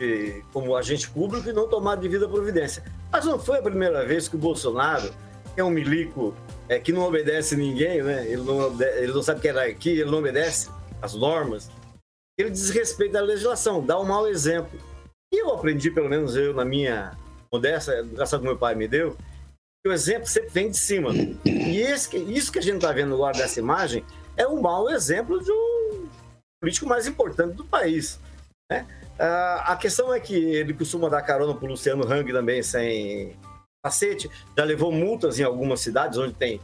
eh, 0.00 0.40
como 0.50 0.74
agente 0.74 1.10
público 1.10 1.46
e 1.50 1.52
não 1.52 1.68
tomar 1.68 1.96
devida 1.96 2.26
providência. 2.26 2.82
Mas 3.12 3.26
não 3.26 3.38
foi 3.38 3.58
a 3.58 3.62
primeira 3.62 4.06
vez 4.06 4.28
que 4.28 4.36
o 4.36 4.38
Bolsonaro, 4.38 5.10
que 5.54 5.60
é 5.60 5.64
um 5.64 5.70
milico 5.70 6.34
é, 6.68 6.78
que 6.78 6.92
não 6.92 7.02
obedece 7.02 7.56
ninguém, 7.56 8.02
né? 8.02 8.26
ele, 8.26 8.42
não, 8.42 8.80
ele 8.80 9.12
não 9.12 9.22
sabe 9.22 9.40
que 9.40 9.48
era 9.48 9.64
aqui, 9.64 9.90
ele 9.90 10.10
não 10.10 10.18
obedece 10.18 10.70
às 11.00 11.14
normas, 11.14 11.70
ele 12.38 12.50
desrespeita 12.50 13.18
a 13.18 13.22
legislação, 13.22 13.84
dá 13.84 13.98
um 13.98 14.04
mau 14.04 14.28
exemplo. 14.28 14.78
E 15.32 15.42
eu 15.42 15.52
aprendi, 15.52 15.90
pelo 15.90 16.08
menos 16.08 16.36
eu, 16.36 16.54
na 16.54 16.64
minha 16.64 17.16
modesta 17.52 17.98
educação 17.98 18.38
que 18.38 18.44
meu 18.44 18.56
pai 18.56 18.74
me 18.74 18.86
deu, 18.86 19.16
que 19.82 19.90
o 19.90 19.92
exemplo 19.92 20.26
sempre 20.26 20.50
vem 20.50 20.70
de 20.70 20.76
cima. 20.76 21.10
E 21.44 21.78
esse, 21.78 22.16
isso 22.16 22.52
que 22.52 22.58
a 22.58 22.62
gente 22.62 22.76
está 22.76 22.92
vendo 22.92 23.14
agora 23.14 23.36
dessa 23.36 23.58
imagem 23.58 24.04
é 24.36 24.46
um 24.46 24.60
mau 24.60 24.90
exemplo 24.90 25.42
de 25.42 25.50
um 25.50 26.08
político 26.60 26.86
mais 26.86 27.06
importante 27.06 27.54
do 27.54 27.64
país. 27.64 28.18
né? 28.70 28.86
Ah, 29.18 29.72
a 29.72 29.76
questão 29.76 30.14
é 30.14 30.20
que 30.20 30.34
ele 30.34 30.72
costuma 30.72 31.08
dar 31.08 31.22
carona 31.22 31.54
para 31.54 31.68
Luciano 31.68 32.06
Hang 32.06 32.32
também 32.32 32.62
sem 32.62 33.36
capacete, 33.88 34.30
já 34.56 34.64
levou 34.64 34.92
multas 34.92 35.38
em 35.38 35.42
algumas 35.42 35.80
cidades 35.80 36.18
onde 36.18 36.34
tem 36.34 36.60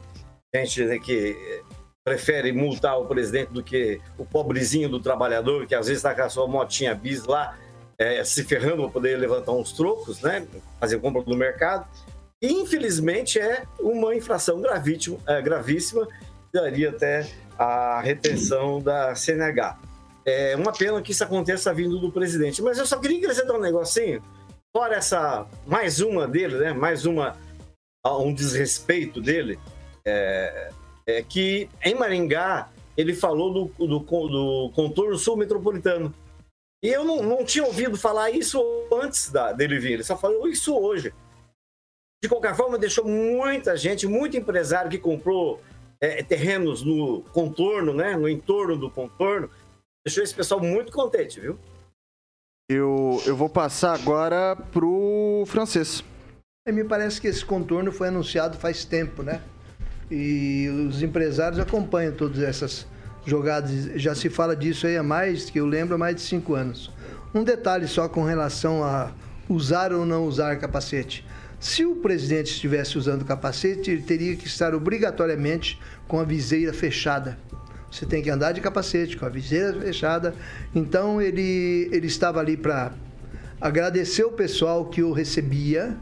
gente 0.53 0.85
né, 0.85 0.99
que 0.99 1.61
prefere 2.03 2.51
multar 2.53 2.97
o 2.99 3.05
presidente 3.05 3.51
do 3.51 3.63
que 3.63 3.99
o 4.17 4.25
pobrezinho 4.25 4.87
do 4.87 4.99
trabalhador, 4.99 5.65
que 5.65 5.73
às 5.73 5.87
vezes 5.87 5.99
está 5.99 6.13
com 6.13 6.21
a 6.21 6.29
sua 6.29 6.47
motinha 6.47 6.93
bis 6.93 7.25
lá, 7.25 7.57
eh, 7.97 8.23
se 8.23 8.43
ferrando 8.43 8.83
para 8.83 8.91
poder 8.91 9.17
levantar 9.17 9.51
uns 9.51 9.73
trocos, 9.73 10.21
né? 10.21 10.45
fazer 10.79 10.99
compra 10.99 11.23
no 11.25 11.35
mercado. 11.35 11.87
Infelizmente, 12.41 13.39
é 13.39 13.63
uma 13.79 14.15
infração 14.15 14.61
gravíssima, 14.61 15.17
eh, 15.27 15.41
gravíssima 15.41 16.07
daria 16.53 16.89
até 16.89 17.27
a 17.57 17.99
retenção 18.01 18.79
da 18.79 19.15
CNH. 19.15 19.79
É 20.25 20.55
uma 20.55 20.71
pena 20.71 21.01
que 21.01 21.11
isso 21.11 21.23
aconteça 21.23 21.73
vindo 21.73 21.99
do 21.99 22.11
presidente. 22.11 22.61
Mas 22.61 22.77
eu 22.77 22.85
só 22.85 22.97
queria 22.97 23.17
acrescentar 23.17 23.55
um 23.55 23.61
negocinho. 23.61 24.21
Fora 24.75 24.97
essa, 24.97 25.47
mais 25.65 26.01
uma 26.01 26.27
dele, 26.27 26.57
né? 26.57 26.73
Mais 26.73 27.05
uma, 27.05 27.37
um 28.05 28.33
desrespeito 28.33 29.21
dele. 29.21 29.57
É, 30.05 30.69
é 31.07 31.23
que 31.23 31.69
em 31.81 31.95
Maringá 31.95 32.69
ele 32.97 33.13
falou 33.13 33.53
do, 33.53 33.87
do, 33.87 33.99
do 33.99 34.71
contorno 34.75 35.17
sul 35.17 35.37
metropolitano. 35.37 36.13
E 36.83 36.89
eu 36.89 37.05
não, 37.05 37.23
não 37.23 37.45
tinha 37.45 37.63
ouvido 37.63 37.97
falar 37.97 38.31
isso 38.31 38.61
antes 38.91 39.31
da, 39.31 39.53
dele 39.53 39.79
vir, 39.79 39.93
ele 39.93 40.03
só 40.03 40.17
falou 40.17 40.45
isso 40.45 40.77
hoje. 40.77 41.13
De 42.21 42.27
qualquer 42.27 42.53
forma, 42.53 42.77
deixou 42.77 43.05
muita 43.05 43.77
gente, 43.77 44.05
muito 44.05 44.35
empresário 44.35 44.91
que 44.91 44.97
comprou 44.97 45.61
é, 46.01 46.21
terrenos 46.21 46.83
no 46.83 47.21
contorno, 47.31 47.93
né, 47.93 48.17
no 48.17 48.27
entorno 48.27 48.75
do 48.75 48.91
contorno, 48.91 49.49
deixou 50.05 50.21
esse 50.21 50.35
pessoal 50.35 50.59
muito 50.59 50.91
contente, 50.91 51.39
viu? 51.39 51.57
Eu, 52.67 53.21
eu 53.27 53.35
vou 53.35 53.47
passar 53.47 53.93
agora 53.93 54.55
pro 54.55 55.43
francês. 55.45 56.03
É, 56.67 56.71
me 56.71 56.83
parece 56.83 57.21
que 57.21 57.27
esse 57.27 57.45
contorno 57.45 57.91
foi 57.91 58.07
anunciado 58.07 58.57
faz 58.57 58.83
tempo, 58.83 59.21
né? 59.21 59.39
E 60.09 60.67
os 60.89 61.03
empresários 61.03 61.59
acompanham 61.59 62.11
todas 62.11 62.41
essas 62.41 62.87
jogadas. 63.23 63.71
Já 64.01 64.15
se 64.15 64.31
fala 64.31 64.55
disso 64.55 64.87
aí 64.87 64.97
há 64.97 65.03
mais, 65.03 65.47
que 65.47 65.59
eu 65.59 65.67
lembro, 65.67 65.93
há 65.93 65.97
mais 65.99 66.15
de 66.15 66.23
cinco 66.23 66.55
anos. 66.55 66.91
Um 67.35 67.43
detalhe 67.43 67.87
só 67.87 68.09
com 68.09 68.23
relação 68.23 68.83
a 68.83 69.11
usar 69.47 69.93
ou 69.93 70.03
não 70.03 70.25
usar 70.25 70.57
capacete. 70.57 71.23
Se 71.59 71.85
o 71.85 71.97
presidente 71.97 72.47
estivesse 72.47 72.97
usando 72.97 73.23
capacete, 73.23 73.91
ele 73.91 74.01
teria 74.01 74.35
que 74.35 74.47
estar 74.47 74.73
obrigatoriamente 74.73 75.79
com 76.07 76.19
a 76.19 76.23
viseira 76.23 76.73
fechada. 76.73 77.37
Você 77.95 78.05
tem 78.05 78.21
que 78.21 78.29
andar 78.29 78.51
de 78.51 78.59
capacete, 78.59 79.15
com 79.15 79.25
a 79.25 79.29
viseira 79.29 79.79
fechada. 79.79 80.35
Então 80.75 81.21
ele, 81.21 81.87
ele 81.93 82.07
estava 82.07 82.41
ali 82.41 82.57
para 82.57 82.91
agradecer 83.61 84.25
o 84.25 84.33
pessoal 84.33 84.85
que 84.85 85.01
o 85.01 85.13
recebia. 85.13 85.95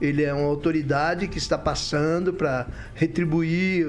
Ele 0.00 0.22
é 0.22 0.32
uma 0.32 0.46
autoridade 0.46 1.28
que 1.28 1.36
está 1.36 1.58
passando 1.58 2.32
para 2.32 2.66
retribuir 2.94 3.86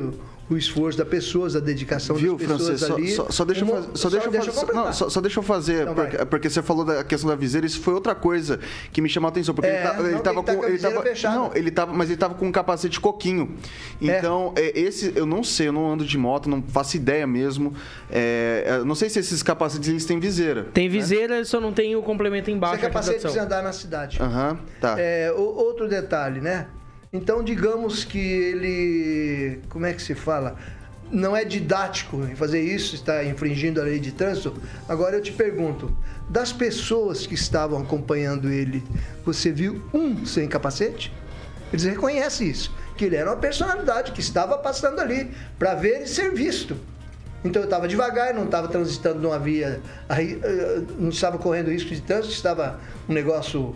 o 0.49 0.57
esforço 0.57 0.97
das 0.97 1.07
pessoas, 1.07 1.55
a 1.55 1.59
dedicação 1.59 2.15
Viu, 2.15 2.35
das 2.37 2.47
pessoas 2.47 2.79
Francês? 2.79 2.91
ali. 2.91 3.11
Só, 3.11 3.25
só, 3.25 3.31
só 3.31 3.45
deixa 3.45 3.61
eu 3.63 3.67
fazer. 3.67 3.97
Só, 3.97 4.09
deixa 4.09 4.27
eu 4.27 4.31
fazer. 4.33 4.51
completar. 4.59 4.85
não, 4.85 4.93
só, 4.93 5.09
só 5.09 5.21
deixa 5.21 5.39
eu 5.39 5.43
fazer. 5.43 5.81
Então 5.83 5.95
porque, 5.95 6.17
porque 6.25 6.49
você 6.49 6.61
falou 6.61 6.83
da 6.85 7.03
questão 7.03 7.29
da 7.29 7.35
viseira, 7.35 7.67
isso 7.67 7.79
foi 7.81 7.93
outra 7.93 8.15
coisa 8.15 8.59
que 8.91 9.01
me 9.01 9.09
chamou 9.09 9.27
a 9.27 9.29
atenção. 9.31 9.53
Porque 9.53 9.69
É, 9.69 9.75
ele, 9.75 9.87
tá- 9.87 9.99
ele 9.99 10.11
não, 10.11 10.19
tava 10.21 10.43
tem 10.43 10.43
que 10.43 10.45
tá 10.45 10.53
com. 10.55 10.59
com 10.61 10.65
a 10.65 10.69
Ele 10.69 10.79
tava, 10.79 11.01
fechada. 11.03 11.35
não, 11.35 11.51
ele 11.55 11.71
tava. 11.71 11.93
Mas 11.93 12.09
ele 12.09 12.17
tava 12.17 12.33
com 12.35 12.47
um 12.47 12.51
capacete 12.51 12.99
coquinho. 12.99 13.55
Então, 14.01 14.53
é, 14.57 14.79
esse, 14.79 15.13
eu 15.15 15.25
não 15.25 15.43
sei, 15.43 15.67
eu 15.67 15.73
não 15.73 15.91
ando 15.91 16.05
de 16.05 16.17
moto, 16.17 16.49
não 16.49 16.61
faço 16.63 16.97
ideia 16.97 17.25
mesmo. 17.27 17.73
É, 18.09 18.65
eu 18.79 18.85
não 18.85 18.95
sei 18.95 19.09
se 19.09 19.19
esses 19.19 19.43
capacetes 19.43 19.87
eles 19.89 20.05
têm 20.05 20.19
viseira. 20.19 20.65
Tem 20.73 20.89
viseira, 20.89 21.43
só 21.45 21.59
não 21.59 21.71
tem 21.71 21.95
o 21.95 22.01
complemento 22.01 22.49
embaixo. 22.49 22.75
é 22.75 22.87
capacete 22.87 23.19
precisa 23.21 23.43
andar 23.43 23.61
na 23.61 23.71
cidade. 23.73 24.17
Aham, 24.21 24.57
tá. 24.81 24.95
É, 24.97 25.31
o- 25.31 25.39
outro 25.41 25.87
detalhe, 25.87 26.41
né? 26.41 26.67
Então, 27.11 27.43
digamos 27.43 28.03
que 28.03 28.19
ele. 28.19 29.61
Como 29.69 29.83
é 29.83 29.93
que 29.93 30.01
se 30.01 30.13
fala? 30.13 30.55
Não 31.11 31.35
é 31.35 31.43
didático 31.43 32.17
em 32.17 32.35
fazer 32.35 32.61
isso, 32.61 32.93
está 32.93 33.23
infringindo 33.23 33.81
a 33.81 33.83
lei 33.83 33.99
de 33.99 34.11
trânsito. 34.11 34.53
Agora 34.87 35.15
eu 35.15 35.21
te 35.21 35.31
pergunto: 35.31 35.91
das 36.29 36.53
pessoas 36.53 37.25
que 37.25 37.33
estavam 37.33 37.81
acompanhando 37.81 38.47
ele, 38.47 38.83
você 39.25 39.51
viu 39.51 39.83
um 39.91 40.23
sem 40.23 40.47
capacete? 40.47 41.11
Eles 41.73 41.83
reconhecem 41.83 42.47
isso, 42.47 42.71
que 42.95 43.05
ele 43.05 43.15
era 43.15 43.31
uma 43.31 43.37
personalidade 43.37 44.11
que 44.11 44.21
estava 44.21 44.55
passando 44.59 44.99
ali 44.99 45.31
para 45.57 45.73
ver 45.73 46.03
e 46.03 46.07
ser 46.07 46.31
visto. 46.31 46.77
Então 47.43 47.63
eu 47.63 47.65
estava 47.65 47.87
devagar, 47.87 48.35
não 48.35 48.45
estava 48.45 48.67
transitando 48.67 49.19
numa 49.19 49.39
via, 49.39 49.81
eh, 50.09 50.81
não 50.99 51.09
estava 51.09 51.39
correndo 51.39 51.71
risco 51.71 51.89
de 51.89 52.01
trânsito, 52.01 52.33
estava 52.33 52.79
um 53.07 53.13
negócio 53.13 53.75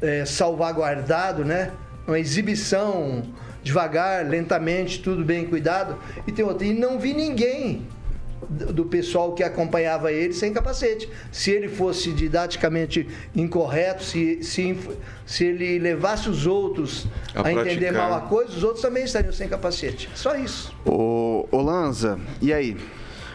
é, 0.00 0.24
salvaguardado, 0.24 1.44
né? 1.44 1.72
Uma 2.06 2.18
exibição 2.18 3.24
devagar, 3.62 4.24
lentamente, 4.24 5.02
tudo 5.02 5.24
bem 5.24 5.46
cuidado. 5.46 5.98
E 6.26 6.32
tem 6.32 6.44
outro. 6.44 6.64
E 6.64 6.72
não 6.72 6.98
vi 6.98 7.12
ninguém 7.12 7.86
do 8.48 8.84
pessoal 8.84 9.32
que 9.32 9.42
acompanhava 9.42 10.12
ele 10.12 10.32
sem 10.32 10.52
capacete. 10.52 11.08
Se 11.32 11.50
ele 11.50 11.68
fosse 11.68 12.12
didaticamente 12.12 13.08
incorreto, 13.34 14.04
se, 14.04 14.42
se, 14.42 14.76
se 15.24 15.44
ele 15.44 15.78
levasse 15.78 16.28
os 16.28 16.46
outros 16.46 17.06
A 17.34 17.46
a, 17.46 17.52
entender 17.52 17.92
mal 17.92 18.14
a 18.14 18.20
coisa, 18.20 18.56
os 18.56 18.62
outros 18.62 18.82
também 18.82 19.04
estariam 19.04 19.32
sem 19.32 19.48
capacete. 19.48 20.08
Só 20.14 20.36
isso. 20.36 20.72
Ô, 20.84 21.46
ô 21.50 21.60
Lanza, 21.60 22.20
e 22.40 22.52
aí? 22.52 22.76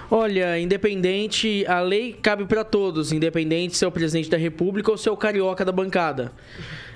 Olha, 0.10 0.60
independente, 0.60 1.66
a 1.68 1.80
lei 1.80 2.14
cabe 2.14 2.46
para 2.46 2.64
todos, 2.64 3.14
independente 3.14 3.78
se 3.78 3.86
é 3.86 3.88
o 3.88 3.92
presidente 3.92 4.30
da 4.30 4.38
República 4.38 4.92
ou 4.92 4.98
se 4.98 5.08
é 5.08 5.12
o 5.12 5.18
carioca 5.18 5.64
da 5.64 5.72
bancada. 5.72 6.32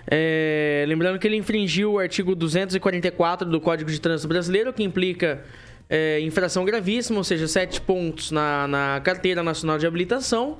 É, 0.07 0.85
lembrando 0.87 1.17
que 1.17 1.27
ele 1.27 1.35
infringiu 1.35 1.93
o 1.93 1.99
artigo 1.99 2.35
244 2.35 3.49
do 3.49 3.59
Código 3.59 3.89
de 3.89 3.99
Trânsito 3.99 4.27
Brasileiro, 4.27 4.71
que 4.71 4.83
implica 4.83 5.43
é, 5.89 6.19
infração 6.21 6.63
gravíssima, 6.63 7.17
ou 7.17 7.23
seja, 7.23 7.47
sete 7.47 7.81
pontos 7.81 8.31
na, 8.31 8.67
na 8.67 9.01
carteira 9.03 9.41
nacional 9.41 9.77
de 9.77 9.87
habilitação. 9.87 10.59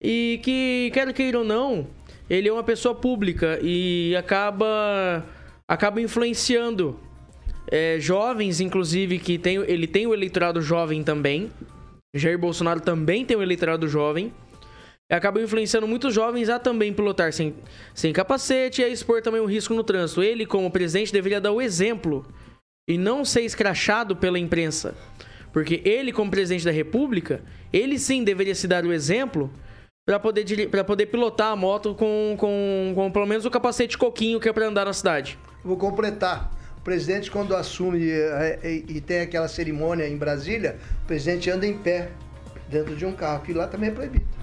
E 0.00 0.40
que, 0.42 0.90
quer 0.92 1.12
queira 1.12 1.38
ou 1.38 1.44
não, 1.44 1.86
ele 2.28 2.48
é 2.48 2.52
uma 2.52 2.62
pessoa 2.62 2.94
pública 2.94 3.58
e 3.62 4.14
acaba, 4.16 5.24
acaba 5.68 6.00
influenciando 6.00 6.98
é, 7.70 7.98
jovens, 8.00 8.60
inclusive, 8.60 9.18
que 9.18 9.38
tem, 9.38 9.56
ele 9.56 9.86
tem 9.86 10.06
o 10.06 10.14
eleitorado 10.14 10.62
jovem 10.62 11.02
também. 11.02 11.50
Jair 12.14 12.38
Bolsonaro 12.38 12.80
também 12.80 13.24
tem 13.24 13.36
o 13.36 13.42
eleitorado 13.42 13.86
jovem. 13.86 14.32
E 15.10 15.14
acaba 15.14 15.40
influenciando 15.40 15.88
muitos 15.88 16.14
jovens 16.14 16.48
a 16.48 16.60
também 16.60 16.92
pilotar 16.92 17.32
sem, 17.32 17.52
sem 17.92 18.12
capacete 18.12 18.80
e 18.80 18.84
a 18.84 18.88
expor 18.88 19.20
também 19.20 19.40
o 19.40 19.46
risco 19.46 19.74
no 19.74 19.82
trânsito. 19.82 20.22
Ele, 20.22 20.46
como 20.46 20.70
presidente, 20.70 21.12
deveria 21.12 21.40
dar 21.40 21.50
o 21.50 21.60
exemplo 21.60 22.24
e 22.88 22.96
não 22.96 23.24
ser 23.24 23.40
escrachado 23.40 24.14
pela 24.14 24.38
imprensa. 24.38 24.94
Porque 25.52 25.82
ele, 25.84 26.12
como 26.12 26.30
presidente 26.30 26.64
da 26.64 26.70
República, 26.70 27.42
ele 27.72 27.98
sim 27.98 28.22
deveria 28.22 28.54
se 28.54 28.68
dar 28.68 28.84
o 28.84 28.92
exemplo 28.92 29.50
para 30.06 30.20
poder, 30.20 30.44
poder 30.86 31.06
pilotar 31.06 31.52
a 31.52 31.56
moto 31.56 31.92
com, 31.92 32.36
com, 32.38 32.92
com 32.94 33.10
pelo 33.10 33.26
menos 33.26 33.44
o 33.44 33.50
capacete 33.50 33.98
coquinho 33.98 34.38
que 34.38 34.48
é 34.48 34.52
para 34.52 34.66
andar 34.66 34.84
na 34.84 34.92
cidade. 34.92 35.36
Vou 35.64 35.76
completar. 35.76 36.52
O 36.78 36.82
presidente, 36.82 37.30
quando 37.30 37.54
assume 37.54 38.10
eh, 38.10 38.58
eh, 38.62 38.82
e 38.88 39.00
tem 39.00 39.20
aquela 39.20 39.48
cerimônia 39.48 40.08
em 40.08 40.16
Brasília, 40.16 40.78
o 41.02 41.06
presidente 41.06 41.50
anda 41.50 41.66
em 41.66 41.76
pé 41.76 42.10
dentro 42.68 42.94
de 42.96 43.04
um 43.04 43.12
carro, 43.12 43.42
que 43.42 43.52
lá 43.52 43.66
também 43.66 43.90
é 43.90 43.92
proibido. 43.92 44.39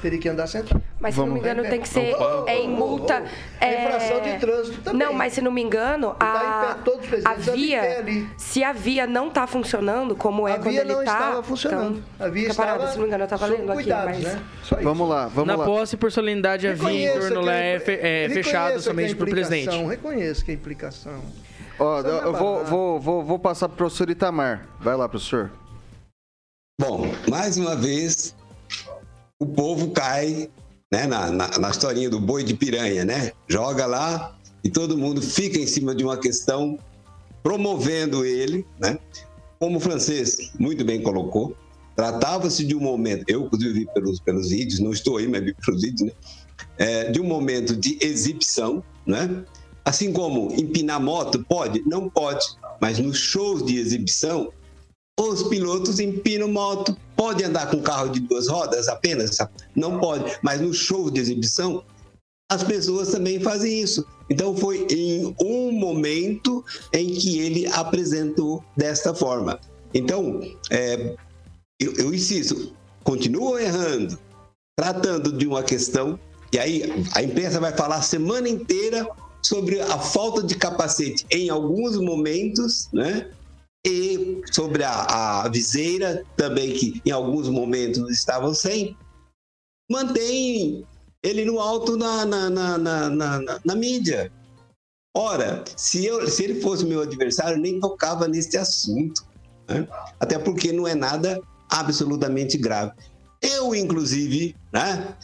Teria 0.00 0.18
que 0.18 0.28
andar 0.28 0.46
sentado. 0.46 0.80
Mas 1.00 1.14
se 1.14 1.20
não 1.20 1.26
me 1.28 1.40
engano, 1.40 1.62
tem 1.64 1.80
que 1.80 1.88
ser 1.88 2.14
é, 2.46 2.58
em 2.60 2.68
multa. 2.68 3.24
É... 3.60 3.84
Infração 3.86 4.20
de 4.20 4.38
trânsito 4.38 4.80
também. 4.82 5.06
Não, 5.06 5.12
mas 5.12 5.32
se 5.32 5.40
não 5.40 5.50
me 5.50 5.60
engano, 5.62 6.14
tá 6.14 6.76
a, 7.24 7.30
a 7.30 7.34
via. 7.34 8.04
Se 8.36 8.62
a 8.62 8.72
via 8.72 9.06
não 9.06 9.28
tá 9.28 9.46
funcionando, 9.46 10.14
como 10.14 10.46
é 10.46 10.52
A 10.52 10.56
quando 10.58 10.70
via 10.70 10.80
ele 10.82 10.92
não 10.94 11.04
tá. 11.04 11.12
estava 11.12 11.42
funcionando. 11.42 12.02
Então, 12.14 12.26
A 12.26 12.30
via 12.30 12.48
estava 12.48 12.68
parada, 12.72 12.90
se 12.92 12.94
não 12.96 13.02
me 13.02 13.08
engano, 13.08 13.24
eu 13.24 13.28
tava 13.28 13.46
sob 13.46 13.58
lendo 13.58 13.72
aqui, 13.72 13.82
cuidados, 13.82 14.18
mas. 14.22 14.34
né? 14.34 14.42
Vamos 14.82 15.08
lá, 15.08 15.26
vamos 15.26 15.48
Na 15.48 15.56
lá. 15.56 15.64
posse, 15.64 15.96
por 15.96 16.12
solenidade, 16.12 16.68
a 16.68 16.74
via 16.74 17.16
em 17.16 17.18
torno 17.20 17.48
a- 17.48 17.52
é, 17.54 17.80
fe- 17.80 17.98
é 18.00 18.28
fechada 18.30 18.76
a 18.76 18.80
somente 18.80 19.14
pro 19.16 19.26
presidente. 19.28 19.62
implicação, 19.66 19.86
Reconheço 19.88 20.44
que 20.44 20.50
a 20.50 20.54
implicação. 20.54 21.20
Ó, 21.78 22.02
não 22.02 22.10
é 22.10 22.24
eu 22.24 22.32
vou, 22.32 22.52
barato. 22.54 22.70
vou, 22.70 23.00
vou, 23.00 23.24
vou 23.24 23.38
passar 23.38 23.68
pro 23.68 23.76
professor 23.78 24.08
Itamar. 24.10 24.66
Vai 24.80 24.96
lá, 24.96 25.08
professor. 25.08 25.50
Bom, 26.80 27.08
mais 27.28 27.56
uma 27.56 27.74
vez, 27.74 28.34
o 29.38 29.46
povo 29.46 29.90
cai 29.90 30.50
né, 30.90 31.06
na, 31.06 31.30
na, 31.30 31.58
na 31.58 31.70
historinha 31.70 32.10
do 32.10 32.18
boi 32.18 32.42
de 32.42 32.54
piranha, 32.54 33.04
né? 33.04 33.32
Joga 33.46 33.86
lá 33.86 34.36
e 34.64 34.70
todo 34.70 34.98
mundo 34.98 35.22
fica 35.22 35.58
em 35.58 35.66
cima 35.66 35.94
de 35.94 36.02
uma 36.02 36.16
questão, 36.16 36.78
promovendo 37.42 38.24
ele, 38.24 38.66
né? 38.80 38.98
Como 39.58 39.78
o 39.78 39.80
francês 39.80 40.52
muito 40.58 40.84
bem 40.84 41.02
colocou, 41.02 41.56
tratava-se 41.94 42.64
de 42.64 42.74
um 42.74 42.80
momento, 42.80 43.24
eu 43.28 43.44
inclusive 43.44 43.72
vi 43.72 43.86
pelos, 43.92 44.20
pelos 44.20 44.50
vídeos, 44.50 44.80
não 44.80 44.92
estou 44.92 45.16
aí, 45.16 45.28
mas 45.28 45.44
vi 45.44 45.54
pelos 45.54 45.82
vídeos, 45.82 46.08
né? 46.08 46.12
É, 46.76 47.10
de 47.10 47.20
um 47.20 47.24
momento 47.24 47.76
de 47.76 47.98
exibição, 48.00 48.82
né? 49.06 49.44
Assim 49.84 50.12
como 50.12 50.52
empinar 50.52 51.00
moto, 51.00 51.44
pode? 51.48 51.82
Não 51.86 52.08
pode, 52.08 52.44
mas 52.80 52.98
nos 52.98 53.18
shows 53.18 53.64
de 53.64 53.78
exibição, 53.78 54.52
os 55.18 55.42
pilotos 55.42 55.98
empinam 55.98 56.48
moto. 56.48 56.96
Pode 57.16 57.42
andar 57.42 57.70
com 57.70 57.82
carro 57.82 58.08
de 58.08 58.20
duas 58.20 58.48
rodas 58.48 58.88
apenas? 58.88 59.36
Não 59.74 59.98
pode. 59.98 60.38
Mas 60.42 60.60
no 60.60 60.72
show 60.72 61.10
de 61.10 61.20
exibição, 61.20 61.82
as 62.50 62.62
pessoas 62.62 63.08
também 63.08 63.40
fazem 63.40 63.80
isso. 63.80 64.06
Então 64.30 64.56
foi 64.56 64.86
em 64.90 65.34
um 65.42 65.72
momento 65.72 66.64
em 66.92 67.12
que 67.14 67.38
ele 67.38 67.66
apresentou 67.66 68.64
desta 68.76 69.12
forma. 69.12 69.58
Então, 69.92 70.40
é, 70.70 71.16
eu, 71.80 71.92
eu 71.94 72.14
insisto, 72.14 72.72
continuam 73.02 73.58
errando, 73.58 74.18
tratando 74.76 75.32
de 75.32 75.46
uma 75.46 75.62
questão, 75.62 76.18
e 76.52 76.58
aí 76.58 77.04
a 77.14 77.22
imprensa 77.22 77.58
vai 77.58 77.74
falar 77.74 77.96
a 77.96 78.02
semana 78.02 78.48
inteira 78.48 79.08
sobre 79.42 79.80
a 79.80 79.98
falta 79.98 80.42
de 80.42 80.54
capacete 80.54 81.26
em 81.30 81.48
alguns 81.48 81.96
momentos, 81.96 82.88
né? 82.92 83.30
E 83.86 84.42
sobre 84.52 84.82
a, 84.84 85.42
a 85.44 85.48
viseira 85.48 86.24
também, 86.36 86.74
que 86.74 87.00
em 87.04 87.10
alguns 87.10 87.48
momentos 87.48 88.10
estavam 88.10 88.52
sem, 88.54 88.96
mantém 89.90 90.86
ele 91.22 91.44
no 91.44 91.58
alto 91.58 91.96
na, 91.96 92.24
na, 92.24 92.50
na, 92.50 92.78
na, 92.78 93.08
na, 93.10 93.60
na- 93.64 93.74
mídia. 93.74 94.32
Ora, 95.16 95.64
se, 95.76 96.04
eu, 96.04 96.28
se 96.28 96.44
ele 96.44 96.60
fosse 96.60 96.84
meu 96.84 97.00
adversário, 97.02 97.56
eu 97.56 97.60
nem 97.60 97.80
tocava 97.80 98.28
nesse 98.28 98.56
assunto. 98.56 99.26
né? 99.68 99.88
Até 100.20 100.38
porque 100.38 100.70
não 100.72 100.86
é 100.86 100.94
nada 100.94 101.40
absolutamente 101.68 102.56
grave. 102.56 102.92
Eu, 103.42 103.74
inclusive, 103.74 104.54
né, 104.72 105.16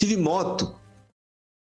tive 0.00 0.16
moto 0.16 0.74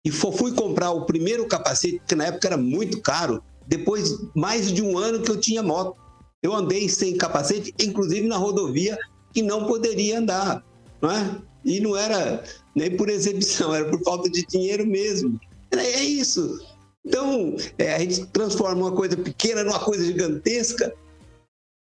e 0.07 0.11
fui 0.11 0.53
comprar 0.55 0.90
o 0.92 1.05
primeiro 1.05 1.46
capacete, 1.46 2.01
que 2.07 2.14
na 2.14 2.27
época 2.27 2.48
era 2.48 2.57
muito 2.57 3.01
caro, 3.01 3.42
depois 3.66 4.16
mais 4.35 4.72
de 4.72 4.83
um 4.83 4.98
ano 4.98 5.22
que 5.22 5.31
eu 5.31 5.40
tinha 5.40 5.62
moto. 5.62 6.01
Eu 6.42 6.55
andei 6.55 6.88
sem 6.88 7.16
capacete, 7.16 7.74
inclusive 7.81 8.26
na 8.26 8.37
rodovia, 8.37 8.98
que 9.33 9.42
não 9.42 9.66
poderia 9.66 10.18
andar, 10.18 10.64
não 11.00 11.11
é? 11.11 11.37
E 11.64 11.81
não 11.81 11.96
era 11.96 12.42
nem 12.74 12.96
por 12.96 13.09
exibição, 13.09 13.74
era 13.74 13.88
por 13.88 14.02
falta 14.02 14.28
de 14.28 14.44
dinheiro 14.46 14.85
mesmo. 14.87 15.40
É 15.70 16.02
isso. 16.02 16.61
Então, 17.05 17.57
é, 17.78 17.94
a 17.94 17.98
gente 17.98 18.26
transforma 18.26 18.83
uma 18.83 18.92
coisa 18.92 19.16
pequena 19.16 19.64
numa 19.64 19.78
coisa 19.78 20.05
gigantesca. 20.05 20.92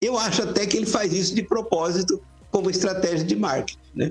Eu 0.02 0.18
acho 0.18 0.42
até 0.42 0.66
que 0.66 0.76
ele 0.76 0.86
faz 0.86 1.12
isso 1.12 1.34
de 1.34 1.42
propósito 1.42 2.20
como 2.50 2.70
estratégia 2.70 3.24
de 3.24 3.36
marketing, 3.36 3.78
né? 3.94 4.10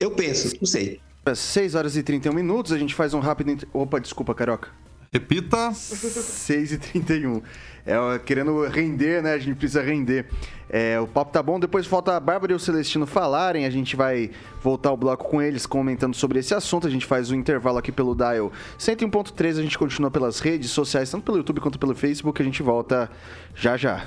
Eu 0.00 0.10
penso, 0.10 0.54
não 0.60 0.66
sei. 0.66 1.00
6 1.34 1.74
horas 1.74 1.96
e 1.96 2.02
31 2.02 2.32
minutos, 2.32 2.72
a 2.72 2.78
gente 2.78 2.94
faz 2.94 3.14
um 3.14 3.20
rápido. 3.20 3.66
Opa, 3.72 4.00
desculpa, 4.00 4.34
Carioca. 4.34 4.70
Repita. 5.12 5.72
6 5.74 6.72
e 6.72 6.78
31. 6.78 7.42
É, 7.84 8.18
querendo 8.20 8.66
render, 8.66 9.22
né? 9.22 9.34
A 9.34 9.38
gente 9.38 9.56
precisa 9.56 9.82
render. 9.82 10.26
É, 10.70 10.98
o 10.98 11.06
papo 11.06 11.32
tá 11.32 11.42
bom, 11.42 11.60
depois 11.60 11.86
falta 11.86 12.16
a 12.16 12.20
Bárbara 12.20 12.52
e 12.52 12.54
o 12.54 12.58
Celestino 12.58 13.06
falarem. 13.06 13.66
A 13.66 13.70
gente 13.70 13.96
vai 13.96 14.30
voltar 14.62 14.92
o 14.92 14.96
bloco 14.96 15.28
com 15.28 15.42
eles 15.42 15.66
comentando 15.66 16.14
sobre 16.14 16.38
esse 16.38 16.54
assunto. 16.54 16.86
A 16.86 16.90
gente 16.90 17.04
faz 17.04 17.30
um 17.30 17.34
intervalo 17.34 17.78
aqui 17.78 17.92
pelo 17.92 18.14
Dial 18.14 18.52
101.3. 18.78 19.58
A 19.58 19.62
gente 19.62 19.78
continua 19.78 20.10
pelas 20.10 20.40
redes 20.40 20.70
sociais, 20.70 21.10
tanto 21.10 21.24
pelo 21.24 21.38
YouTube 21.38 21.60
quanto 21.60 21.78
pelo 21.78 21.94
Facebook. 21.94 22.40
A 22.40 22.44
gente 22.44 22.62
volta 22.62 23.10
já 23.54 23.76
já. 23.76 24.06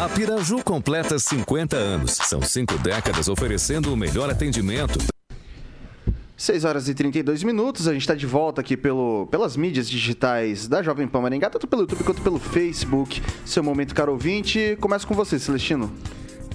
A 0.00 0.08
Piraju 0.08 0.62
completa 0.62 1.18
50 1.18 1.76
anos. 1.76 2.12
São 2.12 2.40
cinco 2.40 2.78
décadas 2.78 3.28
oferecendo 3.28 3.92
o 3.92 3.96
melhor 3.96 4.30
atendimento. 4.30 4.96
6 6.36 6.64
horas 6.64 6.88
e 6.88 6.94
32 6.94 7.42
minutos, 7.42 7.88
a 7.88 7.92
gente 7.92 8.02
está 8.02 8.14
de 8.14 8.24
volta 8.24 8.60
aqui 8.60 8.76
pelo, 8.76 9.26
pelas 9.26 9.56
mídias 9.56 9.90
digitais 9.90 10.68
da 10.68 10.84
Jovem 10.84 11.08
Pan 11.08 11.22
Maringá, 11.22 11.50
tanto 11.50 11.66
pelo 11.66 11.82
YouTube 11.82 12.04
quanto 12.04 12.22
pelo 12.22 12.38
Facebook. 12.38 13.20
Seu 13.44 13.64
momento, 13.64 13.92
caro 13.92 14.12
ouvinte. 14.12 14.78
Começa 14.80 15.04
com 15.04 15.14
você, 15.14 15.36
Celestino. 15.36 15.92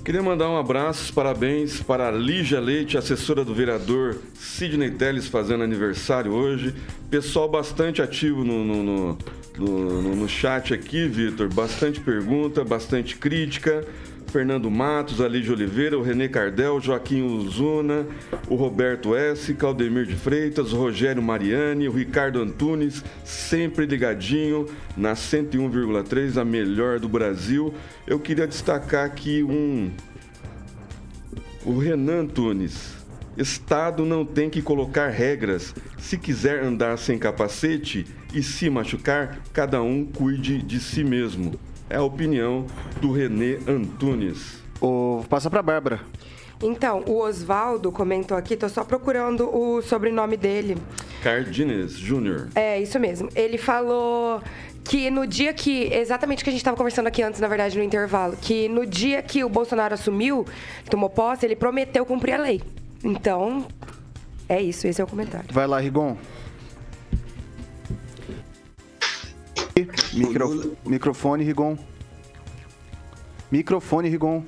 Queria 0.05 0.23
mandar 0.23 0.49
um 0.49 0.57
abraço, 0.57 1.13
parabéns 1.13 1.81
para 1.81 2.07
a 2.07 2.11
Lígia 2.11 2.61
Leite, 2.61 2.97
assessora 2.97 3.43
do 3.43 3.53
vereador 3.53 4.21
Sidney 4.35 4.91
Teles, 4.91 5.27
fazendo 5.27 5.65
aniversário 5.65 6.31
hoje. 6.31 6.73
Pessoal 7.09 7.49
bastante 7.49 8.01
ativo 8.01 8.45
no, 8.45 8.63
no, 8.63 8.83
no 8.83 9.17
no, 9.57 10.15
no, 10.15 10.27
chat 10.27 10.73
aqui, 10.73 11.07
Vitor. 11.07 11.47
Bastante 11.53 11.99
pergunta, 11.99 12.63
bastante 12.63 13.15
crítica. 13.17 13.85
Fernando 14.33 14.71
Matos, 14.71 15.21
Ali 15.21 15.41
de 15.41 15.51
Oliveira, 15.51 15.95
o 15.95 16.01
Renê 16.01 16.27
Cardel, 16.27 16.81
Joaquim 16.81 17.21
Uzuna, 17.21 18.07
o 18.49 18.55
Roberto 18.55 19.15
S., 19.15 19.53
Claudemir 19.53 20.07
de 20.07 20.15
Freitas, 20.15 20.71
Rogério 20.71 21.21
Mariani, 21.21 21.87
o 21.87 21.91
Ricardo 21.91 22.41
Antunes, 22.41 23.03
sempre 23.23 23.85
ligadinho 23.85 24.65
na 24.97 25.13
101,3, 25.13 26.41
a 26.41 26.43
melhor 26.43 26.99
do 26.99 27.07
Brasil. 27.07 27.75
Eu 28.07 28.19
queria 28.19 28.47
destacar 28.47 29.05
aqui 29.05 29.43
um. 29.43 29.91
O 31.63 31.77
Renan 31.77 32.21
Antunes. 32.21 32.93
Estado 33.37 34.03
não 34.03 34.25
tem 34.25 34.49
que 34.49 34.63
colocar 34.63 35.09
regras. 35.09 35.75
Se 35.99 36.17
quiser 36.17 36.63
andar 36.63 36.97
sem 36.97 37.19
capacete 37.19 38.07
e 38.33 38.41
se 38.41 38.69
machucar, 38.69 39.39
cada 39.53 39.81
um 39.81 40.05
cuide 40.05 40.61
de 40.61 40.79
si 40.79 41.03
mesmo. 41.03 41.59
É 41.89 41.97
a 41.97 42.03
opinião 42.03 42.65
do 42.99 43.11
Renê 43.11 43.59
Antunes. 43.67 44.61
O... 44.81 45.23
Passa 45.29 45.49
para 45.49 45.61
Bárbara. 45.61 46.01
Então, 46.61 47.03
o 47.05 47.19
Oswaldo 47.19 47.91
comentou 47.91 48.37
aqui, 48.37 48.55
tô 48.55 48.69
só 48.69 48.83
procurando 48.83 49.53
o 49.53 49.81
sobrenome 49.81 50.37
dele. 50.37 50.77
Cardines 51.21 51.91
Júnior. 51.91 52.49
É, 52.55 52.79
isso 52.81 52.99
mesmo. 52.99 53.29
Ele 53.35 53.57
falou 53.57 54.41
que 54.83 55.11
no 55.11 55.27
dia 55.27 55.53
que. 55.53 55.93
Exatamente 55.93 56.41
o 56.41 56.43
que 56.43 56.49
a 56.49 56.53
gente 56.53 56.61
estava 56.61 56.77
conversando 56.77 57.07
aqui 57.07 57.21
antes, 57.21 57.39
na 57.39 57.47
verdade, 57.47 57.77
no 57.77 57.83
intervalo. 57.83 58.37
Que 58.41 58.69
no 58.69 58.85
dia 58.85 59.21
que 59.21 59.43
o 59.43 59.49
Bolsonaro 59.49 59.93
assumiu, 59.93 60.45
tomou 60.89 61.09
posse, 61.09 61.45
ele 61.45 61.55
prometeu 61.55 62.05
cumprir 62.05 62.33
a 62.33 62.37
lei. 62.37 62.61
Então, 63.03 63.67
é 64.47 64.61
isso, 64.61 64.87
esse 64.87 65.01
é 65.01 65.03
o 65.03 65.07
comentário. 65.07 65.47
Vai 65.51 65.67
lá, 65.67 65.79
Rigon. 65.79 66.17
Micro... 70.13 70.77
Microfone, 70.85 71.43
Rigon. 71.43 71.77
Microfone, 73.51 74.09
Rigon. 74.09 74.43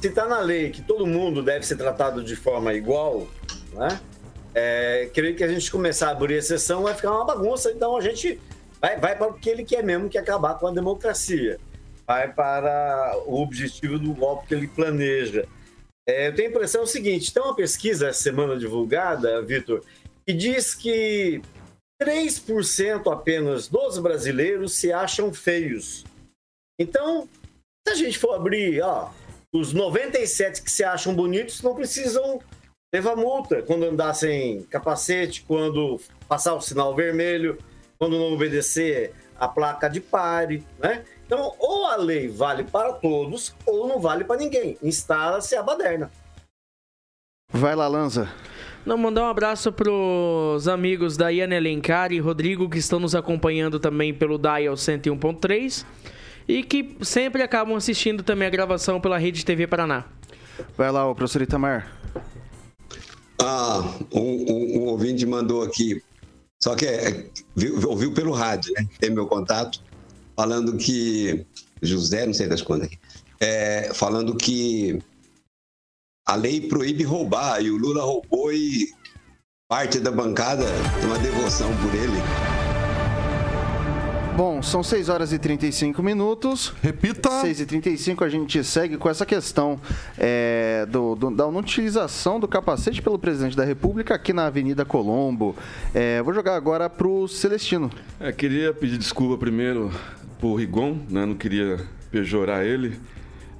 Se 0.00 0.08
está 0.08 0.26
na 0.26 0.40
lei 0.40 0.70
que 0.70 0.82
todo 0.82 1.06
mundo 1.06 1.42
deve 1.42 1.64
ser 1.66 1.76
tratado 1.76 2.22
de 2.22 2.36
forma 2.36 2.74
igual, 2.74 3.26
né? 3.72 4.00
É, 4.54 5.10
creio 5.12 5.34
que 5.34 5.42
a 5.42 5.48
gente 5.48 5.70
começar 5.70 6.08
a 6.08 6.10
abrir 6.12 6.34
exceção 6.34 6.82
vai 6.82 6.94
ficar 6.94 7.10
uma 7.10 7.24
bagunça, 7.24 7.72
então 7.72 7.96
a 7.96 8.00
gente 8.00 8.38
vai, 8.80 8.98
vai 8.98 9.16
para 9.16 9.28
o 9.28 9.34
que 9.34 9.50
ele 9.50 9.64
quer 9.64 9.82
mesmo, 9.82 10.08
que 10.08 10.16
é 10.16 10.20
acabar 10.20 10.54
com 10.54 10.66
a 10.66 10.70
democracia. 10.70 11.58
Vai 12.06 12.32
para 12.32 13.14
o 13.26 13.42
objetivo 13.42 13.98
do 13.98 14.12
golpe 14.12 14.46
que 14.46 14.54
ele 14.54 14.68
planeja. 14.68 15.46
É, 16.06 16.28
eu 16.28 16.34
tenho 16.34 16.48
a 16.48 16.50
impressão 16.50 16.82
o 16.82 16.86
seguinte: 16.86 17.32
tem 17.32 17.42
uma 17.42 17.56
pesquisa 17.56 18.08
essa 18.08 18.22
semana 18.22 18.56
divulgada, 18.56 19.42
Vitor, 19.42 19.82
que 20.26 20.32
diz 20.32 20.74
que 20.74 21.40
3% 22.04 23.12
apenas 23.12 23.68
dos 23.68 23.98
brasileiros 23.98 24.74
se 24.74 24.92
acham 24.92 25.32
feios. 25.32 26.04
Então, 26.78 27.28
se 27.86 27.92
a 27.92 27.96
gente 27.96 28.18
for 28.18 28.34
abrir, 28.34 28.82
ó, 28.82 29.10
os 29.52 29.72
97 29.72 30.62
que 30.62 30.70
se 30.70 30.82
acham 30.84 31.14
bonitos 31.14 31.62
não 31.62 31.74
precisam 31.74 32.40
levar 32.92 33.16
multa 33.16 33.62
quando 33.62 33.84
andar 33.84 34.14
sem 34.14 34.62
capacete, 34.64 35.44
quando 35.46 36.00
passar 36.28 36.54
o 36.54 36.60
sinal 36.60 36.94
vermelho, 36.94 37.58
quando 37.98 38.18
não 38.18 38.32
obedecer 38.32 39.14
a 39.36 39.48
placa 39.48 39.88
de 39.88 40.00
pare, 40.00 40.64
né? 40.78 41.04
Então, 41.26 41.54
ou 41.58 41.86
a 41.86 41.96
lei 41.96 42.28
vale 42.28 42.64
para 42.64 42.92
todos, 42.92 43.54
ou 43.66 43.88
não 43.88 43.98
vale 43.98 44.24
para 44.24 44.38
ninguém. 44.38 44.76
Instala-se 44.82 45.56
a 45.56 45.62
baderna. 45.62 46.10
Vai 47.50 47.74
lá, 47.74 47.88
Lanza. 47.88 48.28
Não, 48.86 48.98
mandar 48.98 49.22
um 49.22 49.28
abraço 49.28 49.72
pros 49.72 50.68
amigos 50.68 51.16
da 51.16 51.30
Iane 51.30 51.56
Alencar 51.56 52.12
e 52.12 52.18
Rodrigo 52.18 52.68
que 52.68 52.78
estão 52.78 53.00
nos 53.00 53.14
acompanhando 53.14 53.80
também 53.80 54.12
pelo 54.12 54.38
Dial 54.38 54.74
101.3 54.74 55.86
e 56.46 56.62
que 56.62 56.96
sempre 57.00 57.42
acabam 57.42 57.76
assistindo 57.76 58.22
também 58.22 58.46
a 58.46 58.50
gravação 58.50 59.00
pela 59.00 59.16
Rede 59.16 59.42
TV 59.42 59.66
Paraná. 59.66 60.04
Vai 60.76 60.92
lá, 60.92 61.08
o 61.08 61.14
professor 61.14 61.40
Itamar. 61.40 61.90
Ah, 63.40 63.82
um, 64.12 64.20
um, 64.20 64.78
um 64.78 64.84
ouvinte 64.86 65.24
mandou 65.24 65.62
aqui, 65.62 66.02
só 66.62 66.74
que 66.74 66.86
é, 66.86 67.26
viu, 67.56 67.88
ouviu 67.88 68.12
pelo 68.12 68.32
rádio, 68.32 68.72
né? 68.74 68.86
Tem 69.00 69.10
meu 69.10 69.26
contato 69.26 69.82
falando 70.36 70.76
que. 70.76 71.44
José, 71.82 72.24
não 72.26 72.32
sei 72.32 72.46
das 72.48 72.62
quantas 72.62 72.86
aqui. 72.86 72.98
É, 73.40 73.90
falando 73.92 74.34
que 74.36 74.98
a 76.26 76.36
lei 76.36 76.60
proíbe 76.62 77.04
roubar 77.04 77.60
e 77.62 77.70
o 77.70 77.76
Lula 77.76 78.02
roubou 78.02 78.50
e 78.50 78.88
parte 79.68 80.00
da 80.00 80.10
bancada 80.10 80.64
tem 80.98 81.06
uma 81.06 81.18
devoção 81.18 81.70
por 81.76 81.94
ele. 81.94 82.16
Bom, 84.34 84.60
são 84.62 84.82
6 84.82 85.10
horas 85.10 85.32
e 85.32 85.38
35 85.38 86.02
minutos. 86.02 86.72
Repita. 86.82 87.28
6 87.42 87.60
e 87.60 87.66
35 87.66 88.24
a 88.24 88.28
gente 88.28 88.64
segue 88.64 88.96
com 88.96 89.08
essa 89.08 89.24
questão 89.24 89.78
é, 90.18 90.86
do, 90.86 91.14
do, 91.14 91.30
da 91.30 91.44
não 91.44 91.58
utilização 91.58 92.40
do 92.40 92.48
capacete 92.48 93.00
pelo 93.00 93.18
presidente 93.18 93.56
da 93.56 93.64
República 93.64 94.14
aqui 94.14 94.32
na 94.32 94.46
Avenida 94.46 94.84
Colombo. 94.84 95.54
É, 95.94 96.20
vou 96.22 96.32
jogar 96.32 96.56
agora 96.56 96.88
para 96.90 97.06
o 97.06 97.28
Celestino. 97.28 97.90
É, 98.18 98.32
queria 98.32 98.72
pedir 98.72 98.98
desculpa 98.98 99.38
primeiro 99.38 99.92
por 100.40 100.56
Rigon, 100.56 100.98
né? 101.08 101.26
não 101.26 101.34
queria 101.34 101.78
pejorar 102.10 102.64
ele. 102.64 102.98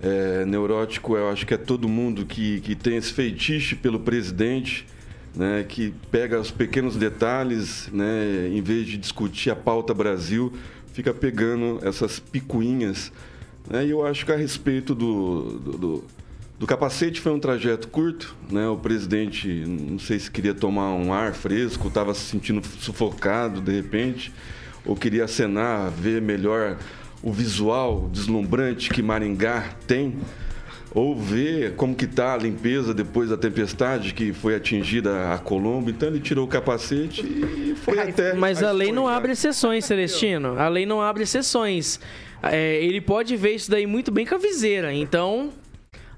É, 0.07 0.45
neurótico, 0.45 1.17
eu 1.17 1.31
acho 1.31 1.47
que 1.47 1.55
é 1.55 1.57
todo 1.57 1.89
mundo 1.89 2.27
que, 2.27 2.61
que 2.61 2.75
tem 2.75 2.99
esse 2.99 3.11
feitiço 3.11 3.75
pelo 3.77 3.99
presidente 3.99 4.87
né, 5.35 5.65
que 5.67 5.95
pega 6.11 6.39
os 6.39 6.51
pequenos 6.51 6.95
detalhes, 6.97 7.89
né, 7.91 8.51
em 8.53 8.61
vez 8.61 8.87
de 8.87 8.99
discutir 8.99 9.49
a 9.49 9.57
pauta 9.57 9.95
Brasil, 9.95 10.53
fica 10.93 11.15
pegando 11.15 11.81
essas 11.83 12.19
picuinhas 12.19 13.11
Né? 13.67 13.87
E 13.87 13.91
eu 13.91 14.07
acho 14.07 14.27
que 14.27 14.33
a 14.33 14.37
respeito 14.37 14.95
do, 14.95 15.59
do, 15.59 15.79
do, 15.79 16.05
do 16.59 16.67
capacete 16.67 17.19
foi 17.19 17.33
um 17.33 17.41
trajeto 17.41 17.89
curto. 17.89 18.37
Né? 18.51 18.69
O 18.69 18.77
presidente, 18.77 19.49
não 19.49 19.99
sei 19.99 20.19
se 20.19 20.31
queria 20.31 20.53
tomar 20.53 20.93
um 20.93 21.15
ar 21.15 21.33
fresco, 21.33 21.89
estava 21.89 22.13
se 22.13 22.27
sentindo 22.27 22.61
sufocado 22.79 23.63
de 23.63 23.73
repente, 23.73 24.31
ou 24.85 24.95
queria 24.95 25.25
acenar, 25.25 25.91
ver 25.91 26.21
melhor 26.21 26.77
o 27.25 27.33
visual 27.33 28.09
deslumbrante 28.13 28.91
que 28.91 29.01
Maringá 29.03 29.71
tem 29.87 30.15
ou 30.95 31.17
ver 31.19 31.73
como 31.75 31.95
que 31.95 32.05
está 32.05 32.35
a 32.35 32.37
limpeza 32.37 32.93
depois 32.95 33.31
da 33.31 33.37
tempestade 33.37 34.13
que 34.15 34.33
foi 34.33 34.55
atingida 34.55 35.33
a 35.33 35.39
Colombo. 35.39 35.91
Então 35.91 36.09
ele 36.09 36.21
tirou 36.21 36.45
o 36.45 36.49
capacete 36.49 37.23
e 37.23 37.75
foi 37.83 37.99
até. 37.99 38.35
Mas 38.35 38.63
a 38.63 38.71
lei 38.71 38.93
não 38.93 39.09
abre 39.09 39.33
exceções, 39.33 39.85
Celestino. 39.87 40.57
A 40.59 40.69
lei 40.69 40.85
não 40.87 41.01
abre 41.01 41.23
exceções. 41.25 41.99
É, 42.43 42.77
ele 42.85 43.01
pode 43.01 43.35
ver 43.37 43.55
isso 43.55 43.71
daí 43.71 43.87
muito 43.87 44.13
bem 44.13 44.25
com 44.27 44.35
a 44.35 44.39
viseira. 44.39 44.93
Então, 44.95 45.49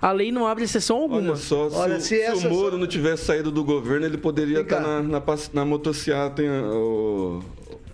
a 0.02 0.10
lei 0.12 0.30
não 0.32 0.46
abre 0.46 0.64
exceção 0.64 0.96
alguma. 0.98 1.20
Olha 1.20 1.36
só, 1.36 1.70
se, 1.70 1.76
Olha, 1.76 1.96
o- 1.96 2.00
se 2.00 2.08
se 2.08 2.20
essa 2.20 2.48
o 2.48 2.50
Moro 2.50 2.72
só- 2.72 2.76
não 2.78 2.86
tivesse 2.88 3.24
saído 3.24 3.50
do 3.52 3.62
governo, 3.64 4.04
ele 4.04 4.18
poderia 4.18 4.60
estar 4.60 4.80
na, 4.80 5.00
na, 5.02 5.22
na 5.54 5.64
motociata. 5.64 6.42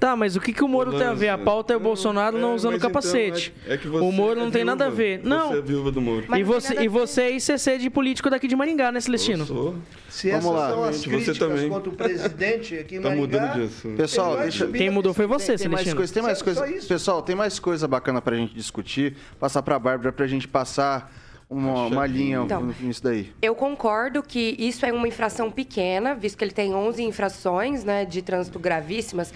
O- 0.03 0.07
Tá, 0.07 0.17
mas 0.17 0.35
o 0.35 0.41
que, 0.41 0.53
que 0.53 0.65
o 0.65 0.69
Moro 0.69 0.91
tem 0.99 1.07
a 1.07 1.15
ver? 1.15 1.29
A 1.29 1.39
pauta 1.39 1.73
é 1.73 1.77
o 1.77 1.81
Bolsonaro 1.81 2.37
não 2.37 2.53
é, 2.53 2.55
usando 2.57 2.75
então, 2.77 2.89
capacete. 2.91 3.55
é- 3.67 3.75
é 3.75 3.79
que 3.79 3.87
o 3.87 3.93
você 3.93 4.17
Moro 4.17 4.41
é 4.41 4.43
não 4.43 4.51
tem 4.51 4.65
nada 4.65 4.87
a 4.87 4.91
ver. 4.91 5.21
Você 5.21 5.29
Não. 5.29 5.55
é 5.55 5.61
viúva 5.61 5.91
do 5.93 6.01
Moro. 6.01 6.25
E 6.37 6.43
você, 6.43 6.75
e 6.83 6.89
você 6.89 7.23
é 7.23 7.31
ICC 7.37 7.79
de 7.79 7.89
político 7.89 8.29
daqui 8.29 8.49
de 8.49 8.57
Maringá, 8.57 8.91
né, 8.91 9.01
Celestino? 9.01 9.43
Eu 9.43 9.47
sou. 9.47 9.75
Se 10.09 10.31
Vamos 10.31 10.45
essas 10.47 10.59
lá. 10.59 10.71
são 10.71 10.85
as 10.85 10.97
Você 10.97 11.09
críticas 11.09 11.39
também. 11.39 11.69
contra 11.69 11.89
o 11.89 11.93
presidente 11.93 12.77
aqui 12.77 12.97
em 12.97 13.01
Tá 13.01 13.09
Maringá... 13.11 13.21
mudando 13.41 13.55
de 13.55 13.63
assunto. 13.63 13.97
Pessoal, 13.97 14.37
deixa- 14.39 14.67
Quem 14.67 14.91
mudou 14.91 15.15
foi 15.15 15.27
você, 15.27 15.57
tem 15.57 15.69
mais 15.69 15.85
Celestino. 15.85 15.97
coisa, 15.97 16.13
tem 16.13 16.23
mais 16.23 16.43
coisa. 16.43 16.67
Pessoal, 16.89 17.23
tem 17.23 17.37
mais 17.37 17.59
coisa 17.59 17.87
bacana 17.89 18.21
pra 18.21 18.37
gente 18.37 18.55
discutir. 18.55 19.17
Passar 19.39 19.63
pra 19.63 19.79
Bárbara 19.79 20.13
pra 20.13 20.27
gente 20.27 20.49
passar 20.49 21.11
uma, 21.53 21.87
uma 21.87 22.07
linha 22.07 22.39
Então. 22.39 22.75
nisso 22.81 23.03
daí. 23.03 23.33
Eu 23.41 23.55
concordo 23.55 24.23
que 24.23 24.57
isso 24.59 24.85
é 24.87 24.93
uma 24.93 25.07
infração 25.07 25.51
pequena, 25.51 26.15
visto 26.15 26.37
que 26.39 26.45
ele 26.45 26.53
tem 26.53 26.75
11 26.75 27.03
infrações 27.03 27.85
né, 27.85 28.05
de 28.05 28.23
trânsito 28.23 28.59
gravíssimas. 28.59 29.33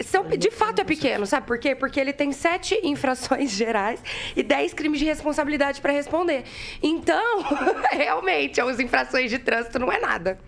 São, 0.00 0.24
de 0.28 0.50
fato 0.50 0.80
é 0.80 0.84
pequeno, 0.84 1.26
sabe 1.26 1.46
por 1.46 1.58
quê? 1.58 1.74
Porque 1.74 1.98
ele 2.00 2.12
tem 2.12 2.32
sete 2.32 2.78
infrações 2.84 3.50
gerais 3.50 4.00
e 4.36 4.42
10 4.42 4.72
crimes 4.74 4.98
de 4.98 5.04
responsabilidade 5.04 5.80
para 5.80 5.92
responder. 5.92 6.44
Então, 6.82 7.44
realmente, 7.92 8.60
as 8.60 8.80
infrações 8.80 9.30
de 9.30 9.38
trânsito 9.38 9.78
não 9.78 9.90
é 9.92 10.00
nada. 10.00 10.38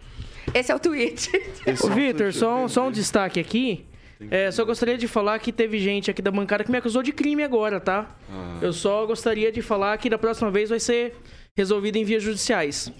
Esse 0.55 0.73
é 0.73 0.75
o 0.75 0.79
tweet. 0.81 1.31
Ô, 1.85 1.89
Vitor, 1.89 2.33
só, 2.33 2.57
um- 2.65 2.69
só 2.69 2.89
um 2.89 2.91
destaque 2.91 3.39
aqui. 3.39 3.85
É, 4.31 4.51
só 4.51 4.65
gostaria 4.65 4.99
de 4.99 5.07
falar 5.09 5.39
que 5.39 5.53
teve 5.53 5.79
gente 5.79 6.11
aqui 6.11 6.21
da 6.21 6.31
bancada 6.31 6.63
que 6.65 6.71
me 6.71 6.77
acusou 6.79 7.03
de 7.03 7.13
crime 7.13 7.43
agora, 7.43 7.81
tá? 7.81 8.17
Eu 8.61 8.73
só 8.73 9.07
gostaria 9.07 9.51
de 9.51 9.63
falar 9.63 9.97
que 9.99 10.11
da 10.11 10.19
próxima 10.19 10.51
vez 10.51 10.69
vai 10.71 10.81
ser 10.81 11.15
resolvido 11.57 11.97
em 11.97 12.05
vias 12.05 12.23
judiciais. 12.23 12.93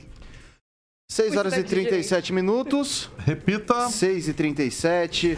6 1.11 1.37
horas 1.37 1.57
e 1.57 1.63
37 1.65 2.33
minutos. 2.33 3.11
Repita. 3.19 3.89
6 3.89 4.29
e 4.29 4.33
37. 4.33 5.37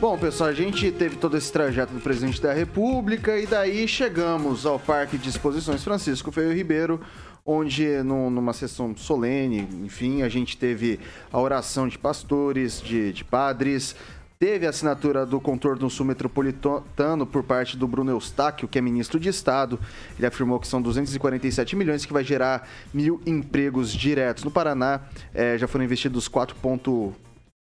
Bom, 0.00 0.18
pessoal, 0.18 0.50
a 0.50 0.52
gente 0.52 0.90
teve 0.92 1.16
todo 1.16 1.36
esse 1.36 1.52
trajeto 1.52 1.92
do 1.94 2.00
presidente 2.00 2.40
da 2.40 2.52
República 2.52 3.38
e 3.38 3.46
daí 3.46 3.88
chegamos 3.88 4.66
ao 4.66 4.78
Parque 4.78 5.16
de 5.16 5.28
Exposições 5.28 5.82
Francisco 5.82 6.30
Feio 6.30 6.52
Ribeiro, 6.52 7.00
onde 7.44 7.84
num- 8.04 8.30
numa 8.30 8.52
sessão 8.52 8.96
solene, 8.96 9.66
enfim, 9.84 10.22
a 10.22 10.28
gente 10.28 10.56
teve 10.56 11.00
a 11.32 11.40
oração 11.40 11.88
de 11.88 11.98
pastores, 11.98 12.80
de, 12.80 13.12
de 13.12 13.24
padres, 13.24 13.96
teve 14.38 14.66
a 14.66 14.70
assinatura 14.70 15.26
do 15.26 15.40
contorno 15.40 15.90
sul 15.90 16.06
metropolitano 16.06 17.26
por 17.26 17.42
parte 17.42 17.76
do 17.76 17.88
Bruno 17.88 18.12
Eustáquio, 18.12 18.68
que 18.68 18.78
é 18.78 18.80
ministro 18.80 19.18
de 19.18 19.28
Estado. 19.28 19.80
Ele 20.16 20.26
afirmou 20.26 20.60
que 20.60 20.68
são 20.68 20.80
247 20.80 21.74
milhões 21.74 22.06
que 22.06 22.12
vai 22.12 22.22
gerar 22.22 22.68
mil 22.94 23.20
empregos 23.26 23.92
diretos. 23.92 24.44
No 24.44 24.50
Paraná, 24.50 25.00
eh, 25.34 25.58
já 25.58 25.66
foram 25.66 25.84
investidos 25.84 26.28
4. 26.28 26.54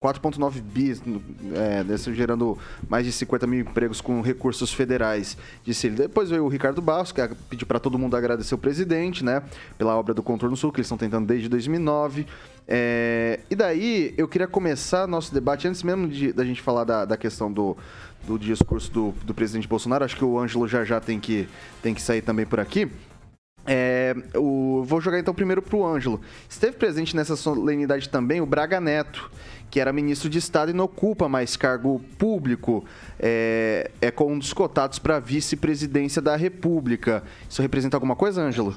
4,9 0.03 0.61
bis, 0.61 1.01
no- 1.01 1.21
é, 1.55 1.83
desse, 1.83 2.13
gerando 2.13 2.55
mais 2.87 3.03
de 3.03 3.11
50 3.11 3.47
mil 3.47 3.61
empregos 3.61 3.99
com 3.99 4.21
recursos 4.21 4.71
federais, 4.71 5.35
disse 5.63 5.87
ele. 5.87 5.95
Depois 5.95 6.29
veio 6.29 6.45
o 6.45 6.47
Ricardo 6.47 6.81
Barros, 6.83 7.11
que 7.11 7.19
pediu 7.49 7.65
para 7.65 7.79
todo 7.79 7.97
mundo 7.97 8.15
agradecer 8.15 8.53
o 8.53 8.59
presidente, 8.59 9.25
né, 9.25 9.41
pela 9.75 9.95
obra 9.95 10.13
do 10.13 10.21
Contorno 10.21 10.55
Sul, 10.55 10.71
que 10.71 10.77
eles 10.79 10.85
estão 10.85 10.99
tentando 10.99 11.25
desde 11.25 11.49
2009. 11.49 12.27
É, 12.67 13.39
e 13.49 13.55
daí, 13.55 14.13
eu 14.17 14.27
queria 14.27 14.47
começar 14.47 15.07
nosso 15.07 15.33
debate, 15.33 15.67
antes 15.67 15.81
mesmo 15.81 16.07
de, 16.07 16.31
da 16.31 16.45
gente 16.45 16.61
falar 16.61 16.83
da, 16.83 17.03
da 17.03 17.17
questão 17.17 17.51
do, 17.51 17.75
do 18.27 18.37
discurso 18.37 18.91
do, 18.91 19.15
do 19.23 19.33
presidente 19.33 19.67
Bolsonaro, 19.67 20.05
acho 20.05 20.15
que 20.15 20.23
o 20.25 20.37
Ângelo 20.37 20.67
já 20.67 20.83
já 20.83 20.99
tem 20.99 21.19
que, 21.19 21.49
tem 21.81 21.95
que 21.95 22.01
sair 22.03 22.21
também 22.21 22.45
por 22.45 22.59
aqui. 22.59 22.87
É, 23.69 24.15
o, 24.33 24.81
vou 24.85 25.01
jogar 25.01 25.19
então 25.19 25.33
primeiro 25.33 25.61
pro 25.61 25.85
Ângelo. 25.85 26.21
Esteve 26.47 26.77
presente 26.77 27.13
nessa 27.15 27.35
solenidade 27.35 28.07
também 28.07 28.39
o 28.39 28.45
Braga 28.45 28.79
Neto, 28.79 29.29
que 29.69 29.79
era 29.79 29.91
ministro 29.91 30.29
de 30.29 30.37
Estado 30.37 30.71
e 30.71 30.73
não 30.73 30.85
ocupa 30.85 31.27
mais 31.27 31.55
cargo 31.57 31.99
público. 32.17 32.85
É, 33.19 33.91
é 34.01 34.11
com 34.11 34.33
um 34.33 34.39
dos 34.39 34.53
cotados 34.53 34.99
para 34.99 35.19
vice-presidência 35.19 36.21
da 36.21 36.35
República. 36.35 37.23
Isso 37.49 37.61
representa 37.61 37.97
alguma 37.97 38.15
coisa, 38.15 38.41
Ângelo? 38.41 38.75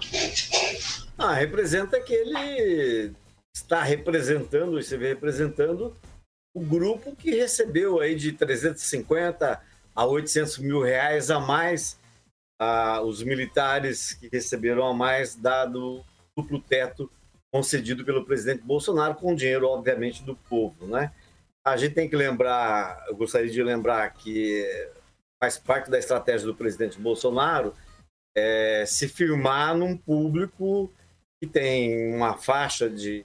Ah, 1.17 1.35
representa 1.35 2.01
que 2.01 2.13
ele 2.13 3.13
está 3.55 3.83
representando, 3.83 4.79
e 4.79 4.83
se 4.83 4.97
vê 4.97 5.09
representando 5.09 5.95
o 6.55 6.61
grupo 6.61 7.15
que 7.15 7.31
recebeu 7.31 8.01
aí 8.01 8.15
de 8.15 8.33
350 8.33 9.61
a 9.95 10.07
800 10.07 10.59
mil 10.59 10.83
reais 10.83 11.31
a 11.31 11.39
mais, 11.39 11.99
ah, 12.61 13.01
os 13.03 13.23
militares 13.23 14.15
que 14.15 14.29
receberam 14.33 14.87
a 14.87 14.95
mais, 14.95 15.35
dado 15.35 16.05
duplo 16.37 16.61
teto 16.61 17.11
concedido 17.53 18.05
pelo 18.05 18.25
presidente 18.25 18.63
Bolsonaro, 18.63 19.15
com 19.15 19.35
dinheiro, 19.35 19.67
obviamente, 19.67 20.23
do 20.23 20.37
povo, 20.37 20.87
né? 20.87 21.13
A 21.67 21.77
gente 21.77 21.95
tem 21.95 22.09
que 22.09 22.17
lembrar, 22.17 23.05
eu 23.09 23.17
gostaria 23.17 23.51
de 23.51 23.63
lembrar 23.63 24.09
que 24.15 24.65
faz 25.43 25.59
parte 25.59 25.91
da 25.91 25.99
estratégia 25.99 26.47
do 26.47 26.55
presidente 26.55 26.99
Bolsonaro 26.99 27.75
é, 28.37 28.85
se 28.87 29.09
firmar 29.09 29.77
num 29.77 29.97
público 29.97 30.93
que 31.43 31.49
tem 31.49 32.15
uma 32.15 32.37
faixa 32.37 32.89
de, 32.89 33.25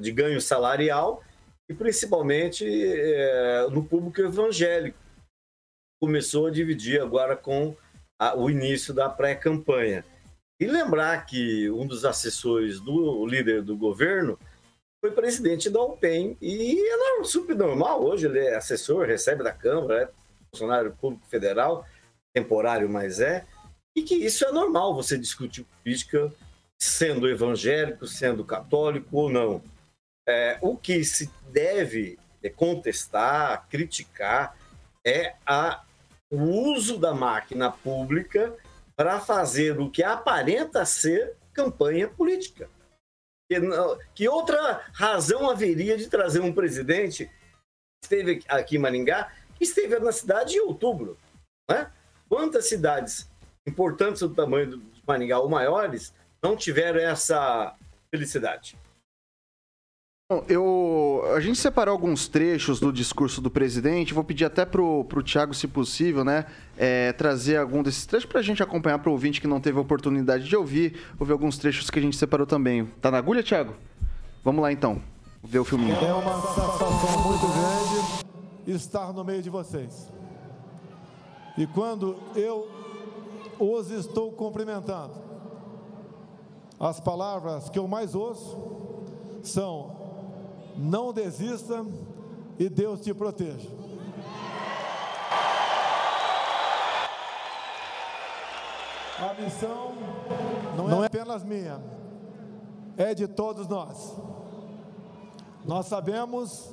de 0.00 0.12
ganho 0.12 0.40
salarial 0.40 1.22
e 1.68 1.74
principalmente 1.74 2.64
é, 2.66 3.68
no 3.70 3.84
público 3.84 4.20
evangélico. 4.20 4.98
Começou 6.00 6.46
a 6.46 6.50
dividir 6.50 7.00
agora 7.00 7.36
com 7.36 7.76
a- 8.18 8.34
o 8.36 8.48
início 8.50 8.94
da 8.94 9.08
pré-campanha. 9.08 10.04
E 10.60 10.66
lembrar 10.66 11.24
que 11.24 11.70
um 11.70 11.86
dos 11.86 12.04
assessores 12.04 12.80
do 12.80 13.24
líder 13.26 13.62
do 13.62 13.74
governo 13.74 14.38
foi 15.02 15.10
presidente 15.10 15.70
da 15.70 15.82
UPEM 15.82 16.36
e 16.38 16.78
é 16.78 17.24
super 17.24 17.56
normal. 17.56 18.04
Hoje 18.04 18.26
ele 18.26 18.40
é 18.40 18.56
assessor, 18.56 19.06
recebe 19.06 19.42
da 19.42 19.54
Câmara, 19.54 20.02
é 20.02 20.10
funcionário 20.50 20.94
público 21.00 21.26
federal, 21.28 21.86
temporário, 22.34 22.90
mas 22.90 23.20
é. 23.20 23.46
E 23.96 24.02
que 24.02 24.14
isso 24.14 24.44
é 24.44 24.52
normal, 24.52 24.94
você 24.94 25.16
discutir 25.16 25.64
política 25.82 26.30
sendo 26.78 27.26
evangélico, 27.26 28.06
sendo 28.06 28.44
católico 28.44 29.16
ou 29.16 29.30
não. 29.30 29.62
É, 30.28 30.58
o 30.60 30.76
que 30.76 31.02
se 31.04 31.30
deve 31.50 32.18
contestar, 32.54 33.66
criticar, 33.70 34.54
é 35.06 35.36
a, 35.46 35.82
o 36.30 36.42
uso 36.72 36.98
da 36.98 37.14
máquina 37.14 37.70
pública 37.70 38.54
para 39.00 39.18
fazer 39.18 39.80
o 39.80 39.88
que 39.88 40.02
aparenta 40.02 40.84
ser 40.84 41.34
campanha 41.54 42.06
política. 42.06 42.68
Que, 43.50 43.58
que 44.14 44.28
outra 44.28 44.84
razão 44.92 45.48
haveria 45.48 45.96
de 45.96 46.06
trazer 46.06 46.40
um 46.40 46.52
presidente 46.52 47.24
que 47.24 48.04
esteve 48.04 48.44
aqui 48.46 48.76
em 48.76 48.78
Maringá, 48.78 49.32
que 49.56 49.64
esteve 49.64 49.98
na 50.00 50.12
cidade 50.12 50.56
em 50.56 50.60
outubro? 50.60 51.18
Né? 51.70 51.90
Quantas 52.28 52.68
cidades 52.68 53.26
importantes 53.66 54.20
do 54.20 54.34
tamanho 54.34 54.76
de 54.76 55.02
Maringá 55.06 55.38
ou 55.38 55.48
maiores 55.48 56.12
não 56.42 56.54
tiveram 56.54 57.00
essa 57.00 57.74
felicidade? 58.10 58.76
Eu, 60.48 61.24
a 61.34 61.40
gente 61.40 61.58
separou 61.58 61.92
alguns 61.92 62.28
trechos 62.28 62.78
do 62.78 62.92
discurso 62.92 63.40
do 63.40 63.50
presidente. 63.50 64.14
Vou 64.14 64.22
pedir 64.22 64.44
até 64.44 64.64
pro, 64.64 65.04
pro 65.04 65.22
Thiago, 65.22 65.52
se 65.52 65.66
possível, 65.66 66.24
né? 66.24 66.46
é, 66.80 67.12
trazer 67.12 67.58
algum 67.58 67.82
desses 67.82 68.06
trechos 68.06 68.24
pra 68.24 68.40
gente 68.40 68.62
acompanhar 68.62 68.98
pro 68.98 69.12
ouvinte 69.12 69.38
que 69.38 69.46
não 69.46 69.60
teve 69.60 69.76
a 69.76 69.82
oportunidade 69.82 70.48
de 70.48 70.56
ouvir. 70.56 70.98
Ouvir 71.18 71.32
alguns 71.32 71.58
trechos 71.58 71.90
que 71.90 71.98
a 71.98 72.02
gente 72.02 72.16
separou 72.16 72.46
também. 72.46 72.86
Tá 73.02 73.10
na 73.10 73.18
agulha, 73.18 73.42
Thiago? 73.42 73.74
Vamos 74.42 74.62
lá 74.62 74.72
então. 74.72 75.02
Ver 75.44 75.58
o 75.58 75.64
filminho. 75.64 75.94
É 75.94 76.14
uma 76.14 76.40
satisfação 76.40 77.22
muito 77.22 77.46
grande 77.46 78.72
estar 78.72 79.12
no 79.12 79.22
meio 79.22 79.42
de 79.42 79.50
vocês. 79.50 80.10
E 81.58 81.66
quando 81.66 82.16
eu 82.34 82.66
os 83.58 83.90
estou 83.90 84.32
cumprimentando, 84.32 85.12
as 86.78 86.98
palavras 86.98 87.68
que 87.68 87.78
eu 87.78 87.86
mais 87.86 88.14
ouço 88.14 88.58
são: 89.42 89.99
não 90.80 91.12
desista 91.12 91.84
e 92.58 92.66
Deus 92.68 93.02
te 93.02 93.12
proteja. 93.12 93.68
A 99.18 99.34
missão 99.34 99.92
não 100.74 101.04
é 101.04 101.06
apenas 101.06 101.44
minha, 101.44 101.82
é 102.96 103.14
de 103.14 103.28
todos 103.28 103.68
nós. 103.68 104.16
Nós 105.66 105.84
sabemos 105.84 106.72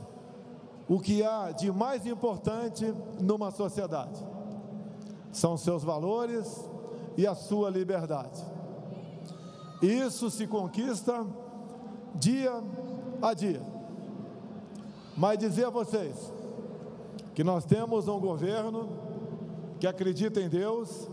o 0.87 0.97
que 0.97 1.21
há 1.21 1.51
de 1.51 1.69
mais 1.69 2.07
importante 2.07 2.85
numa 3.19 3.51
sociedade: 3.51 4.25
são 5.33 5.57
seus 5.57 5.83
valores 5.83 6.65
e 7.17 7.27
a 7.27 7.35
sua 7.35 7.69
liberdade. 7.69 8.41
Isso 9.81 10.29
se 10.31 10.47
conquista 10.47 11.25
dia 12.15 12.63
a 13.21 13.33
dia. 13.33 13.76
Mas 15.17 15.39
dizer 15.39 15.65
a 15.65 15.69
vocês 15.71 16.31
que 17.33 17.43
nós 17.43 17.65
temos 17.65 18.07
um 18.07 18.19
governo 18.19 18.87
que 19.79 19.87
acredita 19.87 20.39
em 20.39 20.47
Deus. 20.47 21.07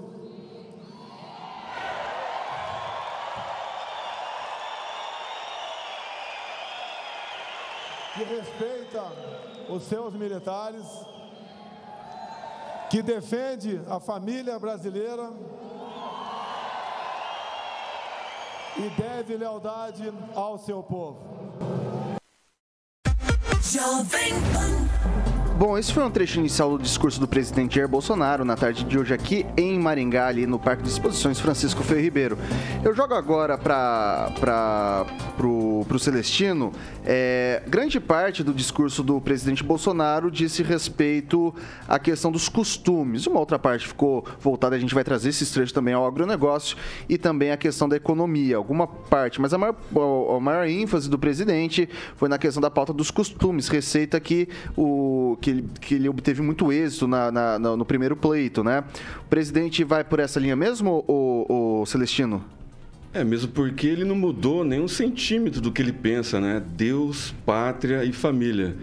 Que 8.15 8.25
respeita 8.25 9.03
os 9.71 9.83
seus 9.85 10.13
militares, 10.13 10.87
que 12.91 13.03
defende 13.03 13.81
a 13.89 13.99
família 13.99 14.59
brasileira 14.59 15.33
e 18.77 19.01
deve 19.01 19.37
lealdade 19.37 20.13
ao 20.35 20.59
seu 20.59 20.83
povo. 20.83 21.84
Jovem 23.75 24.39
Pan. 24.53 24.84
Bom, 25.67 25.79
esse 25.79 25.95
foi 25.95 26.05
um 26.05 26.11
trecho 26.11 26.39
inicial 26.39 26.77
do 26.77 26.79
discurso 26.79 27.19
do 27.19 27.27
presidente 27.27 27.77
Jair 27.77 27.89
Bolsonaro 27.89 28.45
na 28.45 28.55
tarde 28.55 28.85
de 28.85 28.99
hoje 28.99 29.15
aqui 29.15 29.47
em 29.57 29.79
Maringá, 29.79 30.27
ali 30.27 30.47
no 30.47 30.59
Parque 30.59 30.83
de 30.83 30.91
Exposições 30.91 31.41
Francisco 31.41 31.83
Ferreira 31.83 32.05
Ribeiro. 32.05 32.39
Eu 32.85 32.95
jogo 32.95 33.15
agora 33.15 33.57
para 33.57 35.07
pro 35.39 35.99
Celestino. 35.99 36.71
É, 37.03 37.63
grande 37.67 37.99
parte 37.99 38.43
do 38.43 38.53
discurso 38.53 39.03
do 39.03 39.21
presidente 39.23 39.65
Bolsonaro 39.65 40.31
disse 40.31 40.63
respeito 40.63 41.55
à 41.89 41.99
questão 41.99 42.31
dos 42.31 42.47
costumes. 42.47 43.27
Uma 43.27 43.41
outra 43.41 43.59
parte 43.59 43.89
ficou 43.89 44.23
voltada, 44.41 44.77
a 44.77 44.79
gente 44.79 44.95
vai 44.95 45.03
trazer 45.03 45.31
esses 45.31 45.51
trechos 45.51 45.73
também 45.73 45.95
ao 45.95 46.07
agronegócio 46.07 46.77
e 47.09 47.17
também 47.17 47.53
a 47.53 47.57
questão 47.57 47.89
da 47.89 47.97
economia. 47.97 48.59
Alguma 48.59 48.87
parte, 48.87 49.41
mas 49.41 49.55
a 49.55 49.59
maior, 49.59 49.77
a 50.37 50.41
maior 50.41 50.69
ênfase 50.69 51.09
do 51.09 51.19
presidente 51.19 51.89
foi 52.17 52.29
na 52.29 52.37
questão 52.37 52.61
da 52.61 52.71
pauta 52.71 52.93
dos 52.93 53.11
costumes, 53.11 53.69
receita 53.69 54.21
que 54.21 54.47
o 54.77 55.39
que 55.41 55.54
ele, 55.55 55.65
que 55.81 55.95
ele 55.95 56.09
obteve 56.09 56.43
muito 56.43 56.73
êxito 56.73 57.07
na, 57.07 57.31
na, 57.31 57.59
no 57.59 57.85
primeiro 57.85 58.17
pleito, 58.17 58.63
né? 58.63 58.85
O 59.21 59.29
presidente 59.29 59.85
vai 59.85 60.05
por 60.05 60.19
essa 60.19 60.39
linha 60.39 60.57
mesmo, 60.57 61.05
o, 61.07 61.81
o 61.83 61.87
Celestino? 61.87 62.45
É, 63.13 63.23
mesmo 63.23 63.53
porque 63.53 63.87
ele 63.87 64.05
não 64.05 64.17
mudou 64.17 64.65
nem 64.65 64.81
um 64.81 64.89
centímetro 64.89 65.61
do 65.61 65.71
que 65.71 65.81
ele 65.81 65.93
pensa, 65.93 66.41
né? 66.41 66.63
Deus, 66.77 67.33
pátria 67.47 68.05
e 68.05 68.13
família. 68.13 68.77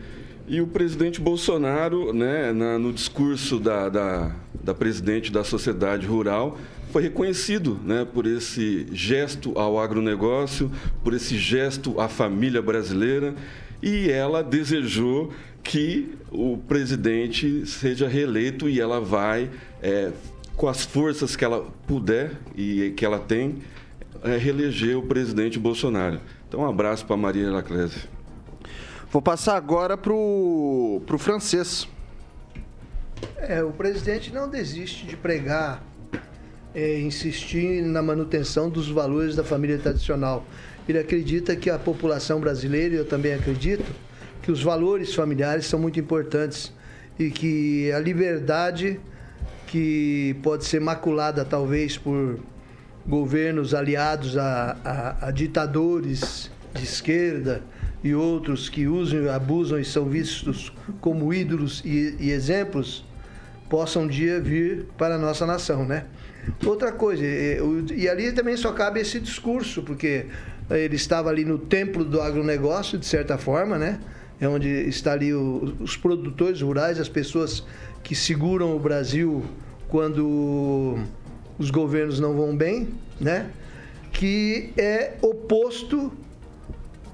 E 0.47 0.59
o 0.61 0.67
presidente 0.67 1.22
Bolsonaro, 1.22 2.11
né, 2.11 2.51
na, 2.51 2.78
no 2.78 2.91
discurso 2.91 3.59
da, 3.59 3.88
da, 3.88 4.36
da 4.63 4.74
presidente 4.74 5.32
da 5.32 5.43
sociedade 5.43 6.05
rural, 6.05 6.57
foi 6.91 7.03
reconhecido 7.03 7.80
né, 7.86 8.05
por 8.05 8.26
esse 8.26 8.86
gesto 8.91 9.57
ao 9.57 9.80
agronegócio, 9.80 10.69
por 11.03 11.13
esse 11.13 11.38
gesto 11.38 11.99
à 12.01 12.09
família 12.09 12.61
brasileira, 12.61 13.34
e 13.82 14.09
ela 14.09 14.43
desejou 14.43 15.32
que 15.64 16.18
o 16.32 16.57
presidente 16.57 17.66
seja 17.66 18.07
reeleito 18.07 18.70
e 18.70 18.80
ela 18.80 18.99
vai, 18.99 19.49
é, 19.82 20.12
com 20.55 20.68
as 20.68 20.84
forças 20.84 21.36
que 21.36 21.45
ela 21.45 21.68
puder 21.88 22.34
e 22.55 22.93
que 22.95 23.05
ela 23.05 23.20
tem, 23.20 23.59
é, 24.24 24.38
reeleger 24.38 24.97
o 24.97 25.03
presidente 25.03 25.57
Bolsonaro. 25.59 26.20
Então, 26.47 26.62
um 26.62 26.66
abraço 26.68 27.05
para 27.05 27.18
Maria 27.18 27.49
Laclese. 27.49 28.09
Vou 29.12 29.22
passar 29.22 29.55
agora 29.55 29.97
para 29.97 30.14
o 30.14 31.01
francês. 31.18 31.88
É, 33.38 33.64
o 33.64 33.72
presidente 33.72 34.34
não 34.34 34.49
desiste 34.49 35.05
de 35.05 35.18
pregar, 35.18 35.84
é, 36.74 36.99
insistir 36.99 37.82
na 37.82 38.01
manutenção 38.01 38.70
dos 38.70 38.88
valores 38.88 39.36
da 39.36 39.43
família 39.43 39.78
tradicional. 39.78 40.45
Ele 40.88 40.97
acredita 40.97 41.55
que 41.55 41.70
a 41.70 41.78
população 41.78 42.39
brasileira, 42.39 42.95
e 42.95 42.97
eu 42.97 43.05
também 43.05 43.34
acredito, 43.34 43.86
que 44.42 44.52
os 44.52 44.62
valores 44.62 45.14
familiares 45.14 45.66
são 45.66 45.80
muito 45.80 46.00
importantes 46.00 46.74
e 47.18 47.30
que 47.30 47.92
a 47.92 48.00
liberdade 48.00 49.00
que 49.68 50.36
pode 50.44 50.66
ser 50.66 50.82
maculada 50.82 51.46
talvez 51.46 51.98
por 51.98 52.39
governos 53.06 53.74
aliados 53.74 54.38
a, 54.38 54.78
a, 54.84 55.28
a 55.28 55.32
ditadores 55.32 56.52
de 56.74 56.84
esquerda 56.84 57.62
e 58.04 58.14
outros 58.14 58.70
que 58.70 58.88
usam, 58.88 59.30
abusam 59.30 59.80
e 59.80 59.86
são 59.86 60.06
vistos 60.06 60.74
como 61.00 61.34
ídolos 61.34 61.82
e, 61.86 62.16
e 62.20 62.32
exemplos, 62.32 63.06
possam 63.70 64.04
um 64.04 64.08
dia 64.08 64.39
vir 64.39 64.88
para 64.98 65.16
a 65.16 65.18
nossa 65.18 65.46
nação, 65.46 65.86
né? 65.86 66.06
Outra 66.66 66.92
coisa, 66.92 67.24
e, 67.24 67.60
e 67.96 68.10
ali 68.10 68.32
também 68.32 68.58
só 68.58 68.72
cabe 68.74 69.00
esse 69.00 69.20
discurso, 69.20 69.84
porque 69.84 70.26
ele 70.70 70.96
estava 70.96 71.30
ali 71.30 71.46
no 71.46 71.58
templo 71.58 72.04
do 72.04 72.20
agronegócio, 72.20 72.98
de 72.98 73.06
certa 73.06 73.38
forma, 73.38 73.78
né? 73.78 74.00
É 74.42 74.50
onde 74.50 74.68
está 74.68 75.14
ali 75.14 75.34
o, 75.34 75.76
os 75.80 75.96
produtores 75.96 76.62
rurais, 76.62 77.00
as 77.00 77.08
pessoas 77.08 77.64
que 78.04 78.16
seguram 78.16 78.76
o 78.76 78.80
Brasil 78.80 79.46
quando 79.88 80.98
os 81.60 81.70
governos 81.70 82.20
não 82.20 82.36
vão 82.36 82.58
bem, 82.58 82.89
né? 83.20 83.52
Que 84.12 84.74
é 84.76 85.14
oposto 85.22 86.12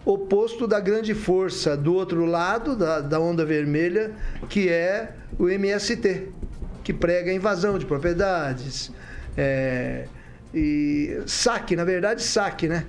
oposto 0.06 0.66
da 0.66 0.80
grande 0.80 1.14
força 1.14 1.76
do 1.76 1.94
outro 1.94 2.24
lado 2.26 2.78
da, 2.78 3.02
da 3.02 3.20
onda 3.20 3.44
vermelha, 3.44 4.14
que 4.48 4.70
é 4.70 5.12
o 5.38 5.50
MST, 5.50 6.30
que 6.82 6.94
prega 6.94 7.34
invasão 7.34 7.78
de 7.78 7.86
propriedades, 7.86 8.90
é, 9.36 10.08
e 10.54 11.22
saque, 11.26 11.76
na 11.76 11.84
verdade, 11.84 12.24
saque, 12.24 12.70
né? 12.70 12.86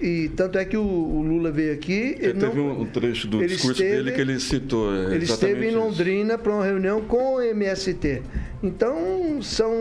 E 0.00 0.28
tanto 0.36 0.58
é 0.58 0.64
que 0.64 0.76
o, 0.76 0.82
o 0.82 1.22
Lula 1.22 1.50
veio 1.50 1.72
aqui. 1.72 2.16
Ele 2.18 2.34
teve 2.34 2.56
não, 2.56 2.80
um 2.80 2.86
trecho 2.86 3.26
do 3.28 3.44
discurso 3.46 3.82
esteve, 3.82 3.96
dele 3.96 4.12
que 4.12 4.20
ele 4.20 4.40
citou. 4.40 4.94
É 4.94 5.14
ele 5.14 5.24
esteve 5.24 5.68
em 5.68 5.74
Londrina 5.74 6.36
para 6.36 6.52
uma 6.52 6.64
reunião 6.64 7.00
com 7.02 7.36
o 7.36 7.40
MST. 7.40 8.22
Então, 8.62 9.40
são 9.42 9.72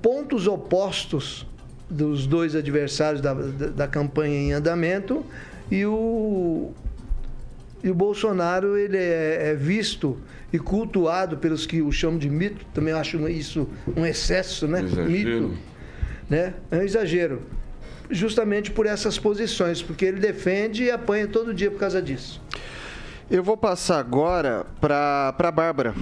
pontos 0.00 0.46
opostos 0.46 1.46
dos 1.88 2.26
dois 2.26 2.54
adversários 2.54 3.20
da, 3.20 3.34
da, 3.34 3.66
da 3.68 3.88
campanha 3.88 4.34
em 4.34 4.52
andamento 4.52 5.24
e 5.70 5.84
o, 5.84 6.72
e 7.82 7.90
o 7.90 7.94
Bolsonaro 7.94 8.78
ele 8.78 8.96
é, 8.96 9.50
é, 9.50 9.54
visto 9.54 10.18
e 10.52 10.58
cultuado 10.58 11.36
pelos 11.38 11.66
que 11.66 11.82
o 11.82 11.90
chamam 11.90 12.18
de 12.18 12.30
mito. 12.30 12.64
Também 12.72 12.94
acho 12.94 13.28
isso 13.28 13.68
um 13.96 14.06
excesso, 14.06 14.66
né? 14.66 14.82
Exagero. 14.82 15.08
Mito 15.10 15.71
né? 16.32 16.54
É 16.70 16.76
um 16.78 16.82
exagero. 16.82 17.42
Justamente 18.10 18.70
por 18.70 18.86
essas 18.86 19.18
posições, 19.18 19.82
porque 19.82 20.06
ele 20.06 20.18
defende 20.18 20.84
e 20.84 20.90
apanha 20.90 21.28
todo 21.28 21.52
dia 21.52 21.70
por 21.70 21.78
causa 21.78 22.00
disso. 22.00 22.40
Eu 23.30 23.42
vou 23.42 23.54
passar 23.54 23.98
agora 23.98 24.64
para 24.80 25.34
a 25.38 25.50
Bárbara. 25.50 25.94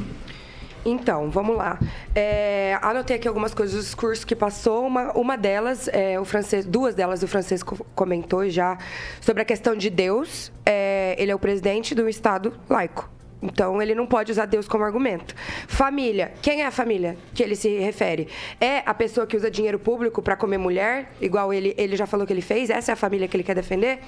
Então, 0.84 1.30
vamos 1.30 1.56
lá. 1.56 1.78
É, 2.14 2.78
anotei 2.80 3.16
aqui 3.16 3.26
algumas 3.26 3.52
coisas 3.52 3.74
do 3.74 3.82
discurso 3.82 4.24
que 4.24 4.36
passou. 4.36 4.86
Uma, 4.86 5.12
uma 5.12 5.36
delas, 5.36 5.88
é, 5.88 6.18
o 6.18 6.24
francês, 6.24 6.64
duas 6.64 6.94
delas 6.94 7.24
o 7.24 7.28
Francisco 7.28 7.84
comentou 7.94 8.48
já 8.48 8.78
sobre 9.20 9.42
a 9.42 9.44
questão 9.44 9.74
de 9.74 9.90
Deus. 9.90 10.52
É, 10.64 11.16
ele 11.18 11.32
é 11.32 11.34
o 11.34 11.40
presidente 11.40 11.92
do 11.92 12.08
Estado 12.08 12.54
laico. 12.68 13.10
Então 13.42 13.80
ele 13.80 13.94
não 13.94 14.06
pode 14.06 14.30
usar 14.30 14.46
Deus 14.46 14.68
como 14.68 14.84
argumento. 14.84 15.34
Família. 15.66 16.32
Quem 16.42 16.62
é 16.62 16.66
a 16.66 16.70
família 16.70 17.16
que 17.34 17.42
ele 17.42 17.56
se 17.56 17.78
refere? 17.78 18.28
É 18.60 18.82
a 18.84 18.92
pessoa 18.92 19.26
que 19.26 19.36
usa 19.36 19.50
dinheiro 19.50 19.78
público 19.78 20.20
para 20.20 20.36
comer 20.36 20.58
mulher, 20.58 21.12
igual 21.20 21.52
ele, 21.52 21.74
ele 21.78 21.96
já 21.96 22.06
falou 22.06 22.26
que 22.26 22.32
ele 22.32 22.42
fez? 22.42 22.68
Essa 22.68 22.92
é 22.92 22.94
a 22.94 22.96
família 22.96 23.26
que 23.26 23.36
ele 23.36 23.44
quer 23.44 23.54
defender? 23.54 24.00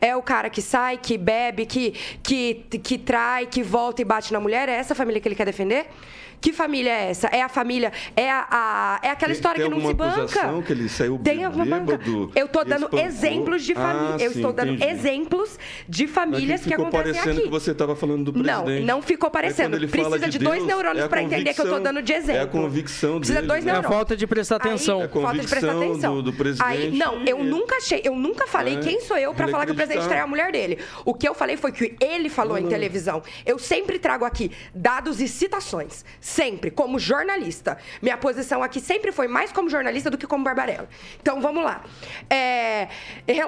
É 0.00 0.14
o 0.14 0.22
cara 0.22 0.50
que 0.50 0.60
sai, 0.60 0.98
que 0.98 1.16
bebe, 1.16 1.64
que, 1.64 1.92
que, 2.22 2.54
que 2.82 2.98
trai, 2.98 3.46
que 3.46 3.62
volta 3.62 4.02
e 4.02 4.04
bate 4.04 4.32
na 4.32 4.40
mulher? 4.40 4.68
É 4.68 4.72
essa 4.72 4.92
a 4.92 4.96
família 4.96 5.20
que 5.20 5.28
ele 5.28 5.34
quer 5.34 5.46
defender? 5.46 5.86
Que 6.44 6.52
família 6.52 6.90
é 6.90 7.08
essa? 7.08 7.26
É 7.28 7.40
a 7.40 7.48
família. 7.48 7.90
É, 8.14 8.30
a, 8.30 8.46
a 8.50 9.00
é 9.02 9.08
aquela 9.08 9.30
tem, 9.30 9.36
história 9.36 9.62
tem 9.62 9.70
que 9.72 9.80
não 9.80 9.88
se 9.88 9.94
banca. 9.94 10.62
que 10.62 10.72
ele 10.74 10.90
saiu 10.90 11.18
tem 11.24 11.42
alguma 11.42 11.64
banca. 11.80 11.98
Eu 12.36 12.44
estou 12.44 12.62
dando 12.66 12.90
exemplos 12.98 13.62
de 13.62 13.72
família. 13.74 14.16
Ah, 14.20 14.22
eu 14.22 14.30
sim, 14.30 14.40
estou 14.40 14.52
dando 14.52 14.72
entendi. 14.74 14.92
exemplos 14.92 15.58
de 15.88 16.06
famílias 16.06 16.60
que, 16.60 16.68
ficou 16.68 16.84
acontecem 16.88 17.12
parecendo 17.14 17.38
aqui. 17.38 17.42
que 17.44 17.50
você 17.50 17.70
estava 17.70 17.96
falando 17.96 18.24
do 18.24 18.32
presidente. 18.34 18.84
Não, 18.84 18.96
não 18.96 19.00
ficou 19.02 19.28
É 19.28 19.32
parecendo. 19.32 19.88
Precisa 19.88 20.18
de, 20.18 20.38
de 20.38 20.38
dois 20.38 20.58
Deus, 20.58 20.68
neurônios 20.68 21.02
é 21.02 21.06
a 21.06 21.08
pra 21.08 21.22
entender 21.22 21.54
que 21.54 21.60
eu 21.62 21.64
tô 21.64 21.70
convicção- 21.70 21.82
dando 21.94 22.02
de 22.02 22.12
exemplo. 22.12 22.40
é 22.40 22.44
a 22.44 22.46
convicção 22.46 23.18
Precisa 23.20 23.40
de 23.40 23.46
dele, 23.46 23.48
dois 23.48 23.64
né? 23.64 23.70
É 23.70 23.72
a 23.72 23.74
neurônios. 23.76 23.96
falta 23.96 24.14
de 24.14 24.26
prestar 24.26 24.56
atenção. 24.56 25.00
É 25.00 25.04
a 25.04 25.08
falta 25.08 25.38
de 25.38 25.46
prestar 25.48 25.70
atenção. 25.72 26.14
do- 26.16 26.22
do 26.24 26.32
presidente 26.34 26.68
Aí, 26.68 26.90
não, 26.90 27.22
eu 27.24 27.40
e- 27.40 27.42
nunca 27.44 27.76
achei, 27.76 28.02
eu 28.04 28.14
nunca 28.14 28.46
falei 28.46 28.76
É, 28.76 28.80
quem 28.80 29.00
sou 29.00 29.16
eu 29.16 29.32
pra 29.32 29.44
ele 29.44 29.52
falar 29.52 29.64
que 29.64 29.72
o 29.72 29.74
presidente 29.74 30.06
traiu 30.06 30.24
a 30.24 30.26
mulher 30.26 30.52
dele. 30.52 30.78
O 31.06 31.14
que 31.14 31.26
eu 31.26 31.32
falei 31.32 31.56
foi 31.56 31.72
que 31.72 31.96
ele 31.98 32.28
falou 32.28 32.58
em 32.58 32.66
televisão. 32.66 33.22
Eu 33.46 33.58
sempre 33.58 33.98
trago 33.98 34.26
aqui 34.26 34.50
dados 34.74 35.22
e 35.22 35.26
citações. 35.28 36.04
Sempre, 36.34 36.72
como 36.72 36.98
jornalista. 36.98 37.78
Minha 38.02 38.16
posição 38.16 38.60
aqui 38.60 38.80
sempre 38.80 39.12
foi 39.12 39.28
mais 39.28 39.52
como 39.52 39.70
jornalista 39.70 40.10
do 40.10 40.18
que 40.18 40.26
como 40.26 40.42
Barbarella. 40.42 40.88
Então, 41.22 41.40
vamos 41.40 41.62
lá. 41.62 41.84
É, 42.28 42.88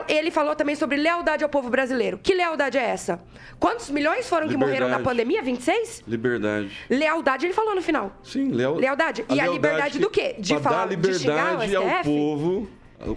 ele 0.09 0.31
falou 0.31 0.55
também 0.55 0.77
sobre 0.77 0.97
lealdade 0.97 1.43
ao 1.43 1.51
povo 1.51 1.69
brasileiro. 1.69 2.17
Que 2.23 2.33
lealdade 2.33 2.79
é 2.79 2.85
essa? 2.85 3.19
Quantos 3.59 3.91
milhões 3.91 4.29
foram 4.29 4.47
que 4.47 4.57
morreram 4.57 4.89
na 4.89 4.99
Liberdade. 4.99 5.03
pandemia? 5.03 5.43
26? 5.43 6.05
Liberdade. 6.07 6.71
Lealdade 6.89 7.47
ele 7.47 7.55
falou 7.55 7.75
no 7.75 7.83
final. 7.83 8.13
Sim, 8.23 8.53
leal... 8.53 8.77
Lealdade. 8.77 9.25
E 9.31 9.41
a 9.41 9.49
liberdade 9.49 9.99
do 9.99 10.09
quê? 10.09 10.37
De 10.39 10.57
falar- 10.61 10.87
dar 10.87 10.97
de 10.97 11.15
xingar 11.19 11.57
o 11.59 11.63
liberdade 11.65 11.75
ao 11.77 11.83
STF? 11.89 12.05
povo, 12.05 12.69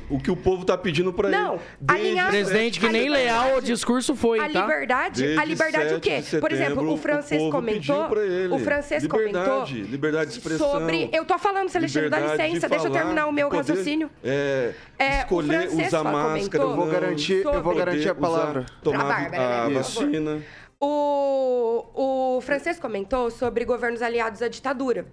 o 0.09 0.19
que 0.19 0.29
o 0.29 0.35
povo 0.35 0.65
tá 0.65 0.77
pedindo 0.77 1.13
para 1.13 1.29
ele. 1.29 1.37
Não, 1.37 1.59
alinhar- 1.87 2.29
Presidente 2.29 2.79
que 2.79 2.85
A 2.85 2.91
nem 2.91 3.03
liberdade- 3.03 3.25
leal 3.33 3.53
ao 3.55 3.61
discurso 3.61 4.15
foi, 4.15 4.39
A 4.39 4.49
tá? 4.49 4.61
liberdade, 4.61 5.37
a 5.37 5.45
liberdade 5.45 5.93
o 5.93 5.99
quê? 5.99 6.21
7 6.21 6.35
de 6.35 6.39
Por 6.41 6.51
exemplo, 6.51 6.73
setembro, 6.75 6.93
o 6.93 6.97
francês 6.97 7.41
povo 7.41 7.61
pediu 7.63 7.95
comentou, 7.95 8.09
pra 8.09 8.25
ele. 8.25 8.53
o 8.53 8.59
francês 8.59 9.03
liberdade, 9.03 9.73
comentou 9.73 9.91
liberdade 9.91 10.31
de 10.31 10.37
expressão. 10.37 10.71
sobre, 10.71 11.09
eu 11.13 11.23
tô 11.25 11.37
falando, 11.39 11.69
Celestino, 11.69 12.09
dá 12.09 12.17
liberdade 12.17 12.43
de 12.43 12.47
licença, 12.55 12.69
deixa 12.69 12.87
eu 12.87 12.91
terminar 12.91 13.25
o 13.27 13.31
meu 13.31 13.49
de 13.49 13.55
poder, 13.55 13.69
raciocínio. 13.71 14.09
É, 14.23 14.73
É, 14.97 15.09
o 15.09 15.19
escolher 15.21 15.61
francês 15.69 15.87
usar 15.87 16.03
máscara. 16.03 16.63
Eu 16.63 16.75
vou 16.75 16.87
garantir, 16.87 17.33
eu 17.37 17.43
vou 17.43 17.53
sobre- 17.63 17.77
garantir 17.79 18.09
a 18.09 18.15
poder 18.15 18.27
usar- 18.27 18.37
palavra. 18.39 18.65
Tomar 18.83 18.99
Pra 19.05 19.07
Bárbara, 19.07 19.63
a 19.63 19.69
né, 19.69 19.73
vacina. 19.75 20.41
O, 20.81 22.37
o 22.37 22.41
francês 22.41 22.79
comentou 22.79 23.29
sobre 23.29 23.65
governos 23.65 24.01
aliados 24.01 24.41
à 24.41 24.47
ditadura. 24.47 25.05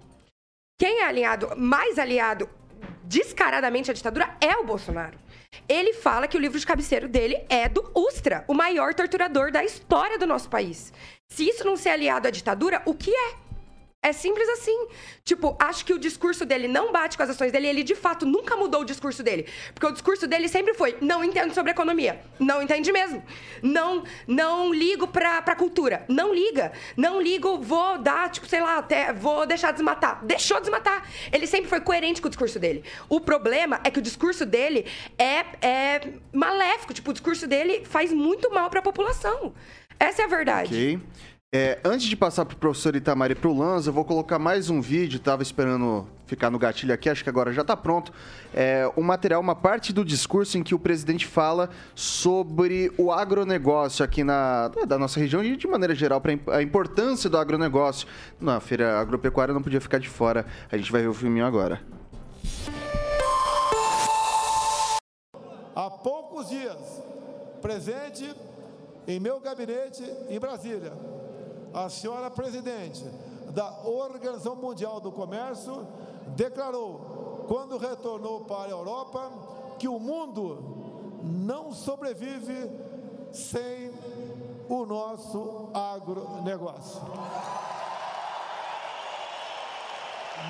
Quem 0.79 1.01
é 1.01 1.05
alinhado, 1.05 1.51
mais 1.57 1.99
aliado 1.99 2.49
descaradamente 3.07 3.91
à 3.91 3.95
ditadura 3.95 4.37
é 4.41 4.57
o 4.57 4.65
Bolsonaro. 4.65 5.19
Ele 5.69 5.95
fala 5.95 6.29
que 6.29 6.37
o 6.37 6.41
livro 6.41 6.59
de 6.59 6.67
cabeceiro 6.67 7.09
dele 7.09 7.45
é 7.49 7.69
do 7.69 7.91
Ustra, 7.95 8.45
o 8.47 8.55
maior 8.55 8.95
torturador 8.95 9.51
da 9.51 9.65
história 9.65 10.19
do 10.19 10.27
nosso 10.27 10.49
país. 10.49 10.93
Se 11.29 11.49
isso 11.49 11.65
não 11.65 11.77
ser 11.77 11.91
aliado 11.91 12.29
à 12.29 12.31
ditadura, 12.31 12.83
o 12.85 12.95
que 12.95 13.11
é? 13.11 13.46
É 14.07 14.13
simples 14.13 14.49
assim. 14.51 14.87
Tipo, 15.25 15.57
acho 15.59 15.85
que 15.85 15.93
o 15.93 15.99
discurso 15.99 16.47
dele 16.47 16.69
não 16.69 16.93
bate 16.93 17.17
com 17.17 17.25
as 17.25 17.31
ações 17.31 17.51
dele. 17.51 17.67
Ele, 17.67 17.83
de 17.83 17.97
fato, 17.97 18.25
nunca 18.25 18.55
mudou 18.55 18.83
o 18.83 18.85
discurso 18.85 19.21
dele. 19.21 19.49
Porque 19.75 19.85
o 19.85 19.91
discurso 19.91 20.29
dele 20.29 20.47
sempre 20.47 20.75
foi: 20.75 20.97
não 21.01 21.25
entendo 21.25 21.53
sobre 21.53 21.73
economia. 21.73 22.21
Não 22.39 22.63
entende 22.63 22.93
mesmo. 22.93 23.21
Não 23.61 24.05
não 24.29 24.73
ligo 24.73 25.09
pra, 25.09 25.43
pra 25.43 25.57
cultura. 25.57 26.05
Não 26.09 26.33
liga. 26.33 26.71
Não 26.97 27.21
ligo, 27.21 27.59
vou 27.59 27.99
dar, 27.99 28.31
tipo, 28.31 28.47
sei 28.47 28.61
lá, 28.61 28.79
até 28.79 29.13
vou 29.13 29.45
deixar 29.45 29.73
desmatar. 29.73 30.25
Deixou 30.25 30.61
desmatar. 30.61 31.03
Ele 31.33 31.49
sempre 31.49 31.69
foi 31.69 31.81
coerente 31.81 32.21
com 32.23 32.29
o 32.29 32.31
discurso 32.31 32.61
dele. 32.61 32.85
O 33.09 33.21
problema 33.21 33.81
é 33.83 33.91
que 33.91 33.99
o 33.99 34.03
discurso 34.03 34.47
dele 34.47 34.87
é, 35.19 35.45
é 35.61 36.01
maléfico. 36.33 36.95
Tipo, 36.95 37.11
o 37.11 37.13
discurso 37.13 37.49
dele 37.49 37.85
faz 37.85 38.13
muito 38.13 38.55
mal 38.55 38.71
pra 38.71 38.81
população. 38.81 39.53
Essa 39.99 40.23
é 40.23 40.25
a 40.27 40.29
verdade. 40.29 40.73
Ok. 40.73 41.01
É, 41.59 41.79
antes 41.83 42.07
de 42.07 42.15
passar 42.15 42.45
pro 42.45 42.55
professor 42.55 42.95
Itamar 42.95 43.31
e 43.31 43.35
pro 43.35 43.51
Lanza, 43.51 43.89
eu 43.89 43.95
vou 43.95 44.05
colocar 44.05 44.39
mais 44.39 44.69
um 44.69 44.79
vídeo, 44.79 45.19
tava 45.19 45.43
esperando 45.43 46.07
ficar 46.27 46.51
no 46.51 46.59
gatilho 46.59 46.93
aqui, 46.93 47.09
acho 47.09 47.25
que 47.25 47.31
agora 47.31 47.51
já 47.51 47.65
tá 47.65 47.75
pronto. 47.75 48.13
É, 48.53 48.87
um 48.95 49.01
material, 49.01 49.41
uma 49.41 49.55
parte 49.55 49.91
do 49.91 50.05
discurso 50.05 50.59
em 50.59 50.63
que 50.63 50.75
o 50.75 50.79
presidente 50.79 51.27
fala 51.27 51.71
sobre 51.95 52.93
o 52.99 53.11
agronegócio 53.11 54.05
aqui 54.05 54.23
na 54.23 54.69
da 54.87 54.99
nossa 54.99 55.19
região 55.19 55.43
e 55.43 55.57
de 55.57 55.67
maneira 55.67 55.95
geral 55.95 56.21
para 56.21 56.39
a 56.49 56.63
importância 56.63 57.31
do 57.31 57.39
agronegócio. 57.39 58.07
Na 58.39 58.61
feira 58.61 59.01
agropecuária 59.01 59.55
não 59.55 59.63
podia 59.63 59.81
ficar 59.81 59.97
de 59.97 60.11
fora. 60.11 60.45
A 60.71 60.77
gente 60.77 60.93
vai 60.93 61.01
ver 61.01 61.09
o 61.09 61.15
filminho 61.15 61.47
agora. 61.47 61.81
Há 65.75 65.89
poucos 65.89 66.51
dias, 66.51 67.03
presente 67.63 68.31
em 69.09 69.19
meu 69.19 69.41
gabinete 69.41 70.03
em 70.29 70.39
Brasília, 70.39 70.93
a 71.77 71.91
senhora 71.91 72.31
presidente 72.31 73.05
da 73.51 73.71
Organização 73.85 74.57
Mundial 74.57 74.99
do 74.99 75.13
Comércio 75.13 75.87
declarou, 76.29 77.45
quando 77.47 77.77
retornou 77.77 78.41
para 78.47 78.65
a 78.65 78.71
Europa, 78.71 79.31
que 79.79 79.87
o 79.87 79.99
mundo 79.99 81.21
não 81.23 81.73
sobrevive 81.73 82.71
sem 83.31 83.93
o 84.71 84.87
nosso 84.87 85.69
agronegócio. 85.75 87.03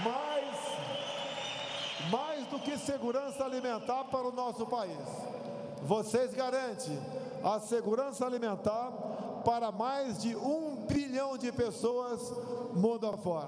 Mais, 0.05 0.57
mais 2.09 2.47
do 2.47 2.61
que 2.61 2.79
segurança 2.79 3.45
alimentar 3.45 4.05
para 4.05 4.29
o 4.29 4.33
nosso 4.33 4.65
país, 4.65 4.97
vocês 5.83 6.33
garantem 6.33 6.97
a 7.43 7.59
segurança 7.59 8.25
alimentar 8.25 8.93
para 9.47 9.71
mais 9.71 10.21
de 10.21 10.35
um 10.35 10.85
bilhão 10.89 11.39
de 11.39 11.53
pessoas 11.53 12.21
mundo 12.75 13.07
afora. 13.07 13.47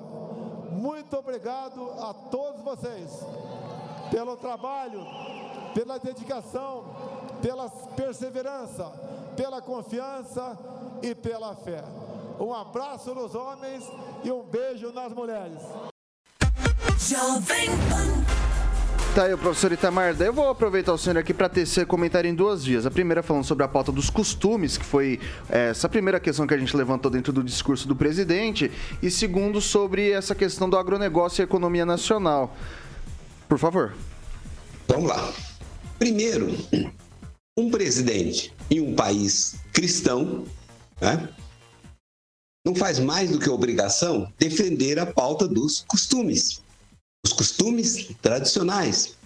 Muito 0.70 1.16
obrigado 1.16 1.90
a 1.98 2.14
todos 2.14 2.62
vocês 2.62 3.10
pelo 4.08 4.36
trabalho, 4.36 5.04
pela 5.74 5.98
dedicação, 5.98 6.84
pela 7.42 7.68
perseverança, 7.68 8.84
pela 9.36 9.60
confiança 9.60 10.56
e 11.02 11.16
pela 11.16 11.56
fé. 11.56 11.82
Um 12.38 12.54
abraço 12.54 13.12
nos 13.12 13.34
homens 13.34 13.82
e 14.22 14.30
um 14.30 14.44
beijo 14.44 14.92
nas 14.92 15.12
mulheres. 15.12 15.60
Jovem 16.96 17.70
Pan. 17.90 18.37
Tá 19.18 19.24
aí 19.24 19.34
o 19.34 19.38
professor 19.38 19.72
Itamar. 19.72 20.14
Eu 20.20 20.32
vou 20.32 20.48
aproveitar 20.48 20.92
o 20.92 20.96
senhor 20.96 21.18
aqui 21.18 21.34
para 21.34 21.48
tecer 21.48 21.84
comentário 21.86 22.30
em 22.30 22.34
duas 22.36 22.64
vias. 22.64 22.86
A 22.86 22.90
primeira 22.92 23.20
falando 23.20 23.42
sobre 23.42 23.64
a 23.64 23.68
pauta 23.68 23.90
dos 23.90 24.08
costumes, 24.08 24.78
que 24.78 24.84
foi 24.84 25.18
é, 25.50 25.70
essa 25.70 25.88
primeira 25.88 26.20
questão 26.20 26.46
que 26.46 26.54
a 26.54 26.56
gente 26.56 26.76
levantou 26.76 27.10
dentro 27.10 27.32
do 27.32 27.42
discurso 27.42 27.88
do 27.88 27.96
presidente. 27.96 28.70
E 29.02 29.10
segundo, 29.10 29.60
sobre 29.60 30.12
essa 30.12 30.36
questão 30.36 30.70
do 30.70 30.76
agronegócio 30.76 31.42
e 31.42 31.44
economia 31.44 31.84
nacional. 31.84 32.56
Por 33.48 33.58
favor. 33.58 33.92
Vamos 34.86 35.08
lá. 35.08 35.32
Primeiro, 35.98 36.56
um 37.58 37.72
presidente 37.72 38.54
em 38.70 38.80
um 38.80 38.94
país 38.94 39.56
cristão, 39.72 40.44
né, 41.00 41.28
não 42.64 42.72
faz 42.72 43.00
mais 43.00 43.32
do 43.32 43.40
que 43.40 43.50
obrigação 43.50 44.32
defender 44.38 44.96
a 44.96 45.06
pauta 45.06 45.48
dos 45.48 45.84
costumes, 45.88 46.62
os 47.28 47.32
costumes 47.32 48.08
tradicionais. 48.22 49.16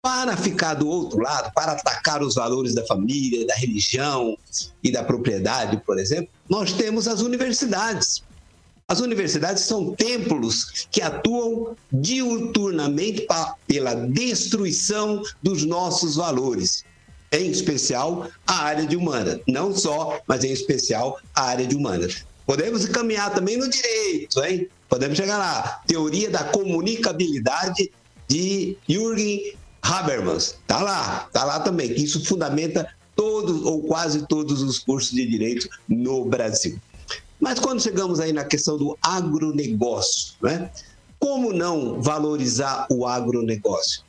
Para 0.00 0.36
ficar 0.36 0.74
do 0.74 0.88
outro 0.88 1.18
lado, 1.20 1.52
para 1.52 1.72
atacar 1.72 2.22
os 2.22 2.36
valores 2.36 2.72
da 2.72 2.86
família, 2.86 3.46
da 3.46 3.54
religião 3.56 4.38
e 4.82 4.92
da 4.92 5.02
propriedade, 5.02 5.82
por 5.84 5.98
exemplo, 5.98 6.28
nós 6.48 6.72
temos 6.72 7.08
as 7.08 7.20
universidades. 7.20 8.22
As 8.86 9.00
universidades 9.00 9.64
são 9.64 9.94
templos 9.94 10.86
que 10.90 11.02
atuam 11.02 11.76
diuturnamente 11.92 13.26
pela 13.66 13.94
destruição 13.94 15.22
dos 15.42 15.64
nossos 15.64 16.14
valores, 16.14 16.84
em 17.32 17.50
especial 17.50 18.28
a 18.46 18.62
área 18.62 18.86
de 18.86 18.96
humanas. 18.96 19.40
Não 19.48 19.76
só, 19.76 20.20
mas 20.26 20.44
em 20.44 20.52
especial 20.52 21.20
a 21.34 21.42
área 21.42 21.66
de 21.66 21.74
humanas. 21.74 22.24
Podemos 22.46 22.86
caminhar 22.86 23.34
também 23.34 23.58
no 23.58 23.68
direito, 23.68 24.42
hein? 24.42 24.68
Podemos 24.88 25.16
chegar 25.16 25.38
lá. 25.38 25.82
Teoria 25.86 26.30
da 26.30 26.44
comunicabilidade 26.44 27.90
de 28.28 28.76
Jürgen 28.88 29.54
Habermas. 29.82 30.58
Tá 30.66 30.82
lá, 30.82 31.28
tá 31.32 31.44
lá 31.44 31.60
também, 31.60 31.92
isso 31.92 32.24
fundamenta 32.24 32.88
todos 33.16 33.64
ou 33.64 33.82
quase 33.82 34.26
todos 34.26 34.62
os 34.62 34.78
cursos 34.78 35.12
de 35.12 35.26
direito 35.26 35.68
no 35.88 36.24
Brasil. 36.24 36.78
Mas 37.40 37.58
quando 37.58 37.82
chegamos 37.82 38.20
aí 38.20 38.32
na 38.32 38.44
questão 38.44 38.76
do 38.76 38.96
agronegócio, 39.02 40.34
né? 40.42 40.70
como 41.18 41.52
não 41.52 42.00
valorizar 42.00 42.86
o 42.90 43.06
agronegócio? 43.06 44.02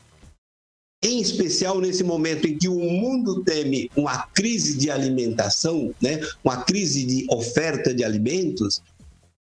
Em 1.03 1.21
especial 1.21 1.79
nesse 1.79 2.03
momento 2.03 2.45
em 2.45 2.57
que 2.57 2.67
o 2.67 2.79
mundo 2.79 3.41
teme 3.43 3.89
uma 3.95 4.27
crise 4.33 4.77
de 4.77 4.91
alimentação, 4.91 5.93
né? 6.01 6.19
uma 6.43 6.63
crise 6.63 7.05
de 7.05 7.25
oferta 7.31 7.93
de 7.93 8.03
alimentos, 8.03 8.81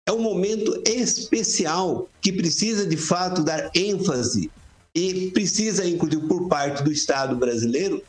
é 0.09 0.12
um 0.12 0.20
momento 0.20 0.82
especial 0.86 2.09
que 2.22 2.32
precisa 2.32 2.86
de 2.86 2.96
fato 2.96 3.44
dar 3.44 3.70
ênfase 3.74 4.50
e 4.94 5.30
precisa, 5.32 5.86
inclusive, 5.86 6.26
por 6.26 6.48
parte 6.48 6.82
do 6.82 6.90
Estado 6.90 7.36
brasileiro, 7.36 8.02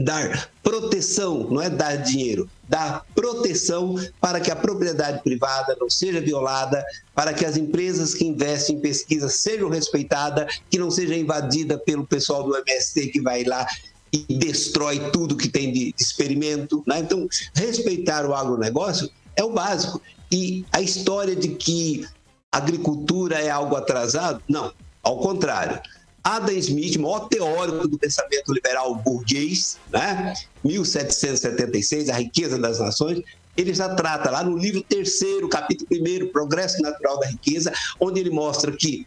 dar 0.00 0.50
proteção, 0.64 1.48
não 1.48 1.62
é 1.62 1.70
dar 1.70 1.94
dinheiro, 1.94 2.50
dar 2.68 3.06
proteção 3.14 3.94
para 4.20 4.40
que 4.40 4.50
a 4.50 4.56
propriedade 4.56 5.22
privada 5.22 5.76
não 5.78 5.88
seja 5.88 6.20
violada, 6.20 6.84
para 7.14 7.32
que 7.32 7.46
as 7.46 7.56
empresas 7.56 8.14
que 8.14 8.24
investem 8.24 8.74
em 8.74 8.80
pesquisa 8.80 9.28
sejam 9.28 9.70
respeitadas, 9.70 10.60
que 10.68 10.76
não 10.76 10.90
seja 10.90 11.16
invadida 11.16 11.78
pelo 11.78 12.04
pessoal 12.04 12.42
do 12.42 12.56
MST 12.56 13.06
que 13.08 13.20
vai 13.20 13.44
lá 13.44 13.64
e 14.12 14.26
destrói 14.38 14.98
tudo 15.12 15.36
que 15.36 15.48
tem 15.48 15.72
de 15.72 15.94
experimento. 15.96 16.82
Né? 16.84 16.98
Então, 16.98 17.28
respeitar 17.54 18.26
o 18.26 18.34
agronegócio 18.34 19.08
É 19.36 19.44
o 19.44 19.52
básico. 19.52 20.02
E 20.32 20.64
a 20.72 20.80
história 20.80 21.36
de 21.36 21.48
que 21.48 22.06
agricultura 22.50 23.38
é 23.38 23.50
algo 23.50 23.76
atrasado, 23.76 24.42
não, 24.48 24.72
ao 25.02 25.18
contrário. 25.18 25.78
Adam 26.24 26.54
Smith, 26.56 26.96
maior 26.96 27.28
teórico 27.28 27.86
do 27.86 27.98
pensamento 27.98 28.52
liberal 28.52 28.94
burguês, 28.94 29.78
né? 29.90 30.32
1776, 30.64 32.08
A 32.08 32.14
Riqueza 32.14 32.58
das 32.58 32.78
Nações, 32.78 33.22
ele 33.56 33.74
já 33.74 33.94
trata 33.94 34.30
lá 34.30 34.42
no 34.42 34.56
livro 34.56 34.82
terceiro, 34.82 35.48
capítulo 35.48 35.88
primeiro, 35.88 36.28
Progresso 36.28 36.80
Natural 36.80 37.18
da 37.18 37.26
Riqueza, 37.26 37.72
onde 38.00 38.20
ele 38.20 38.30
mostra 38.30 38.72
que 38.72 39.06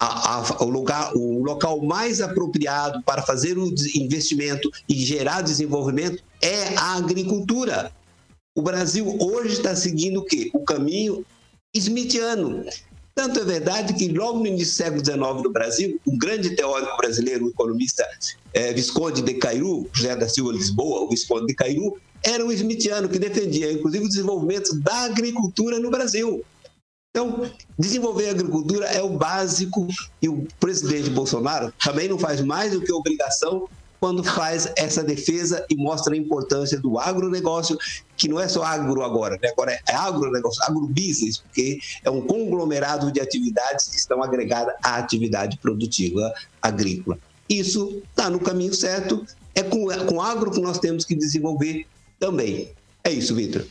a, 0.00 0.38
a, 0.38 0.64
o, 0.64 0.70
lugar, 0.70 1.14
o 1.14 1.42
local 1.44 1.80
mais 1.82 2.20
apropriado 2.20 3.02
para 3.02 3.22
fazer 3.22 3.56
o 3.58 3.72
investimento 3.94 4.70
e 4.88 4.94
gerar 4.94 5.42
desenvolvimento 5.42 6.22
é 6.42 6.76
a 6.76 6.96
agricultura. 6.96 7.92
O 8.56 8.62
Brasil 8.62 9.16
hoje 9.20 9.54
está 9.54 9.74
seguindo 9.74 10.20
o 10.20 10.24
quê? 10.24 10.48
O 10.54 10.60
caminho 10.60 11.26
smithiano. 11.74 12.64
Tanto 13.12 13.40
é 13.40 13.44
verdade 13.44 13.94
que 13.94 14.08
logo 14.08 14.38
no 14.38 14.46
início 14.46 14.74
do 14.74 14.76
século 14.76 15.04
XIX 15.04 15.42
no 15.42 15.52
Brasil, 15.52 16.00
um 16.06 16.16
grande 16.16 16.54
teórico 16.54 16.96
brasileiro, 16.96 17.46
o 17.46 17.50
economista 17.50 18.06
é, 18.52 18.72
Visconde 18.72 19.22
de 19.22 19.34
Cairu, 19.34 19.88
José 19.92 20.14
da 20.14 20.28
Silva 20.28 20.52
Lisboa, 20.52 21.00
o 21.00 21.08
Visconde 21.08 21.46
de 21.46 21.54
Cairu, 21.54 21.96
era 22.22 22.44
um 22.44 22.52
smithiano 22.52 23.08
que 23.08 23.18
defendia, 23.18 23.72
inclusive, 23.72 24.04
o 24.04 24.08
desenvolvimento 24.08 24.74
da 24.80 25.02
agricultura 25.02 25.80
no 25.80 25.90
Brasil. 25.90 26.44
Então, 27.10 27.48
desenvolver 27.78 28.28
a 28.28 28.32
agricultura 28.32 28.86
é 28.86 29.02
o 29.02 29.10
básico 29.10 29.86
e 30.20 30.28
o 30.28 30.46
presidente 30.58 31.10
Bolsonaro 31.10 31.72
também 31.82 32.08
não 32.08 32.18
faz 32.18 32.40
mais 32.40 32.72
do 32.72 32.80
que 32.80 32.92
obrigação 32.92 33.68
quando 34.04 34.22
faz 34.22 34.70
essa 34.76 35.02
defesa 35.02 35.64
e 35.70 35.74
mostra 35.76 36.12
a 36.12 36.16
importância 36.18 36.78
do 36.78 36.98
agronegócio, 36.98 37.78
que 38.18 38.28
não 38.28 38.38
é 38.38 38.46
só 38.46 38.62
agro 38.62 39.02
agora, 39.02 39.38
né? 39.42 39.48
agora 39.48 39.80
é 39.88 39.94
agronegócio, 39.94 40.62
agrobusiness, 40.62 41.38
porque 41.38 41.78
é 42.04 42.10
um 42.10 42.20
conglomerado 42.20 43.10
de 43.10 43.18
atividades 43.18 43.88
que 43.88 43.96
estão 43.96 44.22
agregadas 44.22 44.74
à 44.82 44.96
atividade 44.96 45.56
produtiva 45.56 46.34
agrícola. 46.60 47.18
Isso 47.48 48.02
está 48.10 48.28
no 48.28 48.38
caminho 48.38 48.74
certo, 48.74 49.24
é 49.54 49.62
com, 49.62 49.86
com 50.06 50.20
agro 50.20 50.50
que 50.50 50.60
nós 50.60 50.78
temos 50.78 51.06
que 51.06 51.14
desenvolver 51.14 51.86
também. 52.20 52.72
É 53.02 53.10
isso, 53.10 53.34
Vitor. 53.34 53.64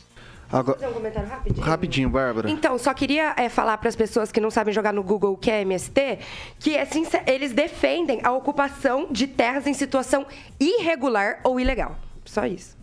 Agora... 0.50 0.78
Fazer 0.78 0.90
um 0.90 0.94
comentário 0.94 1.28
rapidinho? 1.28 1.66
Rapidinho, 1.66 2.10
Bárbara. 2.10 2.50
Então, 2.50 2.78
só 2.78 2.94
queria 2.94 3.34
é, 3.36 3.48
falar 3.48 3.78
para 3.78 3.88
as 3.88 3.96
pessoas 3.96 4.30
que 4.30 4.40
não 4.40 4.50
sabem 4.50 4.72
jogar 4.72 4.92
no 4.92 5.02
Google 5.02 5.32
o 5.32 5.36
que 5.36 5.50
é 5.50 5.62
MST, 5.62 6.18
que 6.58 6.76
assim, 6.76 7.04
eles 7.26 7.52
defendem 7.52 8.20
a 8.22 8.32
ocupação 8.32 9.08
de 9.10 9.26
terras 9.26 9.66
em 9.66 9.74
situação 9.74 10.26
irregular 10.60 11.40
ou 11.44 11.58
ilegal. 11.58 11.96
Só 12.24 12.46
isso. 12.46 12.76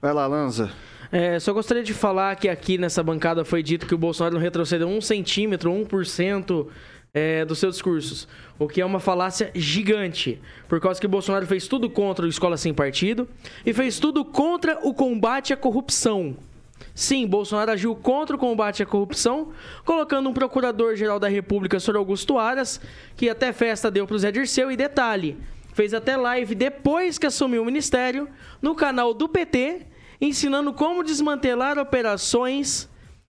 Vai 0.00 0.12
lá, 0.12 0.26
Lanza. 0.26 0.70
É, 1.10 1.38
só 1.38 1.52
gostaria 1.52 1.82
de 1.82 1.94
falar 1.94 2.34
que 2.36 2.48
aqui 2.48 2.78
nessa 2.78 3.02
bancada 3.02 3.44
foi 3.44 3.62
dito 3.62 3.86
que 3.86 3.94
o 3.94 3.98
Bolsonaro 3.98 4.34
não 4.34 4.42
retrocedeu 4.42 4.88
um 4.88 5.00
centímetro, 5.00 5.70
1% 5.70 6.66
é, 7.14 7.44
dos 7.44 7.58
seus 7.58 7.76
discursos. 7.76 8.28
O 8.58 8.68
que 8.68 8.80
é 8.80 8.84
uma 8.84 9.00
falácia 9.00 9.50
gigante. 9.54 10.40
Por 10.68 10.80
causa 10.80 11.00
que 11.00 11.06
o 11.06 11.08
Bolsonaro 11.08 11.46
fez 11.46 11.66
tudo 11.66 11.88
contra 11.88 12.26
o 12.26 12.28
Escola 12.28 12.56
Sem 12.56 12.74
Partido 12.74 13.28
e 13.64 13.72
fez 13.72 13.98
tudo 13.98 14.24
contra 14.24 14.78
o 14.82 14.92
combate 14.92 15.52
à 15.52 15.56
corrupção. 15.56 16.36
Sim, 16.94 17.26
Bolsonaro 17.26 17.72
agiu 17.72 17.94
contra 17.94 18.36
o 18.36 18.38
combate 18.38 18.82
à 18.82 18.86
corrupção, 18.86 19.52
colocando 19.84 20.30
um 20.30 20.32
procurador-geral 20.32 21.18
da 21.18 21.28
República, 21.28 21.78
Sr. 21.78 21.96
Augusto 21.96 22.38
Aras, 22.38 22.80
que 23.16 23.28
até 23.28 23.52
festa 23.52 23.90
deu 23.90 24.06
para 24.06 24.16
o 24.16 24.18
Zé 24.18 24.32
Dirceu. 24.32 24.70
E 24.70 24.76
detalhe, 24.76 25.36
fez 25.74 25.92
até 25.92 26.16
live 26.16 26.54
depois 26.54 27.18
que 27.18 27.26
assumiu 27.26 27.62
o 27.62 27.66
ministério, 27.66 28.28
no 28.62 28.74
canal 28.74 29.12
do 29.12 29.28
PT, 29.28 29.86
ensinando 30.20 30.72
como 30.72 31.04
desmantelar 31.04 31.78
operações 31.78 32.88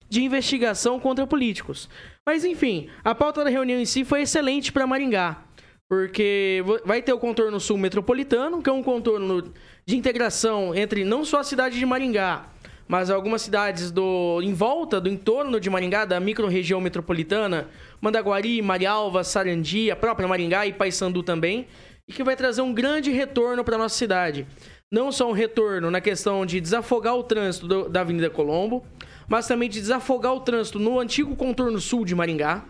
de 0.09 0.23
investigação 0.23 0.99
contra 0.99 1.27
políticos. 1.27 1.89
Mas 2.25 2.45
enfim, 2.45 2.89
a 3.03 3.13
pauta 3.13 3.43
da 3.43 3.49
reunião 3.49 3.79
em 3.79 3.85
si 3.85 4.05
foi 4.05 4.21
excelente 4.21 4.71
para 4.71 4.87
Maringá, 4.87 5.43
porque 5.89 6.63
vai 6.85 7.01
ter 7.01 7.13
o 7.13 7.19
contorno 7.19 7.59
sul 7.59 7.77
metropolitano, 7.77 8.61
que 8.61 8.69
é 8.69 8.73
um 8.73 8.83
contorno 8.83 9.53
de 9.85 9.97
integração 9.97 10.73
entre 10.73 11.03
não 11.03 11.23
só 11.25 11.39
a 11.39 11.43
cidade 11.43 11.77
de 11.77 11.85
Maringá, 11.85 12.45
mas 12.87 13.09
algumas 13.09 13.41
cidades 13.41 13.91
do 13.91 14.41
em 14.41 14.53
volta, 14.53 15.01
do 15.01 15.09
entorno 15.09 15.59
de 15.59 15.69
Maringá, 15.69 16.05
da 16.05 16.19
microrregião 16.19 16.79
metropolitana, 16.79 17.67
Mandaguari, 17.99 18.61
Marialva, 18.61 19.23
Sarandi, 19.23 19.91
a 19.91 19.95
própria 19.95 20.27
Maringá 20.27 20.65
e 20.65 20.73
Paysandu 20.73 21.21
também, 21.21 21.67
e 22.07 22.13
que 22.13 22.23
vai 22.23 22.35
trazer 22.35 22.61
um 22.61 22.73
grande 22.73 23.11
retorno 23.11 23.63
para 23.63 23.77
nossa 23.77 23.95
cidade. 23.95 24.47
Não 24.89 25.11
só 25.11 25.29
um 25.29 25.33
retorno 25.33 25.91
na 25.91 25.99
questão 25.99 26.45
de 26.45 26.61
desafogar 26.61 27.15
o 27.15 27.23
trânsito 27.23 27.67
do, 27.67 27.89
da 27.89 28.01
Avenida 28.01 28.29
Colombo, 28.29 28.85
mas 29.27 29.45
também 29.45 29.67
de 29.67 29.81
desafogar 29.81 30.33
o 30.33 30.39
trânsito 30.39 30.79
no 30.79 30.97
antigo 30.97 31.35
contorno 31.35 31.79
sul 31.81 32.05
de 32.05 32.15
Maringá, 32.15 32.63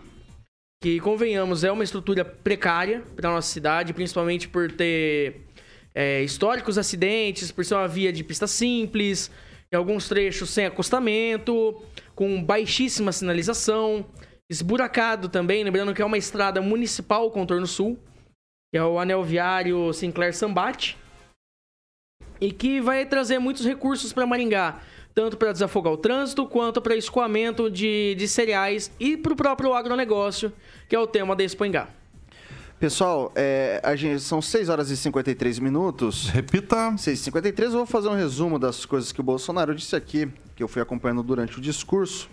que, 0.82 1.00
convenhamos, 1.00 1.64
é 1.64 1.72
uma 1.72 1.84
estrutura 1.84 2.26
precária 2.26 3.04
para 3.16 3.30
nossa 3.30 3.52
cidade, 3.52 3.94
principalmente 3.94 4.48
por 4.48 4.72
ter 4.72 5.42
é, 5.94 6.24
históricos 6.24 6.78
acidentes, 6.78 7.52
por 7.52 7.66
ser 7.66 7.76
uma 7.76 7.88
via 7.88 8.12
de 8.12 8.24
pista 8.24 8.48
simples, 8.48 9.32
em 9.72 9.76
alguns 9.76 10.08
trechos 10.08 10.50
sem 10.50 10.66
acostamento, 10.66 11.82
com 12.16 12.44
baixíssima 12.44 13.12
sinalização, 13.12 14.06
esburacado 14.50 15.28
também, 15.28 15.64
lembrando 15.64 15.94
que 15.94 16.02
é 16.02 16.06
uma 16.06 16.18
estrada 16.18 16.62
municipal 16.62 17.30
contorno 17.32 17.68
sul, 17.68 18.00
que 18.72 18.78
é 18.78 18.84
o 18.84 19.00
anel 19.00 19.24
viário 19.24 19.92
Sinclair 19.94 20.34
Sambate, 20.34 20.98
e 22.40 22.52
que 22.52 22.80
vai 22.80 23.06
trazer 23.06 23.40
muitos 23.40 23.66
recursos 23.66 24.14
para 24.14 24.26
Maringá, 24.26 24.80
tanto 25.14 25.36
para 25.38 25.52
desafogar 25.52 25.92
o 25.92 25.98
trânsito 25.98 26.46
quanto 26.46 26.82
para 26.82 26.96
escoamento 26.96 27.70
de, 27.70 28.16
de 28.16 28.28
cereais 28.28 28.92
e 29.00 29.18
para 29.18 29.34
o 29.34 29.36
próprio 29.36 29.74
agronegócio, 29.74 30.54
que 30.88 30.96
é 30.96 31.00
o 31.00 31.08
tema 31.08 31.36
da 31.36 31.44
Expo 31.44 31.66
Engá. 31.66 31.90
Pessoal, 32.80 33.32
é, 33.36 33.82
gente, 33.96 34.22
são 34.22 34.40
6 34.40 34.70
horas 34.70 34.92
e 34.92 34.98
53 34.98 35.58
minutos. 35.58 36.30
Repita. 36.30 36.96
6 36.96 37.20
e 37.20 37.24
53 37.24 37.72
eu 37.72 37.78
vou 37.78 37.88
fazer 37.88 38.08
um 38.08 38.16
resumo 38.16 38.60
das 38.60 38.86
coisas 38.86 39.12
que 39.12 39.20
o 39.20 39.24
Bolsonaro 39.24 39.74
disse 39.74 39.96
aqui, 39.96 40.32
que 40.56 40.62
eu 40.62 40.68
fui 40.68 40.80
acompanhando 40.80 41.24
durante 41.24 41.58
o 41.58 41.62
discurso. 41.62 42.30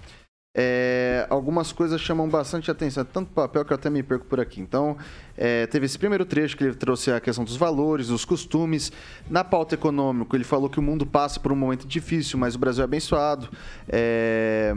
É, 0.57 1.27
algumas 1.31 1.73
coisas 1.73 2.01
chamam 2.01 2.29
bastante 2.29 2.71
atenção, 2.71 3.05
tanto 3.05 3.33
papel 3.33 3.65
que 3.65 3.73
eu 3.73 3.75
até 3.75 3.89
me 3.89 4.03
perco 4.03 4.27
por 4.27 4.39
aqui. 4.39 4.61
Então, 4.61 4.99
é, 5.35 5.67
teve 5.67 5.87
esse 5.87 5.99
primeiro 5.99 6.27
trecho 6.27 6.57
que 6.59 6.63
ele 6.63 6.75
trouxe 6.75 7.11
a 7.11 7.19
questão 7.21 7.43
dos 7.43 7.57
valores, 7.57 8.09
dos 8.09 8.27
costumes. 8.27 8.93
Na 9.29 9.43
pauta 9.43 9.75
econômica, 9.75 10.37
ele 10.37 10.45
falou 10.45 10.69
que 10.69 10.79
o 10.79 10.83
mundo 10.83 11.07
passa 11.07 11.41
por 11.41 11.53
um 11.53 11.57
momento 11.57 11.89
difícil, 11.89 12.39
mas 12.39 12.55
o 12.55 12.59
Brasil 12.59 12.83
é 12.83 12.85
abençoado. 12.85 13.49
É, 13.89 14.75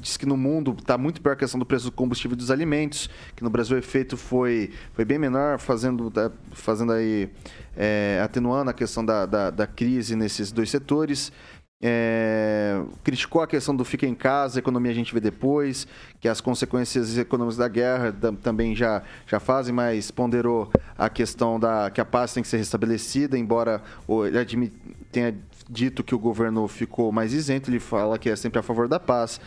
diz 0.00 0.16
que 0.16 0.26
no 0.26 0.36
mundo 0.36 0.74
está 0.78 0.96
muito 0.98 1.20
pior 1.20 1.32
a 1.32 1.36
questão 1.36 1.58
do 1.58 1.66
preço 1.66 1.86
do 1.86 1.92
combustível 1.92 2.34
e 2.34 2.38
dos 2.38 2.50
alimentos, 2.50 3.08
que 3.34 3.42
no 3.42 3.50
Brasil 3.50 3.76
o 3.76 3.78
efeito 3.78 4.16
foi, 4.16 4.70
foi 4.92 5.04
bem 5.04 5.18
menor, 5.18 5.58
fazendo, 5.58 6.12
fazendo 6.52 6.92
aí, 6.92 7.30
é, 7.76 8.20
atenuando 8.22 8.70
a 8.70 8.74
questão 8.74 9.04
da, 9.04 9.26
da, 9.26 9.50
da, 9.50 9.66
crise 9.66 10.16
nesses 10.16 10.52
dois 10.52 10.70
setores. 10.70 11.32
É, 11.80 12.82
criticou 13.04 13.40
a 13.40 13.46
questão 13.46 13.74
do 13.74 13.84
fica 13.84 14.04
em 14.04 14.14
casa, 14.14 14.58
economia 14.58 14.90
a 14.90 14.94
gente 14.94 15.14
vê 15.14 15.20
depois, 15.20 15.86
que 16.20 16.26
as 16.28 16.40
consequências 16.40 17.16
econômicas 17.16 17.56
da 17.56 17.68
guerra 17.68 18.12
também 18.42 18.74
já, 18.74 19.02
já 19.28 19.38
fazem, 19.38 19.72
mas 19.72 20.10
ponderou 20.10 20.72
a 20.96 21.08
questão 21.08 21.60
da 21.60 21.88
que 21.88 22.00
a 22.00 22.04
paz 22.04 22.34
tem 22.34 22.42
que 22.42 22.48
ser 22.48 22.56
restabelecida, 22.56 23.38
embora 23.38 23.80
ele 24.26 24.38
admit, 24.38 24.74
tenha 25.12 25.32
dito 25.68 26.02
que 26.02 26.14
o 26.14 26.18
governo 26.18 26.66
ficou 26.66 27.12
mais 27.12 27.32
isento, 27.32 27.70
ele 27.70 27.78
fala 27.78 28.18
que 28.18 28.30
é 28.30 28.36
sempre 28.36 28.58
a 28.58 28.62
favor 28.62 28.88
da 28.88 28.98
paz. 28.98 29.40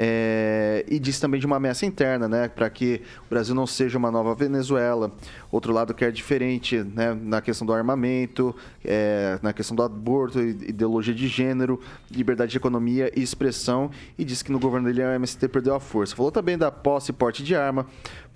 É, 0.00 0.84
e 0.88 0.96
diz 1.00 1.18
também 1.18 1.40
de 1.40 1.46
uma 1.46 1.56
ameaça 1.56 1.84
interna, 1.84 2.28
né, 2.28 2.46
para 2.48 2.70
que 2.70 3.02
o 3.26 3.28
Brasil 3.28 3.52
não 3.52 3.66
seja 3.66 3.98
uma 3.98 4.12
nova 4.12 4.32
Venezuela. 4.32 5.10
Outro 5.50 5.72
lado 5.72 5.92
que 5.92 6.04
é 6.04 6.10
diferente, 6.10 6.78
né, 6.78 7.18
na 7.20 7.40
questão 7.40 7.66
do 7.66 7.72
armamento, 7.72 8.54
é, 8.84 9.40
na 9.42 9.52
questão 9.52 9.74
do 9.74 9.82
aborto, 9.82 10.40
ideologia 10.40 11.12
de 11.12 11.26
gênero, 11.26 11.80
liberdade 12.08 12.52
de 12.52 12.56
economia 12.56 13.10
e 13.16 13.20
expressão, 13.20 13.90
e 14.16 14.24
diz 14.24 14.40
que 14.40 14.52
no 14.52 14.60
governo 14.60 14.86
dele 14.86 15.02
a 15.02 15.16
MST 15.16 15.48
perdeu 15.48 15.74
a 15.74 15.80
força. 15.80 16.14
Falou 16.14 16.30
também 16.30 16.56
da 16.56 16.70
posse 16.70 17.10
e 17.10 17.14
porte 17.14 17.42
de 17.42 17.56
arma, 17.56 17.84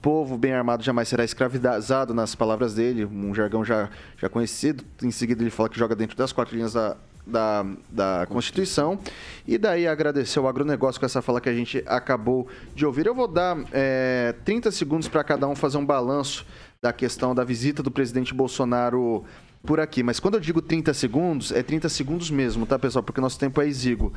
povo 0.00 0.36
bem 0.36 0.52
armado 0.52 0.82
jamais 0.82 1.06
será 1.06 1.24
escravizado, 1.24 2.12
nas 2.12 2.34
palavras 2.34 2.74
dele, 2.74 3.04
um 3.04 3.32
jargão 3.32 3.64
já, 3.64 3.88
já 4.18 4.28
conhecido. 4.28 4.82
Em 5.00 5.12
seguida, 5.12 5.44
ele 5.44 5.50
fala 5.50 5.68
que 5.68 5.78
joga 5.78 5.94
dentro 5.94 6.16
das 6.16 6.32
quatro 6.32 6.56
linhas 6.56 6.72
da, 6.72 6.96
da, 7.26 7.64
da 7.90 8.26
Constituição. 8.28 8.98
E 9.46 9.56
daí 9.58 9.86
agradecer 9.86 10.40
o 10.40 10.48
agronegócio 10.48 11.00
com 11.00 11.06
essa 11.06 11.22
fala 11.22 11.40
que 11.40 11.48
a 11.48 11.54
gente 11.54 11.82
acabou 11.86 12.48
de 12.74 12.84
ouvir. 12.84 13.06
Eu 13.06 13.14
vou 13.14 13.28
dar 13.28 13.56
é, 13.72 14.34
30 14.44 14.70
segundos 14.70 15.08
para 15.08 15.22
cada 15.24 15.46
um 15.46 15.54
fazer 15.54 15.78
um 15.78 15.86
balanço 15.86 16.46
da 16.80 16.92
questão 16.92 17.34
da 17.34 17.44
visita 17.44 17.82
do 17.82 17.90
presidente 17.90 18.34
Bolsonaro 18.34 19.24
por 19.64 19.80
aqui. 19.80 20.02
Mas 20.02 20.18
quando 20.18 20.34
eu 20.34 20.40
digo 20.40 20.60
30 20.60 20.92
segundos, 20.92 21.52
é 21.52 21.62
30 21.62 21.88
segundos 21.88 22.30
mesmo, 22.30 22.66
tá, 22.66 22.78
pessoal? 22.78 23.02
Porque 23.02 23.20
nosso 23.20 23.38
tempo 23.38 23.60
é 23.60 23.66
exíguo. 23.66 24.12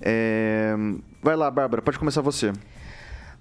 É... 0.00 0.74
Vai 1.22 1.36
lá, 1.36 1.50
Bárbara, 1.50 1.80
pode 1.80 1.98
começar 1.98 2.20
você. 2.20 2.52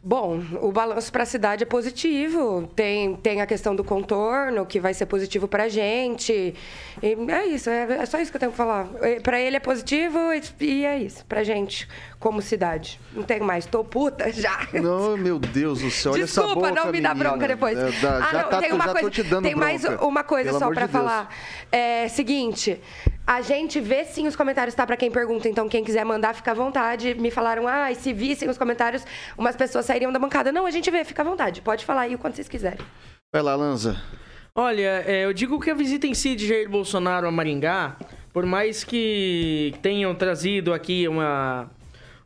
Bom, 0.04 0.41
o 0.60 0.72
balanço 0.72 1.12
para 1.12 1.22
a 1.22 1.26
cidade 1.28 1.62
é 1.62 1.66
positivo. 1.66 2.68
Tem, 2.76 3.16
tem 3.18 3.39
a 3.39 3.45
questão 3.45 3.76
do 3.76 3.84
contorno, 3.84 4.66
que 4.66 4.80
vai 4.80 4.95
ser 4.95 5.06
positivo 5.06 5.47
para 5.47 5.66
a 5.66 5.70
gente. 5.70 6.56
E 7.04 7.32
é 7.32 7.45
isso, 7.45 7.70
é, 7.70 7.84
é 8.02 8.06
só 8.08 8.20
isso 8.20 8.32
que 8.32 8.38
eu 8.38 8.39
tenho 8.39 8.52
que 8.52 8.58
falar. 8.58 8.88
Para 9.22 9.39
ele 9.39 9.58
é 9.58 9.60
positivo 9.60 10.18
e, 10.34 10.41
e 10.66 10.86
é 10.86 10.97
isso, 10.97 11.24
para 11.28 11.41
a 11.41 11.43
gente, 11.43 11.88
como 12.20 12.41
cidade. 12.41 12.99
Não 13.14 13.22
tenho 13.22 13.43
mais, 13.43 13.68
tô 13.68 13.84
puta 13.84 14.32
já. 14.34 14.68
Não, 14.74 15.16
meu 15.16 15.38
Deus 15.38 15.82
do 15.82 15.91
céu, 15.91 16.14
olha 16.14 16.24
essa 16.24 16.41
Desculpa, 16.41 16.70
boca, 16.70 16.84
não 16.84 16.91
me 16.91 16.99
dá 16.99 17.14
menina. 17.14 17.30
bronca 17.30 17.47
depois. 17.47 17.78
É, 17.78 17.91
dá- 18.02 18.18
ah, 18.18 18.32
já 18.32 18.41
não, 18.43 18.49
tá- 18.49 18.58
tem 18.60 18.74
uma 18.74 18.88
coisa, 18.95 19.41
tem 19.43 19.56
mais 19.56 19.82
bronca. 19.84 20.06
uma 20.06 20.24
coisa 20.24 20.58
só 20.58 20.72
para 20.72 20.88
de 20.88 20.91
falar. 20.91 21.36
É 21.72 22.08
seguinte, 22.08 22.82
a 23.32 23.40
gente 23.40 23.80
vê 23.80 24.04
sim 24.04 24.28
os 24.28 24.36
comentários, 24.36 24.76
tá? 24.76 24.86
Para 24.86 24.98
quem 24.98 25.10
pergunta, 25.10 25.48
então 25.48 25.70
quem 25.70 25.86
quiser 25.86 26.04
mandar, 26.04 26.36
fica 26.36 26.52
à 26.52 26.54
vontade. 26.54 27.16
Me 27.16 27.32
falaram, 27.32 27.66
ah, 27.66 27.90
e 27.90 27.96
se 27.96 28.12
vissem 28.12 28.50
os 28.50 28.58
comentários, 28.58 29.06
umas 29.38 29.56
pessoas 29.56 29.86
sairiam 29.86 30.12
da 30.12 30.20
bancada. 30.20 30.52
Não, 30.52 30.66
a 30.66 30.72
gente 30.72 30.92
vê, 30.92 31.06
fica 31.06 31.22
à 31.22 31.26
vontade. 31.26 31.62
Pode 31.62 31.86
falar 31.86 32.02
aí 32.02 32.16
o 32.16 32.18
quanto 32.18 32.36
vocês 32.36 32.50
quiserem. 32.50 32.86
Vai 33.34 33.42
lá, 33.42 33.56
Lanza. 33.56 33.96
Olha, 34.54 35.06
é, 35.08 35.24
eu 35.24 35.32
digo 35.32 35.62
que 35.62 35.72
a 35.72 35.74
visita 35.74 36.06
em 36.06 36.14
si 36.14 36.36
de 36.36 36.46
Jair 36.46 36.70
Bolsonaro 36.70 37.26
a 37.26 37.32
Maringá, 37.32 37.96
por 38.34 38.46
mais 38.46 38.84
que 38.84 39.74
tenham 39.82 40.14
trazido 40.14 40.74
aqui 40.74 41.08
uma, 41.08 41.72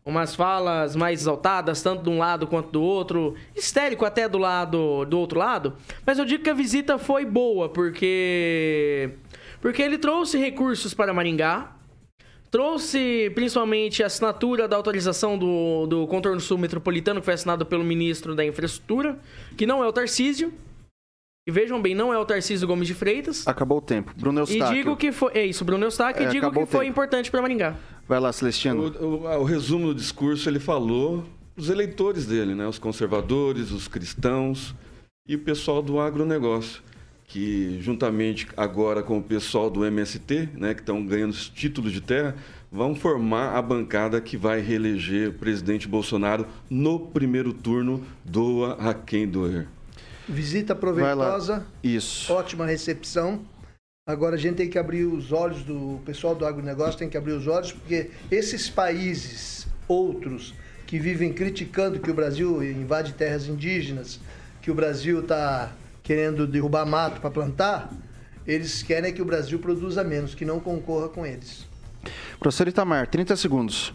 umas 0.06 0.36
falas 0.36 0.96
mais 0.96 1.22
exaltadas, 1.22 1.82
tanto 1.82 2.04
de 2.04 2.10
um 2.10 2.20
lado 2.20 2.46
quanto 2.46 2.70
do 2.70 2.82
outro, 2.82 3.34
histérico 3.56 4.06
até 4.06 4.30
do 4.30 4.38
lado 4.38 5.04
do 5.06 5.20
outro 5.20 5.40
lado, 5.40 5.76
mas 6.06 6.20
eu 6.20 6.26
digo 6.26 6.44
que 6.44 6.50
a 6.50 6.54
visita 6.54 7.00
foi 7.00 7.26
boa, 7.26 7.70
porque 7.70 9.12
porque 9.66 9.82
ele 9.82 9.98
trouxe 9.98 10.38
recursos 10.38 10.94
para 10.94 11.12
Maringá, 11.12 11.76
trouxe 12.52 13.32
principalmente 13.34 14.04
a 14.04 14.06
assinatura 14.06 14.68
da 14.68 14.76
autorização 14.76 15.36
do, 15.40 15.88
do 15.88 16.06
contorno 16.06 16.40
sul 16.40 16.60
metropolitano, 16.60 17.20
que 17.20 17.26
foi 17.26 17.34
assinado 17.34 17.66
pelo 17.66 17.84
ministro 17.84 18.36
da 18.36 18.46
Infraestrutura, 18.46 19.18
que 19.58 19.66
não 19.66 19.84
é 19.84 19.88
o 19.88 19.92
Tarcísio. 19.92 20.54
E 21.48 21.52
vejam 21.52 21.82
bem, 21.82 21.96
não 21.96 22.14
é 22.14 22.18
o 22.20 22.24
Tarcísio 22.26 22.68
Gomes 22.68 22.88
de 22.88 22.94
Freitas. 22.94 23.48
Acabou 23.48 23.80
o 23.80 23.82
tempo. 23.82 24.14
Bruno 24.16 24.40
E 24.40 24.42
Eustáquio. 24.42 24.76
digo 24.76 24.96
que 24.96 25.12
foi. 25.12 25.32
É 25.34 25.44
isso, 25.44 25.66
Bruno 25.66 25.84
Eustáquio, 25.86 26.24
É, 26.24 26.28
e 26.28 26.30
digo 26.32 26.48
que 26.52 26.66
foi 26.68 26.86
tempo. 26.86 26.92
importante 26.92 27.32
para 27.32 27.42
Maringá. 27.42 27.76
Vai 28.08 28.20
lá, 28.20 28.32
Celestino. 28.32 28.84
O, 29.00 29.26
o- 29.26 29.40
o 29.42 29.44
resumo 29.44 29.88
do 29.88 29.96
discurso, 29.96 30.48
ele 30.48 30.60
falou 30.60 31.24
os 31.58 31.70
eleitores 31.72 32.28
dele, 32.28 32.54
né? 32.54 32.68
Os 32.68 32.78
conservadores, 32.78 33.72
os 33.72 33.88
cristãos 33.88 34.76
e 35.28 35.36
o 35.36 35.40
pessoal 35.40 35.82
do 35.82 36.00
agronegócio, 36.00 36.84
que 37.28 37.82
juntamente 37.82 38.48
agora 38.56 39.02
com 39.02 39.18
o 39.18 39.24
pessoal 39.24 39.70
do 39.70 39.86
MST, 39.86 40.50
né, 40.54 40.74
que 40.74 40.82
estão 40.82 41.06
ganhando 41.06 41.32
os 41.32 41.50
títulos 41.50 41.92
de 41.92 42.02
terra, 42.02 42.36
vão 42.72 42.94
formar 42.96 43.56
a 43.56 43.62
bancada 43.62 44.22
que 44.22 44.38
vai 44.38 44.62
reeleger 44.62 45.30
o 45.30 45.34
presidente 45.34 45.88
Bolsonaro 45.88 46.46
no 46.70 47.00
primeiro 47.00 47.54
turno, 47.54 48.06
doa 48.24 48.74
a 48.74 48.94
quem 48.94 49.28
doer. 49.28 49.68
Visita 50.28 50.76
proveitosa. 50.76 51.66
Isso. 51.84 52.32
Ótima 52.34 52.66
recepção. 52.66 53.42
Agora 54.08 54.36
a 54.36 54.40
gente 54.40 54.56
tem 54.56 54.70
que 54.70 54.78
abrir 54.78 55.06
os 55.06 55.32
olhos 55.32 55.64
do 55.64 55.96
o 55.96 56.02
pessoal 56.06 56.36
do 56.36 56.46
agronegócio, 56.46 57.00
tem 57.00 57.10
que 57.10 57.18
abrir 57.18 57.32
os 57.32 57.48
olhos, 57.48 57.72
porque 57.72 58.12
esses 58.30 58.70
países, 58.70 59.68
outros, 59.88 60.54
que 60.86 61.00
vivem 61.00 61.34
criticando 61.34 62.00
que 62.00 62.12
o 62.12 62.14
Brasil 62.14 62.64
invade 62.64 63.14
terras 63.14 63.48
indígenas, 63.48 64.20
que 64.62 64.70
o 64.70 64.76
Brasil 64.76 65.22
está 65.22 65.74
querendo 66.06 66.46
derrubar 66.46 66.86
mato 66.86 67.20
para 67.20 67.32
plantar, 67.32 67.92
eles 68.48 68.84
querem 68.84 69.12
que 69.12 69.22
o 69.22 69.26
Brasil 69.26 69.58
produza 69.60 70.04
menos, 70.04 70.36
que 70.36 70.46
não 70.46 70.60
concorra 70.60 71.10
com 71.10 71.26
eles. 71.26 71.66
Professor 72.40 72.68
Itamar, 72.68 73.08
30 73.08 73.36
segundos. 73.36 73.92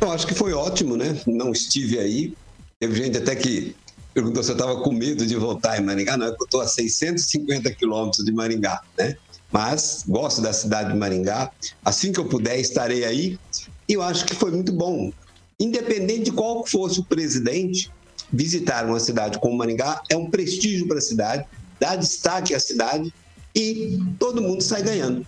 Eu 0.00 0.10
acho 0.10 0.26
que 0.26 0.34
foi 0.34 0.54
ótimo, 0.54 0.96
né? 0.96 1.20
Não 1.26 1.52
estive 1.52 1.98
aí. 1.98 2.34
Teve 2.80 2.94
gente 2.96 3.18
até 3.18 3.36
que 3.36 3.76
perguntou 4.14 4.42
se 4.42 4.50
eu 4.50 4.54
estava 4.56 4.80
com 4.80 4.92
medo 4.92 5.26
de 5.26 5.36
voltar 5.36 5.78
em 5.78 5.84
Maringá. 5.84 6.16
Não, 6.16 6.26
é 6.26 6.30
que 6.30 6.42
eu 6.42 6.46
estou 6.46 6.62
a 6.62 6.66
650 6.66 7.70
quilômetros 7.72 8.24
de 8.24 8.32
Maringá, 8.32 8.80
né? 8.98 9.16
Mas 9.52 10.04
gosto 10.08 10.40
da 10.40 10.54
cidade 10.54 10.92
de 10.92 10.98
Maringá. 10.98 11.50
Assim 11.84 12.12
que 12.12 12.18
eu 12.18 12.24
puder, 12.24 12.58
estarei 12.58 13.04
aí. 13.04 13.38
E 13.86 13.92
eu 13.92 14.02
acho 14.02 14.24
que 14.24 14.34
foi 14.34 14.50
muito 14.50 14.72
bom. 14.72 15.12
Independente 15.60 16.24
de 16.24 16.32
qual 16.32 16.66
fosse 16.66 16.98
o 17.00 17.04
presidente, 17.04 17.92
visitar 18.34 18.84
uma 18.84 19.00
cidade 19.00 19.38
como 19.38 19.56
Maringá 19.56 20.02
é 20.08 20.16
um 20.16 20.30
prestígio 20.30 20.86
para 20.88 20.98
a 20.98 21.00
cidade, 21.00 21.44
dá 21.78 21.96
destaque 21.96 22.54
à 22.54 22.60
cidade 22.60 23.12
e 23.54 23.98
todo 24.18 24.42
mundo 24.42 24.62
sai 24.62 24.82
ganhando. 24.82 25.26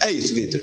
É 0.00 0.10
isso, 0.10 0.34
Vitor. 0.34 0.62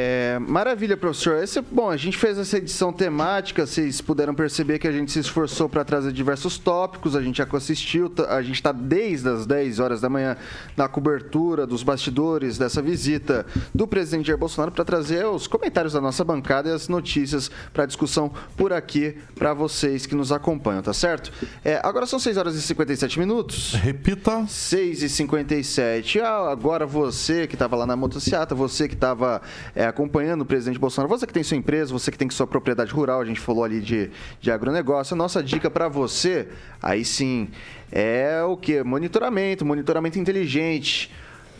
É, 0.00 0.38
maravilha, 0.38 0.96
professor. 0.96 1.42
Esse, 1.42 1.60
bom, 1.60 1.90
a 1.90 1.96
gente 1.96 2.16
fez 2.16 2.38
essa 2.38 2.56
edição 2.58 2.92
temática, 2.92 3.66
vocês 3.66 4.00
puderam 4.00 4.32
perceber 4.32 4.78
que 4.78 4.86
a 4.86 4.92
gente 4.92 5.10
se 5.10 5.18
esforçou 5.18 5.68
para 5.68 5.84
trazer 5.84 6.12
diversos 6.12 6.56
tópicos, 6.56 7.16
a 7.16 7.20
gente 7.20 7.38
já 7.38 7.48
assistiu, 7.52 8.08
tá- 8.08 8.32
a 8.36 8.40
gente 8.40 8.54
está 8.54 8.70
desde 8.70 9.28
as 9.28 9.44
10 9.44 9.80
horas 9.80 10.00
da 10.00 10.08
manhã 10.08 10.36
na 10.76 10.86
cobertura 10.86 11.66
dos 11.66 11.82
bastidores 11.82 12.56
dessa 12.56 12.80
visita 12.80 13.44
do 13.74 13.88
presidente 13.88 14.28
Jair 14.28 14.38
Bolsonaro 14.38 14.70
para 14.70 14.84
trazer 14.84 15.26
os 15.26 15.48
comentários 15.48 15.94
da 15.94 16.00
nossa 16.00 16.22
bancada 16.22 16.68
e 16.68 16.72
as 16.72 16.86
notícias 16.88 17.50
para 17.72 17.84
discussão 17.84 18.30
por 18.56 18.72
aqui 18.72 19.16
para 19.34 19.52
vocês 19.52 20.06
que 20.06 20.14
nos 20.14 20.30
acompanham, 20.30 20.80
tá 20.80 20.92
certo? 20.92 21.32
É, 21.64 21.80
agora 21.82 22.06
são 22.06 22.20
6 22.20 22.36
horas 22.36 22.54
e 22.54 22.62
57 22.62 23.18
minutos. 23.18 23.72
Repita. 23.74 24.46
6 24.46 25.02
e 25.02 25.08
57. 25.08 26.20
Ah, 26.20 26.50
agora 26.52 26.86
você 26.86 27.48
que 27.48 27.56
estava 27.56 27.74
lá 27.74 27.84
na 27.86 27.96
motocicleta, 27.96 28.54
você 28.54 28.86
que 28.86 28.94
estava 28.94 29.42
acompanhando 29.88 30.42
o 30.42 30.44
presidente 30.46 30.78
Bolsonaro, 30.78 31.08
você 31.08 31.26
que 31.26 31.32
tem 31.32 31.42
sua 31.42 31.56
empresa, 31.56 31.92
você 31.92 32.10
que 32.10 32.18
tem 32.18 32.28
sua 32.30 32.46
propriedade 32.46 32.92
rural, 32.92 33.20
a 33.20 33.24
gente 33.24 33.40
falou 33.40 33.64
ali 33.64 33.80
de, 33.80 34.10
de 34.40 34.50
agronegócio. 34.50 35.14
A 35.14 35.16
nossa 35.16 35.42
dica 35.42 35.70
para 35.70 35.88
você, 35.88 36.48
aí 36.82 37.04
sim, 37.04 37.48
é 37.90 38.42
o 38.42 38.56
que? 38.56 38.82
Monitoramento, 38.82 39.64
monitoramento 39.64 40.18
inteligente. 40.18 41.12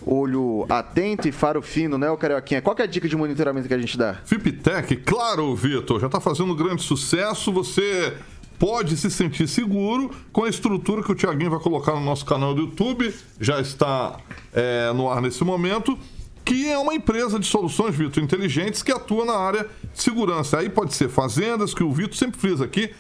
Olho 0.07 0.65
atento 0.69 1.27
e 1.27 1.33
faro 1.33 1.61
fino, 1.61 1.99
né, 1.99 2.09
o 2.09 2.17
Carioquinha? 2.17 2.63
Qual 2.63 2.75
é 2.79 2.83
a 2.83 2.87
dica 2.87 3.09
de 3.09 3.17
monitoramento 3.17 3.67
que 3.67 3.75
a 3.75 3.79
gente 3.79 3.99
dá? 3.99 4.15
Fiptec, 4.25 4.97
claro, 4.99 5.55
Vitor, 5.57 6.01
já 6.01 6.07
está 6.07 6.21
fazendo 6.21 6.55
grande 6.55 6.83
sucesso. 6.83 7.53
Você 7.53 8.15
pode 8.59 8.97
se 8.97 9.11
sentir 9.11 9.49
seguro 9.49 10.11
com 10.33 10.45
a 10.45 10.49
estrutura 10.49 11.03
que 11.03 11.13
o 11.13 11.15
Tiaguinho 11.15 11.51
vai 11.51 11.61
colocar 11.61 11.93
no 11.93 12.01
nosso 12.01 12.25
canal 12.25 12.55
do 12.55 12.63
YouTube. 12.63 13.13
Já 13.41 13.61
está 13.61 14.19
é, 14.53 14.93
no 14.93 15.11
ar 15.11 15.21
nesse 15.21 15.43
momento. 15.45 15.99
Que 16.49 16.67
é 16.67 16.79
uma 16.79 16.95
empresa 16.95 17.39
de 17.39 17.45
soluções, 17.45 17.95
Vitor, 17.95 18.25
inteligentes 18.25 18.83
que 18.83 18.91
atua 18.91 19.23
na 19.23 19.37
área 19.37 19.69
de 19.93 20.03
segurança. 20.03 20.59
Aí 20.59 20.71
pode 20.71 20.95
ser 20.95 21.11
fazendas, 21.11 21.75
que 21.75 21.85
o 21.85 21.93
Vitor 21.93 22.17
sempre 22.17 22.41
frisa 22.41 22.65
aqui, 22.65 22.91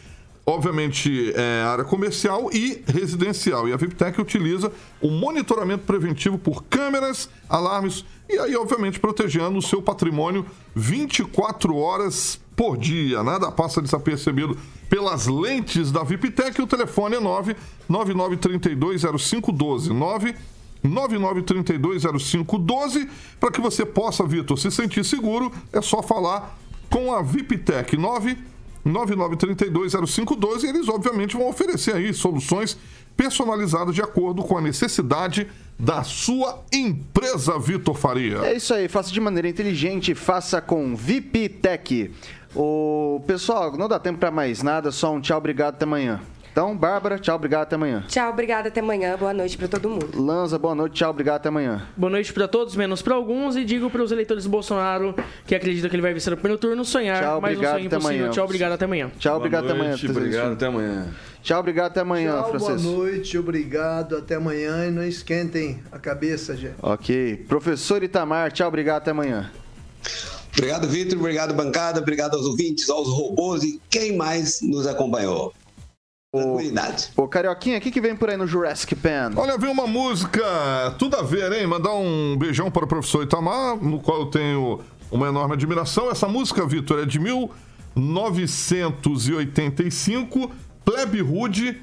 obviamente, 0.44 1.32
é, 1.34 1.62
área 1.62 1.82
comercial 1.82 2.50
e 2.52 2.84
residencial. 2.86 3.66
E 3.66 3.72
a 3.72 3.76
VIPTEC 3.78 4.20
utiliza 4.20 4.70
o 5.00 5.08
monitoramento 5.08 5.86
preventivo 5.86 6.36
por 6.36 6.64
câmeras, 6.64 7.30
alarmes 7.48 8.04
e 8.28 8.38
aí, 8.38 8.54
obviamente, 8.54 9.00
protegendo 9.00 9.56
o 9.56 9.62
seu 9.62 9.80
patrimônio 9.80 10.44
24 10.74 11.74
horas 11.74 12.38
por 12.54 12.76
dia. 12.76 13.22
Nada 13.22 13.50
passa 13.50 13.80
desapercebido 13.80 14.58
pelas 14.90 15.26
lentes 15.26 15.90
da 15.90 16.02
VIPTEC. 16.02 16.60
O 16.60 16.66
telefone 16.66 17.16
é 17.16 17.20
9 17.20 17.56
99320512. 20.84 20.88
9 20.88 21.18
99320512 21.18 23.08
para 23.40 23.50
que 23.50 23.60
você 23.60 23.84
possa, 23.84 24.24
Vitor, 24.24 24.58
se 24.58 24.70
sentir 24.70 25.04
seguro, 25.04 25.52
é 25.72 25.80
só 25.80 26.02
falar 26.02 26.58
com 26.90 27.12
a 27.12 27.22
VIPTEC 27.22 27.96
9 27.96 28.38
99320512 28.86 30.64
e 30.64 30.66
eles 30.68 30.88
obviamente 30.88 31.36
vão 31.36 31.48
oferecer 31.48 31.94
aí 31.94 32.14
soluções 32.14 32.78
personalizadas 33.16 33.94
de 33.94 34.00
acordo 34.00 34.42
com 34.44 34.56
a 34.56 34.60
necessidade 34.60 35.48
da 35.78 36.04
sua 36.04 36.62
empresa, 36.72 37.58
Vitor 37.58 37.94
Faria. 37.94 38.38
É 38.38 38.56
isso 38.56 38.72
aí, 38.72 38.88
faça 38.88 39.12
de 39.12 39.20
maneira 39.20 39.48
inteligente, 39.48 40.14
faça 40.14 40.60
com 40.60 40.94
VIPTech. 40.94 42.12
O 42.54 43.20
pessoal, 43.26 43.76
não 43.76 43.88
dá 43.88 43.98
tempo 43.98 44.18
para 44.18 44.30
mais 44.30 44.62
nada, 44.62 44.90
só 44.92 45.12
um 45.12 45.20
tchau, 45.20 45.36
obrigado, 45.36 45.74
até 45.74 45.84
amanhã. 45.84 46.20
Então, 46.58 46.76
Bárbara, 46.76 47.20
tchau, 47.20 47.36
obrigado, 47.36 47.62
até 47.62 47.76
amanhã. 47.76 48.04
Tchau, 48.08 48.32
obrigada, 48.32 48.66
até 48.66 48.80
amanhã. 48.80 49.16
Boa 49.16 49.32
noite 49.32 49.56
pra 49.56 49.68
todo 49.68 49.88
mundo. 49.88 50.10
Lanza, 50.20 50.58
boa 50.58 50.74
noite, 50.74 50.94
tchau, 50.94 51.10
obrigado, 51.10 51.36
até 51.36 51.50
amanhã. 51.50 51.86
Boa 51.96 52.10
noite 52.10 52.32
para 52.32 52.48
todos, 52.48 52.74
menos 52.74 53.00
para 53.00 53.14
alguns, 53.14 53.54
e 53.54 53.64
digo 53.64 53.88
para 53.88 54.02
os 54.02 54.10
eleitores 54.10 54.42
do 54.42 54.50
Bolsonaro 54.50 55.14
que 55.46 55.54
acreditam 55.54 55.88
que 55.88 55.94
ele 55.94 56.02
vai 56.02 56.12
vencer 56.12 56.32
no 56.32 56.36
primeiro 56.36 56.60
turno 56.60 56.84
sonhar, 56.84 57.22
Tchau, 57.22 57.40
mas 57.40 57.52
um 57.52 57.54
obrigado, 57.54 57.74
sonho 57.74 57.86
até 57.86 57.96
impossível. 57.96 58.16
amanhã. 58.18 58.32
Tchau, 58.32 58.44
obrigado, 58.44 58.72
até 58.72 58.84
amanhã. 58.86 59.10
Tchau, 59.20 59.36
obrigado, 59.36 59.64
até 59.64 59.72
amanhã. 59.72 59.88
noite, 59.90 60.10
obrigado, 60.10 60.52
até 60.52 60.66
amanhã. 60.66 61.14
Tchau, 61.44 61.60
obrigado, 61.60 61.86
até 61.92 62.00
amanhã, 62.00 62.32
Tchau, 62.32 62.42
boa 62.42 62.58
Francisco. 62.58 62.90
noite, 62.90 63.38
obrigado, 63.38 64.16
até 64.16 64.34
amanhã 64.34 64.86
e 64.88 64.90
não 64.90 65.04
esquentem 65.04 65.80
a 65.92 65.98
cabeça, 66.00 66.56
gente. 66.56 66.74
Ok. 66.82 67.44
Professor 67.48 68.02
Itamar, 68.02 68.50
tchau, 68.50 68.66
obrigado, 68.66 69.02
até 69.02 69.12
amanhã. 69.12 69.48
Obrigado, 70.56 70.88
Vitor. 70.88 71.20
Obrigado, 71.20 71.54
bancada. 71.54 72.00
Obrigado 72.00 72.34
aos 72.34 72.44
ouvintes, 72.44 72.90
aos 72.90 73.06
robôs 73.06 73.62
e 73.62 73.80
quem 73.88 74.16
mais 74.16 74.60
nos 74.60 74.88
acompanhou. 74.88 75.54
Tranquilidade. 76.30 77.08
Ô, 77.16 77.26
Carioquinha, 77.26 77.78
o 77.78 77.80
que, 77.80 77.90
que 77.90 78.02
vem 78.02 78.14
por 78.14 78.28
aí 78.28 78.36
no 78.36 78.46
Jurassic 78.46 78.94
Pan? 78.94 79.30
Olha, 79.34 79.56
veio 79.56 79.72
uma 79.72 79.86
música, 79.86 80.42
tudo 80.98 81.16
a 81.16 81.22
ver, 81.22 81.50
hein? 81.52 81.66
Mandar 81.66 81.94
um 81.94 82.36
beijão 82.36 82.70
para 82.70 82.84
o 82.84 82.88
professor 82.88 83.22
Itamar, 83.22 83.76
no 83.76 83.98
qual 83.98 84.20
eu 84.20 84.26
tenho 84.26 84.80
uma 85.10 85.28
enorme 85.28 85.54
admiração. 85.54 86.10
Essa 86.10 86.28
música, 86.28 86.66
Vitor, 86.66 87.02
é 87.02 87.06
de 87.06 87.18
985. 87.96 90.50
Plebe 90.84 91.22
Rude, 91.22 91.80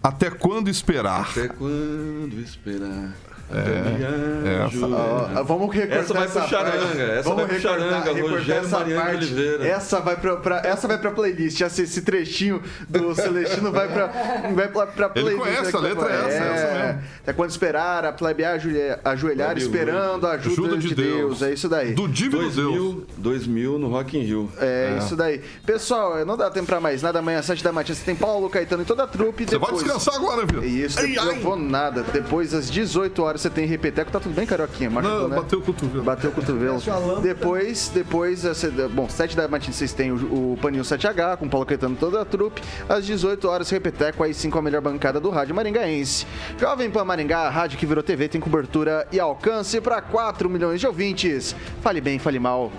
até 0.00 0.30
quando 0.30 0.70
esperar? 0.70 1.30
Até 1.30 1.48
quando 1.48 2.40
esperar? 2.40 3.16
É, 3.50 4.66
essa, 4.66 4.86
Ó, 4.86 5.42
vamos 5.42 5.74
recortar 5.74 5.98
essa 6.04 6.14
vai 6.14 6.24
essa 6.24 6.40
pro 6.40 6.48
charanga, 6.50 6.78
parte. 6.78 7.00
essa 7.00 7.22
vamos 7.22 7.36
vai 7.38 7.46
pro 7.48 7.60
charanga, 7.60 8.12
recortar 8.12 8.30
Rogério 8.38 8.64
essa 8.66 8.78
Mariano 8.78 9.02
parte. 9.02 9.16
Oliveira. 9.24 9.66
Essa 9.68 10.00
vai 10.00 10.16
pra, 10.16 10.36
pra- 10.36 10.62
essa 10.64 10.88
vai 10.88 10.98
pra 10.98 11.10
playlist. 11.10 11.60
Esse, 11.60 11.82
esse 11.82 12.02
trechinho 12.02 12.62
do 12.88 13.14
Celestino 13.14 13.72
vai 13.72 13.88
pra, 13.88 14.06
vai 14.54 14.68
pra, 14.68 14.86
pra 14.86 15.10
Ele 15.14 15.30
playlist. 15.36 15.38
conhece, 15.38 15.76
a 15.76 15.80
letra 15.80 16.06
é 16.10 16.14
essa, 16.14 16.28
é 16.44 16.52
essa 16.54 16.74
mesmo. 16.86 17.02
Até 17.22 17.32
quando 17.32 17.50
esperar, 17.50 18.04
a 18.04 18.12
plebe 18.12 18.44
ajoelhar, 18.44 19.00
Plebe 19.48 19.60
esperando 19.62 20.26
a 20.26 20.32
ajuda, 20.32 20.52
Ajuda 20.52 20.76
de, 20.78 20.88
de 20.88 20.94
Deus. 20.94 21.38
Deus. 21.38 21.42
É 21.42 21.52
isso 21.52 21.68
daí. 21.68 21.94
Do 21.94 22.06
divino 22.08 22.42
2000, 22.50 23.06
2000 23.16 23.78
no 23.78 23.88
Rock 23.88 24.18
in 24.18 24.22
Rio. 24.22 24.50
É, 24.60 24.96
isso 24.98 25.16
daí. 25.16 25.40
Pessoal, 25.64 26.24
não 26.26 26.36
dá 26.36 26.50
tempo 26.50 26.66
pra 26.66 26.80
mais 26.80 27.02
nada. 27.02 27.18
Amanhã, 27.18 27.38
às 27.38 27.46
7 27.46 27.64
da 27.64 27.72
manhã, 27.72 27.86
você 27.86 28.04
tem 28.04 28.14
Paulo 28.14 28.48
Caetano 28.50 28.82
e 28.82 28.86
toda 28.86 29.04
a 29.04 29.06
trupe. 29.06 29.44
Você 29.48 29.58
vai 29.58 29.70
Depois... 29.70 29.84
descansar 29.84 30.14
agora, 30.16 30.44
viu? 30.46 30.62
Isso, 30.64 30.98
Ai, 31.00 31.16
ai. 31.18 31.28
eu 31.28 31.40
vou 31.40 31.56
nada. 31.56 32.02
Depois, 32.12 32.52
às 32.54 32.70
18 32.70 33.22
horas, 33.22 33.37
você 33.38 33.48
tem 33.50 33.66
Repeteco. 33.66 34.10
Tá 34.10 34.20
tudo 34.20 34.34
bem, 34.34 34.44
Carioquinha? 34.46 34.90
Machucou, 34.90 35.18
Não, 35.20 35.28
né? 35.28 35.36
bateu 35.36 35.58
o 35.58 35.62
cotovelo. 35.62 36.02
Bateu 36.04 36.30
o 36.30 36.32
cotovelo. 36.32 36.80
Depois, 37.22 37.90
depois, 37.94 38.42
você- 38.42 38.70
bom, 38.88 39.08
7 39.08 39.36
da 39.36 39.46
matina 39.48 39.72
vocês 39.72 39.92
têm 39.92 40.12
o, 40.12 40.52
o 40.54 40.58
Paninho 40.60 40.82
7H, 40.84 41.36
com 41.38 41.46
o 41.46 41.48
Paulo 41.48 41.64
Caetano 41.66 41.96
toda 41.98 42.20
a 42.20 42.24
trupe. 42.24 42.60
Às 42.88 43.06
18 43.06 43.48
horas, 43.48 43.70
Repeteco, 43.70 44.22
aí 44.22 44.34
sim 44.34 44.50
com 44.50 44.58
a 44.58 44.62
melhor 44.62 44.80
bancada 44.82 45.20
do 45.20 45.30
rádio 45.30 45.54
maringaense. 45.54 46.26
Jovem 46.58 46.90
Pan 46.90 47.04
Maringá, 47.04 47.40
a 47.40 47.50
rádio 47.50 47.78
que 47.78 47.86
virou 47.86 48.02
TV, 48.02 48.28
tem 48.28 48.40
cobertura 48.40 49.06
e 49.12 49.20
alcance 49.20 49.80
para 49.80 50.00
4 50.02 50.48
milhões 50.50 50.80
de 50.80 50.86
ouvintes. 50.86 51.54
Fale 51.80 52.00
bem, 52.00 52.18
fale 52.18 52.38
mal, 52.38 52.72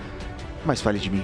mas 0.65 0.81
fale 0.81 0.99
de 0.99 1.09
mim. 1.09 1.23